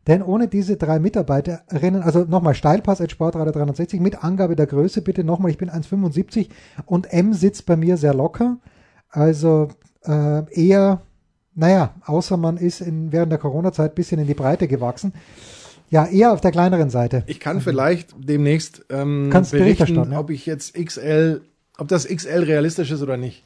Denn 0.08 0.21
ohne 0.21 0.47
diese 0.47 0.78
drei 0.78 1.00
Mitarbeiterinnen, 1.00 2.02
also 2.02 2.23
nochmal 2.23 2.56
Steilpass 2.56 3.02
als 3.02 3.12
Sportradar 3.12 3.52
360 3.52 4.00
mit 4.00 4.23
Angabe 4.23 4.56
der 4.56 4.65
Größe 4.65 5.02
bitte 5.02 5.26
nochmal, 5.26 5.52
ich 5.52 5.58
bin 5.58 5.69
1,75 5.69 6.47
und 6.86 7.12
M 7.12 7.34
sitzt 7.34 7.65
bei 7.65 7.76
mir 7.76 7.97
sehr 7.97 8.13
locker. 8.13 8.58
Also 9.10 9.67
äh, 10.06 10.43
eher, 10.54 11.02
naja, 11.56 11.93
außer 12.06 12.38
man 12.38 12.56
ist 12.56 12.80
in, 12.80 13.12
während 13.12 13.34
der 13.34 13.39
Corona-Zeit 13.39 13.95
bisschen 13.95 14.19
in 14.19 14.28
die 14.28 14.34
Breite 14.34 14.69
gewachsen. 14.69 15.13
Ja, 15.89 16.06
eher 16.06 16.32
auf 16.32 16.41
der 16.41 16.52
kleineren 16.52 16.89
Seite. 16.89 17.23
Ich 17.28 17.39
kann 17.39 17.60
vielleicht 17.60 18.15
demnächst 18.17 18.86
ähm, 18.89 19.30
Kannst 19.32 19.52
berichten, 19.52 20.12
ja. 20.12 20.19
ob 20.19 20.30
ich 20.30 20.45
jetzt 20.45 20.73
XL, 20.73 21.41
ob 21.78 21.88
das 21.89 22.08
XL 22.08 22.43
realistisch 22.43 22.91
ist 22.91 23.02
oder 23.02 23.17
nicht. 23.17 23.45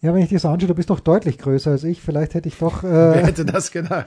Ja, 0.00 0.12
wenn 0.14 0.22
ich 0.22 0.28
dir 0.28 0.38
so 0.38 0.48
anschaue, 0.48 0.68
du 0.68 0.74
bist 0.74 0.90
doch 0.90 1.00
deutlich 1.00 1.38
größer 1.38 1.70
als 1.70 1.84
ich. 1.84 2.00
Vielleicht 2.02 2.34
hätte 2.34 2.48
ich 2.48 2.58
doch. 2.58 2.84
Äh, 2.84 2.88
Wer 2.90 3.26
hätte 3.26 3.44
das 3.44 3.70
gedacht? 3.70 4.06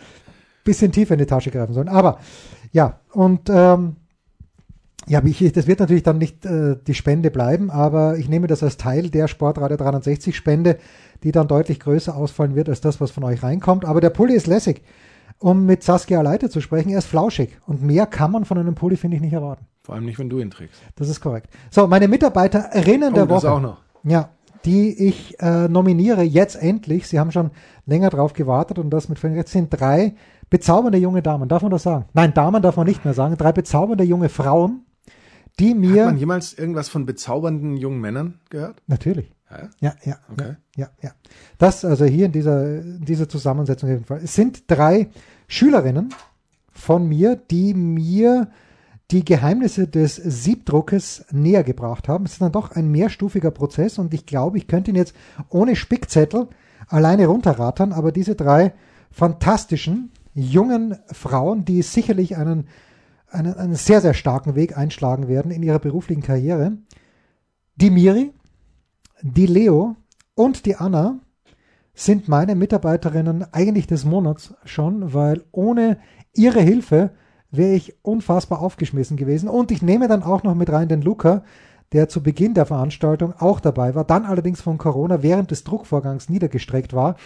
Bisschen 0.63 0.91
tiefer 0.91 1.13
in 1.13 1.19
die 1.19 1.26
Tasche 1.26 1.50
greifen 1.52 1.73
sollen. 1.73 1.88
Aber 1.88 2.19
ja, 2.71 3.00
und 3.13 3.50
ähm, 3.50 3.95
ja, 5.08 5.23
ich, 5.23 5.52
das 5.54 5.67
wird 5.67 5.80
natürlich 5.80 6.04
dann 6.04 6.17
nicht 6.17 6.45
äh, 6.45 6.76
die 6.86 6.93
Spende 6.93 7.32
bleiben, 7.32 7.71
aber 7.71 8.17
ich 8.17 8.28
nehme 8.28 8.47
das 8.47 8.62
als 8.62 8.76
Teil 8.76 9.10
der 9.10 9.30
Sportradio 9.30 9.78
360 9.78 10.36
Spende, 10.36 10.78
die 11.23 11.32
dann 11.32 11.47
deutlich 11.47 11.80
größer 11.80 12.15
ausfallen 12.15 12.56
wird 12.56 12.67
als 12.67 12.82
das, 12.82 13.00
was 13.00 13.12
von 13.12 13.23
euch 13.23 13.41
reinkommt. 13.41 13.86
Aber 13.86 14.02
der 14.02 14.10
Pulli 14.10 14.34
ist 14.34 14.47
lässig. 14.47 14.82
Um 15.39 15.65
mit 15.65 15.84
Saskia 15.84 16.21
Leite 16.21 16.50
zu 16.50 16.62
sprechen, 16.62 16.89
er 16.89 16.97
ist 16.97 17.06
flauschig. 17.06 17.58
Und 17.67 17.84
mehr 17.84 18.06
kann 18.08 18.32
man 18.32 18.43
von 18.43 18.58
einem 18.58 18.76
Pulli, 18.76 18.97
finde 18.97 19.17
ich, 19.17 19.21
nicht 19.21 19.34
erwarten. 19.34 19.65
Vor 19.84 19.95
allem 19.95 20.06
nicht, 20.06 20.19
wenn 20.19 20.30
du 20.30 20.39
ihn 20.39 20.52
trägst. 20.52 20.82
Das 20.95 21.08
ist 21.08 21.21
korrekt. 21.21 21.50
So, 21.69 21.88
meine 21.88 22.08
Mitarbeiterinnen 22.08 23.13
oh, 23.13 23.15
der 23.15 23.26
das 23.28 23.43
Woche. 23.43 23.52
auch 23.52 23.62
noch. 23.62 23.78
Ja, 24.04 24.30
die 24.67 25.08
ich 25.08 25.39
äh, 25.39 25.69
nominiere 25.69 26.23
jetzt 26.23 26.62
endlich. 26.62 27.08
Sie 27.08 27.19
haben 27.19 27.32
schon 27.32 27.51
länger 27.86 28.10
drauf 28.10 28.34
gewartet 28.34 28.77
und 28.77 28.89
das 28.89 29.08
mit 29.08 29.23
Recht 29.23 29.47
sind 29.47 29.69
drei 29.69 30.13
bezaubernde 30.49 30.97
junge 30.97 31.21
Damen. 31.21 31.47
Darf 31.47 31.62
man 31.62 31.71
das 31.71 31.84
sagen? 31.84 32.06
Nein, 32.13 32.34
Damen 32.34 32.62
darf 32.62 32.75
man 32.75 32.86
nicht 32.86 33.06
mehr 33.06 33.13
sagen. 33.13 33.38
Drei 33.38 33.53
bezaubernde 33.53 34.03
junge 34.03 34.27
Frauen, 34.27 34.86
die 35.58 35.73
mir. 35.73 36.01
Hat 36.01 36.12
man 36.12 36.17
jemals 36.17 36.53
irgendwas 36.53 36.89
von 36.89 37.06
bezaubernden 37.06 37.77
jungen 37.77 38.01
Männern 38.01 38.39
gehört? 38.49 38.84
Natürlich. 38.88 39.32
Ja, 39.49 39.69
ja, 39.80 39.95
ja. 40.03 40.17
Okay. 40.30 40.56
Ja, 40.75 40.89
ja. 41.01 41.12
Das 41.58 41.86
also 41.86 42.03
hier 42.03 42.25
in 42.25 42.34
dieser, 42.34 42.82
in 42.82 43.06
dieser 43.06 43.30
Zusammensetzung 43.30 43.89
auf 43.89 43.93
jeden 43.93 44.06
Fall. 44.06 44.19
Es 44.21 44.36
sind 44.36 44.63
drei 44.67 45.08
Schülerinnen 45.47 46.10
von 46.73 47.08
mir, 47.08 47.38
die 47.38 47.73
mir 47.73 48.49
die 49.11 49.23
Geheimnisse 49.23 49.87
des 49.87 50.15
Siebdruckes 50.15 51.25
näher 51.31 51.63
gebracht 51.63 52.07
haben. 52.09 52.25
Es 52.25 52.33
ist 52.33 52.41
dann 52.41 52.51
doch 52.51 52.71
ein 52.71 52.91
mehrstufiger 52.91 53.51
Prozess 53.51 53.99
und 53.99 54.13
ich 54.13 54.25
glaube, 54.25 54.57
ich 54.57 54.67
könnte 54.67 54.91
ihn 54.91 54.97
jetzt 54.97 55.15
ohne 55.49 55.75
Spickzettel 55.75 56.47
alleine 56.87 57.27
runterrattern, 57.27 57.93
aber 57.93 58.11
diese 58.11 58.35
drei 58.35 58.73
fantastischen 59.11 60.11
jungen 60.33 60.97
Frauen, 61.11 61.63
die 61.63 61.81
sicherlich 61.81 62.35
einen, 62.35 62.67
einen, 63.29 63.53
einen 63.55 63.75
sehr, 63.75 64.01
sehr 64.01 64.13
starken 64.13 64.55
Weg 64.55 64.77
einschlagen 64.77 65.27
werden 65.27 65.51
in 65.51 65.63
ihrer 65.63 65.79
beruflichen 65.79 66.21
Karriere, 66.21 66.73
die 67.75 67.89
Miri, 67.89 68.33
die 69.21 69.47
Leo 69.47 69.95
und 70.35 70.65
die 70.65 70.75
Anna 70.75 71.19
sind 71.93 72.27
meine 72.27 72.55
Mitarbeiterinnen 72.55 73.51
eigentlich 73.53 73.87
des 73.87 74.05
Monats 74.05 74.53
schon, 74.65 75.13
weil 75.13 75.43
ohne 75.51 75.97
ihre 76.33 76.62
Hilfe 76.62 77.12
wäre 77.52 77.73
ich 77.73 77.95
unfassbar 78.02 78.62
aufgeschmissen 78.62 79.17
gewesen. 79.17 79.50
Und 79.50 79.71
ich 79.71 79.81
nehme 79.81 80.08
dann 80.08 80.23
auch 80.23 80.43
noch 80.43 80.56
mit 80.56 80.71
rein 80.71 80.89
den 80.89 81.02
Luca, 81.02 81.43
der 81.93 82.10
zu 82.10 82.21
Beginn 82.21 82.54
der 82.54 82.65
Veranstaltung 82.65 83.33
auch 83.37 83.60
dabei 83.60 83.95
war, 83.95 84.04
dann 84.04 84.25
allerdings 84.25 84.62
von 84.62 84.77
Corona 84.77 85.23
während 85.23 85.52
des 85.52 85.63
Druckvorgangs 85.63 86.29
niedergestreckt 86.29 86.93
war. 86.93 87.15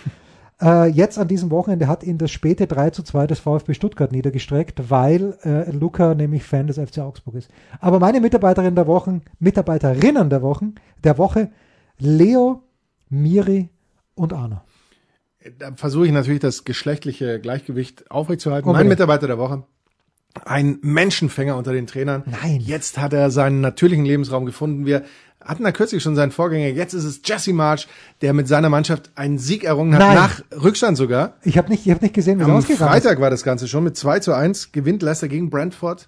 Äh, 0.61 0.89
jetzt 0.89 1.17
an 1.17 1.27
diesem 1.27 1.49
Wochenende 1.49 1.87
hat 1.87 2.03
ihn 2.03 2.19
das 2.19 2.29
späte 2.29 2.67
3 2.67 2.91
zu 2.91 3.01
2 3.01 3.25
des 3.25 3.39
VfB 3.39 3.73
Stuttgart 3.73 4.11
niedergestreckt, 4.11 4.91
weil 4.91 5.35
äh, 5.43 5.71
Luca 5.71 6.13
nämlich 6.13 6.43
Fan 6.43 6.67
des 6.67 6.77
FC 6.77 6.99
Augsburg 6.99 7.33
ist. 7.33 7.49
Aber 7.79 7.99
meine 7.99 8.21
Mitarbeiterin 8.21 8.75
der 8.75 8.85
Wochen, 8.85 9.23
Mitarbeiterinnen 9.39 10.29
der 10.29 10.43
Wochen, 10.43 10.75
der 11.03 11.17
Woche, 11.17 11.49
Leo, 11.97 12.61
Miri 13.09 13.69
und 14.13 14.33
Arno. 14.33 14.61
Da 15.57 15.71
versuche 15.75 16.05
ich 16.05 16.11
natürlich 16.11 16.41
das 16.41 16.63
geschlechtliche 16.63 17.39
Gleichgewicht 17.39 18.11
aufrechtzuerhalten. 18.11 18.67
Mein 18.67 18.73
Unbedingt. 18.73 18.99
Mitarbeiter 18.99 19.25
der 19.25 19.39
Woche, 19.39 19.63
ein 20.45 20.79
Menschenfänger 20.81 21.57
unter 21.57 21.73
den 21.73 21.87
Trainern. 21.87 22.23
Nein. 22.25 22.61
Jetzt 22.61 22.97
hat 22.97 23.13
er 23.13 23.31
seinen 23.31 23.61
natürlichen 23.61 24.05
Lebensraum 24.05 24.45
gefunden. 24.45 24.85
Wir 24.85 25.03
hatten 25.43 25.63
da 25.63 25.71
kürzlich 25.71 26.03
schon 26.03 26.15
seinen 26.15 26.31
Vorgänger. 26.31 26.67
Jetzt 26.67 26.93
ist 26.93 27.03
es 27.03 27.21
Jesse 27.25 27.51
March, 27.53 27.87
der 28.21 28.33
mit 28.33 28.47
seiner 28.47 28.69
Mannschaft 28.69 29.09
einen 29.15 29.39
Sieg 29.39 29.63
errungen 29.63 29.93
hat, 29.95 30.01
Nein. 30.01 30.15
nach 30.15 30.41
Rückstand 30.63 30.97
sogar. 30.97 31.33
Ich 31.43 31.57
habe 31.57 31.69
nicht, 31.69 31.85
ich 31.85 31.91
hab 31.91 32.01
nicht 32.01 32.13
gesehen, 32.13 32.39
wie 32.39 32.43
es 32.43 32.49
ausgegangen 32.49 32.95
ist. 32.95 33.03
Freitag 33.03 33.19
war 33.21 33.29
das 33.29 33.43
Ganze 33.43 33.67
schon 33.67 33.83
mit 33.83 33.97
2 33.97 34.19
zu 34.19 34.33
1, 34.33 34.71
gewinnt 34.71 35.01
Leicester 35.01 35.27
gegen 35.27 35.49
Brentford. 35.49 36.07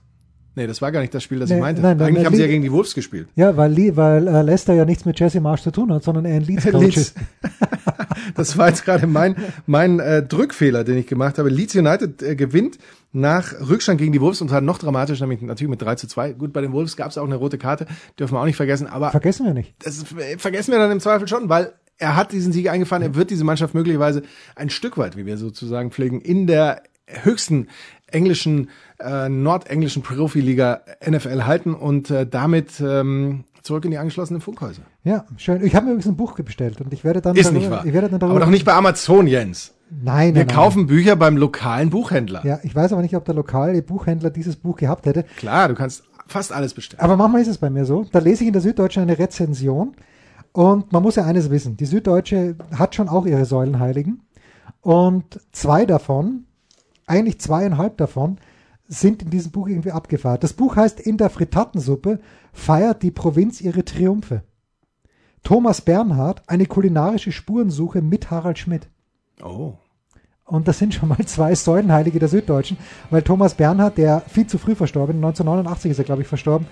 Nee, 0.56 0.68
das 0.68 0.84
war 0.84 0.92
gar 0.92 1.02
nicht 1.02 1.14
das 1.16 1.24
Spiel, 1.24 1.40
das 1.40 1.50
Nee, 1.50 1.56
ich 1.56 1.62
meinte. 1.62 1.82
nein, 1.82 1.98
nein, 1.98 2.10
Eigentlich 2.10 2.26
haben 2.28 2.36
sie 2.36 2.42
ja 2.44 2.48
gegen 2.48 2.62
die 2.62 2.72
Wolves 2.72 2.94
gespielt. 2.94 3.28
Ja, 3.36 3.58
weil, 3.58 3.76
weil 3.96 4.28
äh, 4.28 4.42
Leicester 4.44 4.76
ja 4.76 4.86
nichts 4.86 5.04
mit 5.04 5.20
Jesse 5.20 5.42
Marsch 5.42 5.64
zu 5.64 5.72
tun 5.72 5.92
hat, 5.92 6.04
sondern 6.04 6.26
er 6.26 6.36
ein 6.36 6.44
Leeds-Coach 6.44 6.84
Leeds. 6.96 6.98
ist. 6.98 7.16
Das 8.36 8.58
war 8.58 8.70
jetzt 8.70 8.86
gerade 8.86 9.08
mein, 9.08 9.36
mein 9.66 10.00
äh, 10.00 10.24
Drückfehler, 10.24 10.84
den 10.84 10.98
ich 10.98 11.08
gemacht 11.08 11.38
habe. 11.38 11.50
Leeds 11.50 11.76
United 11.76 12.22
äh, 12.22 12.36
gewinnt 12.36 12.78
nach 13.12 13.54
Rückstand 13.60 14.00
gegen 14.00 14.12
die 14.12 14.22
Wolves 14.22 14.42
und 14.42 14.52
hat 14.52 14.64
noch 14.64 14.80
dramatisch, 14.80 15.20
nämlich 15.22 15.42
natürlich 15.42 15.70
mit 15.70 15.82
3 15.82 15.96
zu 15.96 16.08
2. 16.08 16.34
Gut, 16.34 16.52
bei 16.52 16.62
den 16.62 16.72
Wolves 16.72 16.98
gab 16.98 17.12
es 17.12 17.18
auch 17.18 17.26
eine 17.26 17.36
rote 17.36 17.58
Karte, 17.58 17.86
dürfen 18.18 18.34
wir 18.34 18.42
auch 18.42 18.46
nicht 18.46 18.56
vergessen, 18.56 18.88
aber 18.88 19.12
Vergessen 19.12 19.46
wir 19.46 19.54
nicht. 19.54 19.76
das 19.80 20.04
äh, 20.14 20.38
vergessen 20.38 20.72
wir 20.72 20.80
dann 20.80 20.92
im 20.92 21.00
Zweifel 21.00 21.28
schon, 21.28 21.50
weil 21.50 21.74
er 21.98 22.16
hat 22.16 22.32
diesen 22.32 22.52
Sieg 22.52 22.70
eingefahren, 22.70 23.04
er 23.04 23.16
wird 23.16 23.30
diese 23.30 23.44
Mannschaft 23.44 23.74
möglicherweise 23.76 24.24
ein 24.56 24.70
Stück 24.70 24.98
weit, 24.98 25.16
wie 25.16 25.26
wir 25.26 25.38
sozusagen 25.38 25.92
pflegen, 25.92 26.22
in 26.22 26.48
der 26.48 26.82
höchsten 27.08 27.68
englischen, 28.08 28.70
äh, 29.00 29.30
nordenglischen 29.30 30.04
Profiliga 30.04 30.82
NFL 31.08 31.44
halten 31.44 31.74
und 31.74 32.10
äh, 32.10 32.26
damit 32.28 32.80
ähm, 32.80 33.44
zurück 33.62 33.86
in 33.86 33.92
die 33.92 33.98
angeschlossenen 33.98 34.42
Funkhäuser. 34.42 34.84
Ja, 35.04 35.26
schön. 35.36 35.64
Ich 35.66 35.76
habe 35.76 35.86
mir 35.86 35.92
übrigens 35.92 36.08
ein 36.08 36.16
Buch 36.16 36.34
bestellt 36.40 36.80
und 36.80 36.94
ich 36.94 37.04
werde 37.04 37.22
dann 37.22 37.36
Ist 37.36 37.46
darüber, 37.46 37.60
nicht 37.60 37.70
wahr. 37.70 37.86
Ich 37.86 37.94
werde 37.94 38.10
dann 38.10 38.20
darüber, 38.20 38.38
Aber 38.38 38.46
doch 38.46 38.52
nicht 38.52 38.66
bei 38.66 38.74
Amazon, 38.74 39.28
Jens. 39.28 39.74
Nein, 39.90 40.34
Wir 40.34 40.42
nein, 40.42 40.48
nein. 40.48 40.48
kaufen 40.48 40.88
Bücher 40.88 41.16
beim 41.16 41.38
lokalen 41.38 41.90
Buchhändler. 41.90 42.46
Ja, 42.46 42.60
ich 42.64 42.74
weiß 42.74 42.94
aber 42.94 43.02
nicht, 43.02 43.16
ob 43.16 43.26
der 43.26 43.36
lokale 43.36 43.82
Buchhändler 43.82 44.30
dieses 44.30 44.56
Buch 44.56 44.78
gehabt 44.78 45.06
hätte. 45.06 45.24
Klar, 45.38 45.68
du 45.68 45.76
kannst 45.76 46.04
fast 46.28 46.54
alles 46.54 46.74
bestellen. 46.74 47.02
Aber 47.02 47.18
manchmal 47.18 47.42
ist 47.42 47.50
es 47.50 47.58
bei 47.58 47.70
mir 47.70 47.86
so. 47.86 48.06
Da 48.12 48.20
lese 48.20 48.44
ich 48.44 48.48
in 48.48 48.54
der 48.54 48.62
Süddeutschen 48.62 49.04
eine 49.04 49.20
Rezension 49.20 49.94
und 50.54 50.92
man 50.94 51.04
muss 51.04 51.18
ja 51.18 51.26
eines 51.26 51.50
wissen. 51.50 51.76
Die 51.78 51.86
Süddeutsche 51.86 52.56
hat 52.74 52.96
schon 52.96 53.10
auch 53.10 53.26
ihre 53.26 53.46
Säulenheiligen 53.46 54.22
und 54.82 55.40
zwei 55.52 55.86
davon, 55.86 56.46
eigentlich 57.06 57.40
zweieinhalb 57.40 57.98
davon, 57.98 58.38
sind 58.88 59.22
in 59.22 59.30
diesem 59.30 59.52
Buch 59.52 59.68
irgendwie 59.68 59.92
abgefeiert. 59.92 60.44
Das 60.44 60.54
Buch 60.54 60.76
heißt 60.76 61.00
In 61.02 61.18
der 61.18 61.30
Frittatensuppe 61.30 62.20
feiert 62.54 63.04
die 63.04 63.12
Provinz 63.12 63.60
ihre 63.62 63.84
Triumphe. 63.84 64.44
Thomas 65.44 65.82
Bernhard, 65.82 66.42
eine 66.48 66.66
kulinarische 66.66 67.32
Spurensuche 67.32 68.02
mit 68.02 68.32
Harald 68.32 68.58
Schmidt. 68.58 68.88
Oh. 69.44 69.74
Und 70.46 70.68
das 70.68 70.80
sind 70.80 70.94
schon 70.94 71.10
mal 71.10 71.26
zwei 71.26 71.54
Säulenheilige 71.56 72.20
der 72.20 72.30
Süddeutschen, 72.30 72.78
weil 73.10 73.22
Thomas 73.22 73.54
Bernhard, 73.54 73.98
der 73.98 74.22
viel 74.22 74.48
zu 74.48 74.58
früh 74.58 74.76
verstorben, 74.76 75.16
1989 75.18 75.92
ist 75.92 76.00
er, 76.00 76.06
glaube 76.06 76.22
ich, 76.22 76.28
verstorben. 76.28 76.68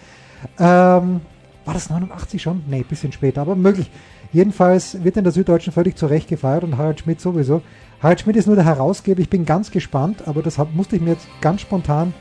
Ähm, 0.58 1.22
war 1.66 1.74
das 1.74 1.90
89 1.90 2.42
schon? 2.42 2.64
Nee, 2.68 2.84
bisschen 2.84 3.12
später, 3.12 3.42
aber 3.42 3.56
möglich. 3.56 3.92
Jedenfalls 4.32 5.04
wird 5.04 5.18
in 5.18 5.24
der 5.24 5.34
Süddeutschen 5.34 5.74
völlig 5.74 5.98
zu 5.98 6.08
Recht 6.08 6.28
gefeiert 6.28 6.64
und 6.64 6.78
Harald 6.78 7.02
Schmidt 7.02 7.22
sowieso. 7.22 7.62
Harald 8.02 8.22
Schmidt 8.22 8.36
ist 8.36 8.48
nur 8.48 8.56
der 8.56 8.66
Herausgeber, 8.66 9.22
ich 9.22 9.30
bin 9.30 9.46
ganz 9.46 9.72
gespannt, 9.72 10.28
aber 10.28 10.42
das 10.42 10.58
musste 10.74 10.96
ich 10.96 11.02
mir 11.02 11.12
jetzt 11.12 11.28
ganz 11.42 11.62
spontan 11.62 12.14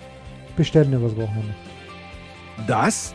bestellen 0.57 0.93
übers 0.93 1.17
Wochenende. 1.17 1.55
Das 2.67 3.15